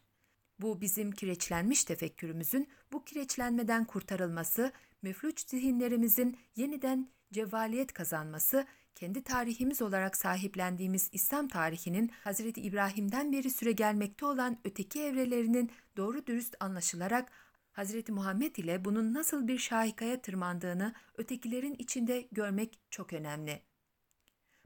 Bu 0.59 0.81
bizim 0.81 1.13
kireçlenmiş 1.13 1.85
tefekkürümüzün 1.85 2.69
bu 2.93 3.05
kireçlenmeden 3.05 3.85
kurtarılması, 3.85 4.73
müflüç 5.03 5.41
zihinlerimizin 5.49 6.39
yeniden 6.57 7.09
cevvaliyet 7.33 7.93
kazanması 7.93 8.67
kendi 8.95 9.23
tarihimiz 9.23 9.83
olarak 9.83 10.17
sahiplendiğimiz 10.17 11.09
İslam 11.13 11.49
tarihinin 11.49 12.09
Hazreti 12.09 12.61
İbrahim'den 12.61 13.33
beri 13.33 13.51
süre 13.51 13.73
gelmekte 13.73 14.27
olan 14.27 14.59
öteki 14.65 15.03
evrelerinin 15.03 15.71
doğru 15.97 16.27
dürüst 16.27 16.57
anlaşılarak 16.61 17.33
Hazreti 17.73 18.13
Muhammed 18.13 18.57
ile 18.57 18.85
bunun 18.85 19.15
nasıl 19.15 19.49
bir 19.49 19.59
şahikaya 19.59 20.23
tırmandığını 20.23 20.95
ötekilerin 21.19 21.75
içinde 21.79 22.29
görmek 22.33 22.81
çok 22.91 23.13
önemli. 23.13 23.63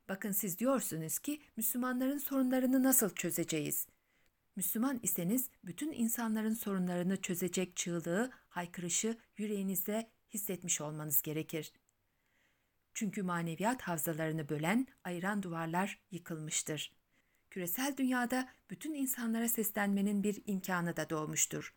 Bakın 0.09 0.33
siz 0.33 0.59
diyorsunuz 0.59 1.19
ki 1.19 1.41
Müslümanların 1.57 2.19
sorunlarını 2.19 2.83
nasıl 2.83 3.11
çözeceğiz? 3.11 3.87
Müslüman 4.57 5.01
iseniz 5.03 5.51
bütün 5.65 5.93
insanların 5.93 6.55
sorunlarını 6.55 7.21
çözecek 7.21 7.77
çığlığı, 7.77 8.31
haykırışı 8.49 9.17
yüreğinizde 9.37 10.11
hissetmiş 10.35 10.81
olmanız 10.81 11.23
gerekir.'' 11.23 11.84
Çünkü 12.95 13.23
maneviyat 13.23 13.83
havzalarını 13.83 14.49
bölen, 14.49 14.87
ayıran 15.05 15.43
duvarlar 15.43 16.01
yıkılmıştır. 16.11 16.93
Küresel 17.51 17.97
dünyada 17.97 18.49
bütün 18.71 18.95
insanlara 18.95 19.49
seslenmenin 19.49 20.23
bir 20.23 20.43
imkanı 20.47 20.97
da 20.97 21.11
doğmuştur. 21.11 21.75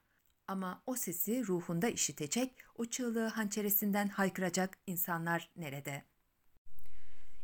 Ama 0.48 0.84
o 0.86 0.96
sesi 0.96 1.48
ruhunda 1.48 1.90
işitecek, 1.90 2.56
o 2.76 2.86
çığlığı 2.86 3.28
hançeresinden 3.28 4.08
haykıracak 4.08 4.78
insanlar 4.88 5.50
nerede? 5.56 6.04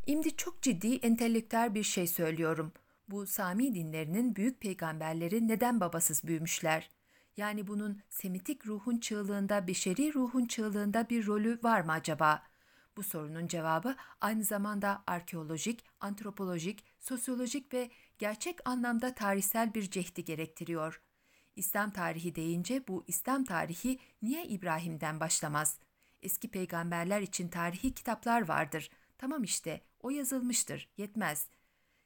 Şimdi 0.08 0.36
çok 0.36 0.62
ciddi 0.62 0.96
entelektüel 0.96 1.76
bir 1.76 1.84
şey 1.84 2.08
söylüyorum. 2.08 2.72
Bu 3.08 3.28
Sami 3.28 3.76
dinlerinin 3.76 4.36
büyük 4.36 4.62
peygamberleri 4.62 5.48
neden 5.48 5.80
babasız 5.80 6.24
büyümüşler? 6.24 6.90
Yani 7.38 7.68
bunun 7.68 8.02
Semitik 8.10 8.68
ruhun 8.68 8.98
çığlığında, 8.98 9.68
beşeri 9.68 10.14
ruhun 10.14 10.46
çığlığında 10.46 11.10
bir 11.10 11.28
rolü 11.28 11.60
var 11.64 11.82
mı 11.82 11.92
acaba?'' 11.92 12.53
Bu 12.98 13.04
sorunun 13.04 13.48
cevabı 13.48 13.96
aynı 14.22 14.44
zamanda 14.44 15.04
arkeolojik, 15.08 15.86
antropolojik, 16.00 16.84
sosyolojik 17.00 17.74
ve 17.74 17.92
gerçek 18.18 18.70
anlamda 18.70 19.14
tarihsel 19.14 19.74
bir 19.74 19.92
cehdi 19.92 20.26
gerektiriyor. 20.26 21.02
İslam 21.56 21.92
tarihi 21.92 22.36
deyince 22.36 22.88
bu 22.88 23.04
İslam 23.08 23.44
tarihi 23.44 24.00
niye 24.22 24.46
İbrahim'den 24.46 25.20
başlamaz? 25.20 25.80
Eski 26.22 26.52
peygamberler 26.52 27.22
için 27.22 27.48
tarihi 27.48 27.94
kitaplar 27.94 28.48
vardır. 28.48 28.90
Tamam 29.18 29.44
işte, 29.44 29.82
o 30.00 30.10
yazılmıştır, 30.10 30.90
yetmez. 30.98 31.48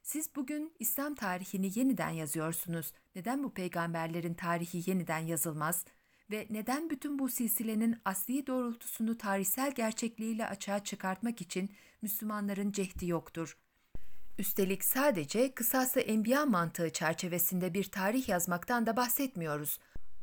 Siz 0.02 0.36
bugün 0.36 0.74
İslam 0.78 1.14
tarihini 1.14 1.78
yeniden 1.78 2.10
yazıyorsunuz. 2.10 2.92
Neden 3.14 3.44
bu 3.44 3.54
peygamberlerin 3.54 4.34
tarihi 4.34 4.90
yeniden 4.90 5.18
yazılmaz?'' 5.18 5.97
Ve 6.30 6.46
neden 6.50 6.90
bütün 6.90 7.18
bu 7.18 7.28
silsilenin 7.28 7.96
asli 8.04 8.46
doğrultusunu 8.46 9.18
tarihsel 9.18 9.72
gerçekliğiyle 9.72 10.46
açığa 10.46 10.84
çıkartmak 10.84 11.40
için 11.40 11.70
Müslümanların 12.02 12.72
cehdi 12.72 13.06
yoktur. 13.06 13.56
Üstelik 14.38 14.84
sadece 14.84 15.54
kısası 15.54 16.00
enbiya 16.00 16.46
mantığı 16.46 16.90
çerçevesinde 16.90 17.74
bir 17.74 17.84
tarih 17.84 18.28
yazmaktan 18.28 18.86
da 18.86 18.96
bahsetmiyoruz. 18.96 19.78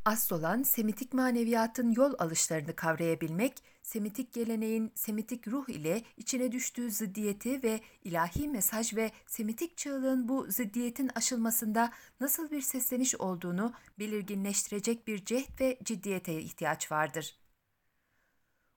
Asıl 0.05 0.39
olan 0.39 0.63
Semitik 0.63 1.13
maneviyatın 1.13 1.91
yol 1.91 2.13
alışlarını 2.19 2.75
kavrayabilmek, 2.75 3.63
Semitik 3.85 4.33
geleneğin 4.33 4.91
Semitik 4.95 5.47
ruh 5.47 5.69
ile 5.69 6.01
içine 6.17 6.51
düştüğü 6.51 6.91
ziddiyeti 6.91 7.63
ve 7.63 7.81
ilahi 8.03 8.47
mesaj 8.47 8.95
ve 8.95 9.11
Semitik 9.27 9.77
çığlığın 9.77 10.27
bu 10.27 10.47
ziddiyetin 10.49 11.11
aşılmasında 11.15 11.91
nasıl 12.19 12.51
bir 12.51 12.61
sesleniş 12.61 13.15
olduğunu 13.15 13.73
belirginleştirecek 13.99 15.07
bir 15.07 15.25
cehd 15.25 15.59
ve 15.59 15.79
ciddiyete 15.83 16.41
ihtiyaç 16.41 16.91
vardır. 16.91 17.39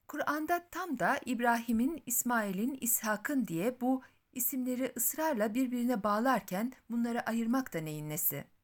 Kur'an'da 0.07 0.67
tam 0.71 0.99
da 0.99 1.19
İbrahim'in, 1.25 2.03
İsmail'in, 2.05 2.77
İshak'ın 2.81 3.47
diye 3.47 3.81
bu 3.81 4.01
isimleri 4.33 4.93
ısrarla 4.97 5.53
birbirine 5.53 6.03
bağlarken 6.03 6.73
bunları 6.89 7.25
ayırmak 7.25 7.73
da 7.73 7.79
neyin 7.79 8.09
nesi?'' 8.09 8.58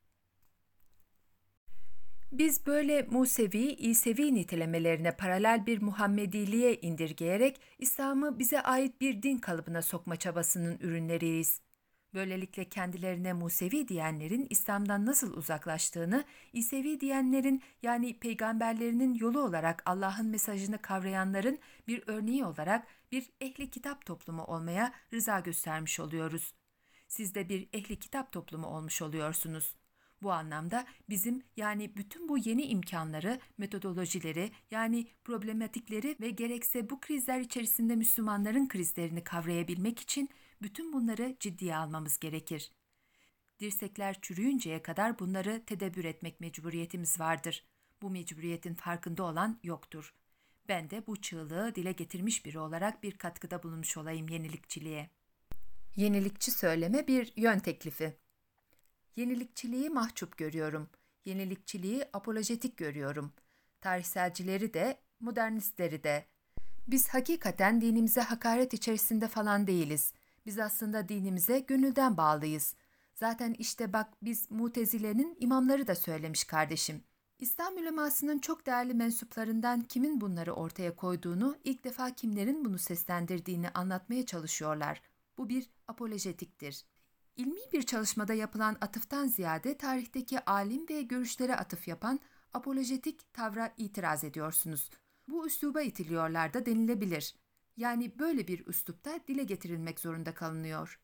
Biz 2.31 2.65
böyle 2.65 3.01
Musevi, 3.01 3.73
İsevi 3.73 4.35
nitelemelerine 4.35 5.11
paralel 5.11 5.65
bir 5.65 5.81
Muhammediliğe 5.81 6.75
indirgeyerek 6.81 7.61
İslam'ı 7.79 8.39
bize 8.39 8.61
ait 8.61 9.01
bir 9.01 9.23
din 9.23 9.37
kalıbına 9.37 9.81
sokma 9.81 10.15
çabasının 10.15 10.77
ürünleriyiz. 10.79 11.61
Böylelikle 12.13 12.65
kendilerine 12.65 13.33
Musevi 13.33 13.87
diyenlerin 13.87 14.47
İslam'dan 14.49 15.05
nasıl 15.05 15.33
uzaklaştığını, 15.33 16.23
İsevi 16.53 16.99
diyenlerin 16.99 17.61
yani 17.83 18.19
peygamberlerinin 18.19 19.13
yolu 19.13 19.41
olarak 19.41 19.83
Allah'ın 19.85 20.25
mesajını 20.25 20.81
kavrayanların 20.81 21.59
bir 21.87 22.03
örneği 22.07 22.45
olarak 22.45 22.87
bir 23.11 23.29
ehli 23.41 23.69
kitap 23.69 24.05
toplumu 24.05 24.43
olmaya 24.43 24.93
rıza 25.13 25.39
göstermiş 25.39 25.99
oluyoruz. 25.99 26.53
Siz 27.07 27.35
de 27.35 27.49
bir 27.49 27.67
ehli 27.73 27.99
kitap 27.99 28.31
toplumu 28.31 28.67
olmuş 28.67 29.01
oluyorsunuz.'' 29.01 29.84
Bu 30.25 30.31
anlamda 30.31 30.85
bizim 31.09 31.43
yani 31.57 31.97
bütün 31.97 32.29
bu 32.29 32.37
yeni 32.37 32.65
imkanları, 32.65 33.39
metodolojileri 33.57 34.51
yani 34.71 35.07
problematikleri 35.23 36.15
ve 36.21 36.29
gerekse 36.29 36.89
bu 36.89 36.99
krizler 36.99 37.39
içerisinde 37.39 37.95
Müslümanların 37.95 38.67
krizlerini 38.67 39.23
kavrayabilmek 39.23 39.99
için 39.99 40.29
bütün 40.61 40.93
bunları 40.93 41.35
ciddiye 41.39 41.75
almamız 41.75 42.19
gerekir. 42.19 42.71
Dirsekler 43.59 44.21
çürüyünceye 44.21 44.81
kadar 44.81 45.19
bunları 45.19 45.63
tedebbür 45.65 46.05
etmek 46.05 46.41
mecburiyetimiz 46.41 47.19
vardır. 47.19 47.65
Bu 48.01 48.09
mecburiyetin 48.09 48.73
farkında 48.73 49.23
olan 49.23 49.59
yoktur. 49.63 50.13
Ben 50.67 50.89
de 50.89 51.07
bu 51.07 51.21
çığlığı 51.21 51.75
dile 51.75 51.91
getirmiş 51.91 52.45
biri 52.45 52.59
olarak 52.59 53.03
bir 53.03 53.17
katkıda 53.17 53.63
bulunmuş 53.63 53.97
olayım 53.97 54.29
yenilikçiliğe. 54.29 55.09
Yenilikçi 55.95 56.51
söyleme 56.51 57.07
bir 57.07 57.33
yön 57.35 57.59
teklifi. 57.59 58.24
Yenilikçiliği 59.15 59.89
mahcup 59.89 60.37
görüyorum. 60.37 60.89
Yenilikçiliği 61.25 62.05
apolojetik 62.13 62.77
görüyorum. 62.77 63.33
Tarihselcileri 63.81 64.73
de, 64.73 64.97
modernistleri 65.19 66.03
de. 66.03 66.25
Biz 66.87 67.07
hakikaten 67.07 67.81
dinimize 67.81 68.21
hakaret 68.21 68.73
içerisinde 68.73 69.27
falan 69.27 69.67
değiliz. 69.67 70.13
Biz 70.45 70.59
aslında 70.59 71.09
dinimize 71.09 71.59
gönülden 71.59 72.17
bağlıyız. 72.17 72.75
Zaten 73.15 73.55
işte 73.59 73.93
bak 73.93 74.13
biz 74.21 74.51
mutezilenin 74.51 75.37
imamları 75.39 75.87
da 75.87 75.95
söylemiş 75.95 76.43
kardeşim. 76.43 77.03
İslam 77.39 77.77
ulemasının 77.77 78.39
çok 78.39 78.65
değerli 78.65 78.93
mensuplarından 78.93 79.81
kimin 79.81 80.21
bunları 80.21 80.53
ortaya 80.53 80.95
koyduğunu, 80.95 81.57
ilk 81.63 81.83
defa 81.83 82.15
kimlerin 82.15 82.65
bunu 82.65 82.77
seslendirdiğini 82.77 83.69
anlatmaya 83.69 84.25
çalışıyorlar. 84.25 85.01
Bu 85.37 85.49
bir 85.49 85.69
apolojetiktir. 85.87 86.85
İlmi 87.35 87.71
bir 87.73 87.83
çalışmada 87.83 88.33
yapılan 88.33 88.77
atıftan 88.81 89.27
ziyade 89.27 89.77
tarihteki 89.77 90.39
alim 90.39 90.89
ve 90.89 91.01
görüşlere 91.01 91.55
atıf 91.55 91.87
yapan 91.87 92.19
apolojetik 92.53 93.33
tavra 93.33 93.73
itiraz 93.77 94.23
ediyorsunuz. 94.23 94.89
Bu 95.27 95.47
üsluba 95.47 95.81
itiliyorlar 95.81 96.53
da 96.53 96.65
denilebilir. 96.65 97.35
Yani 97.77 98.19
böyle 98.19 98.47
bir 98.47 98.67
üslupta 98.67 99.19
dile 99.27 99.43
getirilmek 99.43 99.99
zorunda 99.99 100.33
kalınıyor. 100.33 100.99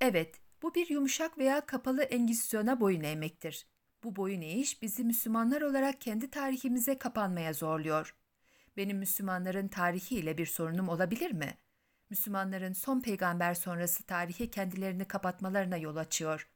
Evet, 0.00 0.40
bu 0.62 0.74
bir 0.74 0.90
yumuşak 0.90 1.38
veya 1.38 1.66
kapalı 1.66 2.02
engizisyona 2.02 2.80
boyun 2.80 3.02
eğmektir. 3.02 3.66
Bu 4.04 4.16
boyun 4.16 4.40
eğiş 4.40 4.82
bizi 4.82 5.04
Müslümanlar 5.04 5.62
olarak 5.62 6.00
kendi 6.00 6.30
tarihimize 6.30 6.98
kapanmaya 6.98 7.52
zorluyor. 7.52 8.16
Benim 8.76 8.98
Müslümanların 8.98 9.68
tarihiyle 9.68 10.38
bir 10.38 10.46
sorunum 10.46 10.88
olabilir 10.88 11.30
mi?'' 11.30 11.67
Müslümanların 12.10 12.72
son 12.72 13.00
peygamber 13.00 13.54
sonrası 13.54 14.02
tarihe 14.02 14.50
kendilerini 14.50 15.04
kapatmalarına 15.04 15.76
yol 15.76 15.96
açıyor. 15.96 16.48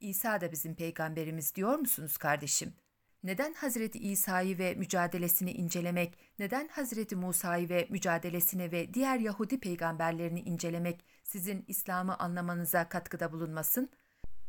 İsa 0.00 0.40
da 0.40 0.52
bizim 0.52 0.74
peygamberimiz 0.74 1.54
diyor 1.54 1.78
musunuz 1.78 2.16
kardeşim? 2.16 2.74
Neden 3.22 3.54
Hazreti 3.54 3.98
İsa'yı 3.98 4.58
ve 4.58 4.74
mücadelesini 4.74 5.52
incelemek, 5.52 6.18
neden 6.38 6.68
Hazreti 6.68 7.16
Musa'yı 7.16 7.68
ve 7.68 7.86
mücadelesini 7.90 8.72
ve 8.72 8.94
diğer 8.94 9.18
Yahudi 9.18 9.60
peygamberlerini 9.60 10.40
incelemek 10.40 11.04
sizin 11.24 11.64
İslam'ı 11.68 12.18
anlamanıza 12.18 12.88
katkıda 12.88 13.32
bulunmasın? 13.32 13.90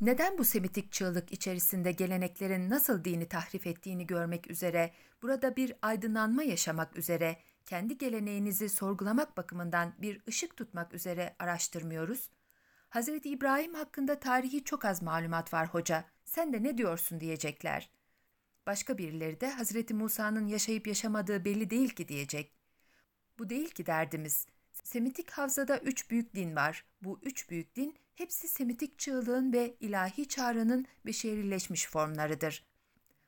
Neden 0.02 0.38
bu 0.38 0.46
Semitik 0.46 0.92
çığlık 0.92 1.32
içerisinde 1.32 1.92
geleneklerin 1.92 2.70
nasıl 2.70 3.04
dini 3.04 3.28
tahrif 3.28 3.68
ettiğini 3.68 4.08
görmek 4.08 4.52
üzere, 4.52 4.92
burada 5.22 5.56
bir 5.56 5.74
aydınlanma 5.82 6.44
yaşamak 6.44 6.98
üzere, 6.98 7.38
kendi 7.66 7.98
geleneğinizi 7.98 8.70
sorgulamak 8.70 9.38
bakımından 9.38 9.94
bir 9.98 10.22
ışık 10.28 10.58
tutmak 10.58 10.94
üzere 10.94 11.36
araştırmıyoruz? 11.40 12.30
Hazreti 12.90 13.30
İbrahim 13.30 13.74
hakkında 13.74 14.20
tarihi 14.20 14.64
çok 14.64 14.86
az 14.86 15.02
malumat 15.02 15.54
var 15.54 15.68
hoca. 15.68 16.06
Sen 16.26 16.54
de 16.54 16.64
ne 16.64 16.78
diyorsun 16.78 17.20
diyecekler. 17.20 17.90
Başka 18.66 18.98
birileri 18.98 19.42
de 19.42 19.50
Hazreti 19.50 19.94
Musa'nın 19.94 20.48
yaşayıp 20.48 20.88
yaşamadığı 20.88 21.46
belli 21.46 21.70
değil 21.70 21.90
ki 21.90 22.08
diyecek. 22.08 22.52
Bu 23.40 23.50
değil 23.50 23.70
ki 23.70 23.86
derdimiz. 23.86 24.48
Semitik 24.84 25.32
havzada 25.32 25.80
üç 25.80 26.10
büyük 26.10 26.36
din 26.36 26.56
var. 26.56 26.86
Bu 27.02 27.20
üç 27.24 27.50
büyük 27.50 27.76
din 27.76 27.96
hepsi 28.16 28.48
Semitik 28.48 29.00
çığlığın 29.00 29.54
ve 29.54 29.76
ilahi 29.80 30.28
çağrının 30.28 30.86
beşerileşmiş 31.06 31.88
formlarıdır. 31.88 32.66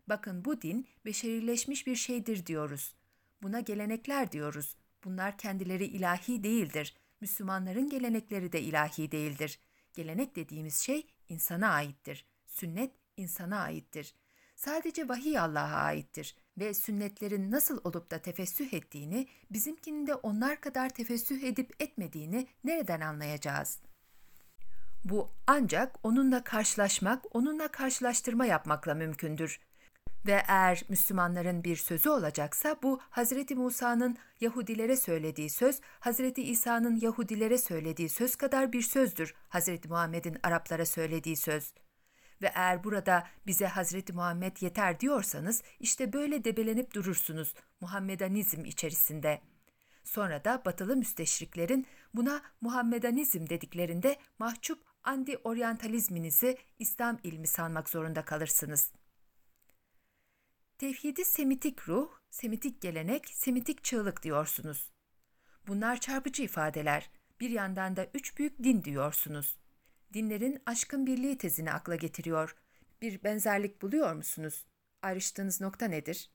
Bakın 0.07 0.45
bu 0.45 0.61
din 0.61 0.87
beşerileşmiş 1.05 1.87
bir 1.87 1.95
şeydir 1.95 2.45
diyoruz. 2.45 2.95
Buna 3.43 3.59
gelenekler 3.59 4.31
diyoruz. 4.31 4.75
Bunlar 5.03 5.37
kendileri 5.37 5.85
ilahi 5.85 6.43
değildir. 6.43 6.95
Müslümanların 7.21 7.89
gelenekleri 7.89 8.51
de 8.51 8.61
ilahi 8.61 9.11
değildir. 9.11 9.59
Gelenek 9.93 10.35
dediğimiz 10.35 10.75
şey 10.75 11.07
insana 11.29 11.69
aittir. 11.69 12.25
Sünnet 12.47 12.91
insana 13.17 13.59
aittir. 13.59 14.13
Sadece 14.55 15.09
vahiy 15.09 15.39
Allah'a 15.39 15.75
aittir 15.75 16.35
ve 16.57 16.73
sünnetlerin 16.73 17.51
nasıl 17.51 17.81
olup 17.83 18.11
da 18.11 18.21
tefessüh 18.21 18.73
ettiğini, 18.73 19.27
bizimkinin 19.51 20.07
de 20.07 20.15
onlar 20.15 20.61
kadar 20.61 20.89
tefessüh 20.89 21.43
edip 21.43 21.81
etmediğini 21.81 22.47
nereden 22.63 23.01
anlayacağız? 23.01 23.79
Bu 25.03 25.31
ancak 25.47 25.99
onunla 26.03 26.43
karşılaşmak, 26.43 27.35
onunla 27.35 27.67
karşılaştırma 27.67 28.45
yapmakla 28.45 28.93
mümkündür. 28.93 29.59
Ve 30.25 30.43
eğer 30.47 30.83
Müslümanların 30.89 31.63
bir 31.63 31.75
sözü 31.75 32.09
olacaksa 32.09 32.75
bu 32.83 32.99
Hazreti 33.09 33.55
Musa'nın 33.55 34.17
Yahudilere 34.41 34.97
söylediği 34.97 35.49
söz, 35.49 35.81
Hazreti 35.99 36.43
İsa'nın 36.43 36.95
Yahudilere 36.95 37.57
söylediği 37.57 38.09
söz 38.09 38.35
kadar 38.35 38.73
bir 38.73 38.81
sözdür 38.81 39.35
Hazreti 39.49 39.87
Muhammed'in 39.87 40.37
Araplara 40.43 40.85
söylediği 40.85 41.35
söz. 41.35 41.73
Ve 42.41 42.51
eğer 42.55 42.83
burada 42.83 43.27
bize 43.47 43.67
Hazreti 43.67 44.13
Muhammed 44.13 44.57
yeter 44.61 44.99
diyorsanız 44.99 45.63
işte 45.79 46.13
böyle 46.13 46.43
debelenip 46.43 46.93
durursunuz 46.93 47.53
Muhammedanizm 47.81 48.65
içerisinde. 48.65 49.41
Sonra 50.03 50.43
da 50.43 50.61
batılı 50.65 50.95
müsteşriklerin 50.95 51.87
buna 52.13 52.41
Muhammedanizm 52.61 53.49
dediklerinde 53.49 54.17
mahcup 54.39 54.79
anti-oryantalizminizi 55.03 56.57
İslam 56.79 57.19
ilmi 57.23 57.47
sanmak 57.47 57.89
zorunda 57.89 58.25
kalırsınız.'' 58.25 59.02
Tevhidi 60.77 61.25
Semitik 61.25 61.89
ruh, 61.89 62.09
Semitik 62.29 62.81
gelenek, 62.81 63.29
Semitik 63.29 63.83
çığlık 63.83 64.23
diyorsunuz. 64.23 64.91
Bunlar 65.67 65.99
çarpıcı 65.99 66.43
ifadeler. 66.43 67.09
Bir 67.39 67.49
yandan 67.49 67.95
da 67.95 68.07
üç 68.13 68.37
büyük 68.37 68.63
din 68.63 68.83
diyorsunuz. 68.83 69.57
Dinlerin 70.13 70.61
aşkın 70.65 71.05
birliği 71.05 71.37
tezini 71.37 71.71
akla 71.71 71.95
getiriyor. 71.95 72.55
Bir 73.01 73.23
benzerlik 73.23 73.81
buluyor 73.81 74.13
musunuz? 74.13 74.65
Ayrıştığınız 75.01 75.61
nokta 75.61 75.85
nedir? 75.85 76.29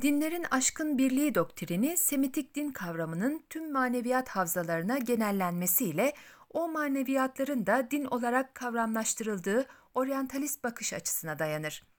Dinlerin 0.00 0.46
aşkın 0.50 0.98
birliği 0.98 1.34
doktrini 1.34 1.96
Semitik 1.96 2.54
din 2.54 2.70
kavramının 2.70 3.44
tüm 3.50 3.72
maneviyat 3.72 4.28
havzalarına 4.28 4.98
genellenmesiyle 4.98 6.12
o 6.50 6.68
maneviyatların 6.68 7.66
da 7.66 7.90
din 7.90 8.04
olarak 8.04 8.54
kavramlaştırıldığı 8.54 9.66
oryantalist 9.94 10.64
bakış 10.64 10.92
açısına 10.92 11.38
dayanır. 11.38 11.89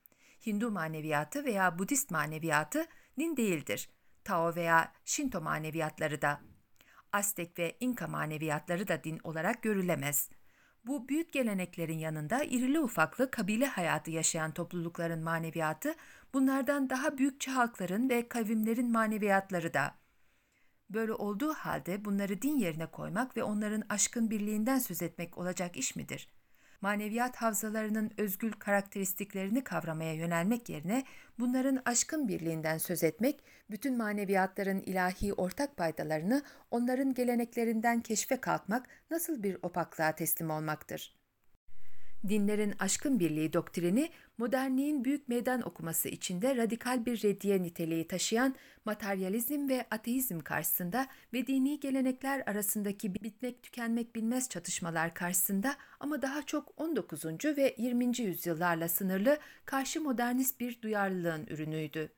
Hindu 0.46 0.70
maneviyatı 0.70 1.44
veya 1.44 1.78
Budist 1.78 2.10
maneviyatı 2.10 2.86
din 3.18 3.36
değildir. 3.36 3.88
Tao 4.24 4.54
veya 4.54 4.92
Shinto 5.04 5.40
maneviyatları 5.40 6.22
da. 6.22 6.40
Aztek 7.12 7.58
ve 7.58 7.76
İnka 7.80 8.06
maneviyatları 8.06 8.88
da 8.88 9.04
din 9.04 9.20
olarak 9.24 9.62
görülemez. 9.62 10.30
Bu 10.84 11.08
büyük 11.08 11.32
geleneklerin 11.32 11.98
yanında 11.98 12.44
irili 12.44 12.80
ufaklı 12.80 13.30
kabile 13.30 13.66
hayatı 13.66 14.10
yaşayan 14.10 14.50
toplulukların 14.50 15.22
maneviyatı, 15.22 15.94
bunlardan 16.34 16.90
daha 16.90 17.18
büyükçe 17.18 17.50
halkların 17.50 18.08
ve 18.08 18.28
kavimlerin 18.28 18.92
maneviyatları 18.92 19.74
da. 19.74 19.94
Böyle 20.90 21.12
olduğu 21.12 21.54
halde 21.54 22.04
bunları 22.04 22.42
din 22.42 22.58
yerine 22.58 22.86
koymak 22.86 23.36
ve 23.36 23.42
onların 23.42 23.82
aşkın 23.88 24.30
birliğinden 24.30 24.78
söz 24.78 25.02
etmek 25.02 25.38
olacak 25.38 25.76
iş 25.76 25.96
midir?'' 25.96 26.41
Maneviyat 26.82 27.36
havzalarının 27.36 28.10
özgül 28.16 28.52
karakteristiklerini 28.52 29.64
kavramaya 29.64 30.14
yönelmek 30.14 30.68
yerine 30.68 31.04
bunların 31.38 31.82
aşkın 31.84 32.28
birliğinden 32.28 32.78
söz 32.78 33.04
etmek, 33.04 33.44
bütün 33.70 33.96
maneviyatların 33.96 34.80
ilahi 34.80 35.32
ortak 35.32 35.76
paydalarını 35.76 36.42
onların 36.70 37.14
geleneklerinden 37.14 38.00
keşfe 38.00 38.36
kalkmak 38.36 38.88
nasıl 39.10 39.42
bir 39.42 39.58
opaklığa 39.62 40.12
teslim 40.12 40.50
olmaktır? 40.50 41.16
Dinlerin 42.28 42.74
aşkın 42.78 43.20
birliği 43.20 43.52
doktrini, 43.52 44.10
modernliğin 44.42 45.04
büyük 45.04 45.28
meydan 45.28 45.68
okuması 45.68 46.08
içinde 46.08 46.56
radikal 46.56 47.06
bir 47.06 47.22
reddiye 47.22 47.62
niteliği 47.62 48.06
taşıyan 48.06 48.54
materyalizm 48.84 49.68
ve 49.68 49.86
ateizm 49.90 50.40
karşısında 50.40 51.06
ve 51.32 51.46
dini 51.46 51.80
gelenekler 51.80 52.42
arasındaki 52.46 53.14
bitmek 53.14 53.62
tükenmek 53.62 54.16
bilmez 54.16 54.48
çatışmalar 54.48 55.14
karşısında 55.14 55.76
ama 56.00 56.22
daha 56.22 56.42
çok 56.42 56.80
19. 56.80 57.24
ve 57.44 57.74
20. 57.78 58.20
yüzyıllarla 58.20 58.88
sınırlı 58.88 59.38
karşı 59.64 60.00
modernist 60.00 60.60
bir 60.60 60.82
duyarlılığın 60.82 61.46
ürünüydü 61.46 62.12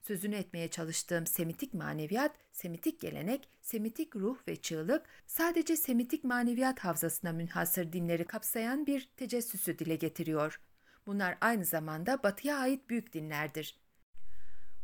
sözünü 0.00 0.34
etmeye 0.34 0.68
çalıştığım 0.68 1.26
Semitik 1.26 1.74
maneviyat, 1.74 2.32
Semitik 2.52 3.00
gelenek, 3.00 3.48
Semitik 3.60 4.16
ruh 4.16 4.38
ve 4.48 4.56
çığlık 4.56 5.02
sadece 5.26 5.76
Semitik 5.76 6.24
maneviyat 6.24 6.78
havzasına 6.78 7.32
münhasır 7.32 7.92
dinleri 7.92 8.24
kapsayan 8.24 8.86
bir 8.86 9.08
tecessüsü 9.16 9.78
dile 9.78 9.96
getiriyor. 9.96 10.60
Bunlar 11.06 11.38
aynı 11.40 11.64
zamanda 11.64 12.22
batıya 12.22 12.58
ait 12.58 12.88
büyük 12.90 13.12
dinlerdir. 13.12 13.82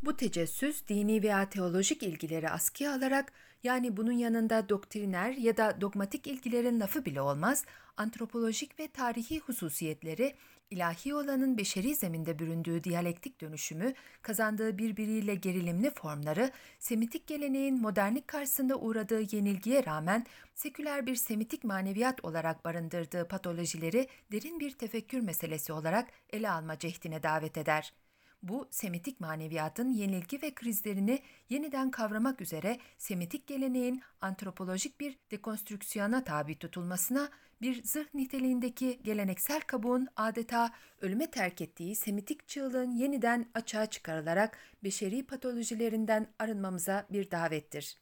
Bu 0.03 0.17
tecessüs 0.17 0.87
dini 0.89 1.23
veya 1.23 1.49
teolojik 1.49 2.03
ilgileri 2.03 2.51
askıya 2.51 2.95
alarak 2.95 3.33
yani 3.63 3.97
bunun 3.97 4.13
yanında 4.13 4.69
doktriner 4.69 5.33
ya 5.33 5.57
da 5.57 5.81
dogmatik 5.81 6.27
ilgilerin 6.27 6.81
lafı 6.81 7.05
bile 7.05 7.21
olmaz, 7.21 7.65
antropolojik 7.97 8.79
ve 8.79 8.89
tarihi 8.89 9.41
hususiyetleri 9.41 10.35
ilahi 10.71 11.15
olanın 11.15 11.59
beşeri 11.59 11.95
zeminde 11.95 12.39
büründüğü 12.39 12.85
diyalektik 12.85 13.41
dönüşümü, 13.41 13.95
kazandığı 14.23 14.79
birbiriyle 14.79 15.35
gerilimli 15.35 15.91
formları, 15.91 16.51
Semitik 16.79 17.27
geleneğin 17.27 17.81
modernlik 17.81 18.29
karşısında 18.29 18.77
uğradığı 18.77 19.37
yenilgiye 19.37 19.87
rağmen 19.87 20.27
seküler 20.55 21.07
bir 21.07 21.17
Semitik 21.17 21.65
maneviyat 21.65 22.25
olarak 22.25 22.65
barındırdığı 22.65 23.29
patolojileri 23.29 24.09
derin 24.33 24.61
bir 24.61 24.71
tefekkür 24.71 25.21
meselesi 25.21 25.73
olarak 25.73 26.09
ele 26.31 26.51
alma 26.51 26.79
cehdine 26.79 27.23
davet 27.23 27.59
eder.'' 27.59 28.08
Bu 28.43 28.69
Semitik 28.71 29.21
maneviyatın 29.21 29.93
yenilgi 29.93 30.43
ve 30.43 30.55
krizlerini 30.55 31.23
yeniden 31.49 31.91
kavramak 31.91 32.41
üzere 32.41 32.79
Semitik 32.99 33.47
geleneğin 33.47 34.03
antropolojik 34.21 35.01
bir 35.01 35.19
dekonstrüksiyona 35.31 36.25
tabi 36.25 36.59
tutulmasına 36.59 37.31
bir 37.63 37.83
zırh 37.85 38.15
niteliğindeki 38.15 39.01
geleneksel 39.03 39.61
kabuğun 39.61 40.09
adeta 40.17 40.73
ölüme 41.01 41.31
terk 41.31 41.61
ettiği 41.61 41.97
Semitik 41.97 42.49
çığlığın 42.49 42.91
yeniden 42.91 43.51
açığa 43.55 43.87
çıkarılarak 43.87 44.59
beşeri 44.85 45.27
patolojilerinden 45.27 46.35
arınmamıza 46.39 47.07
bir 47.11 47.31
davettir. 47.31 47.99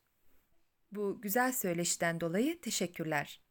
Bu 0.93 1.21
güzel 1.21 1.53
söyleşiden 1.53 2.21
dolayı 2.21 2.61
teşekkürler. 2.61 3.46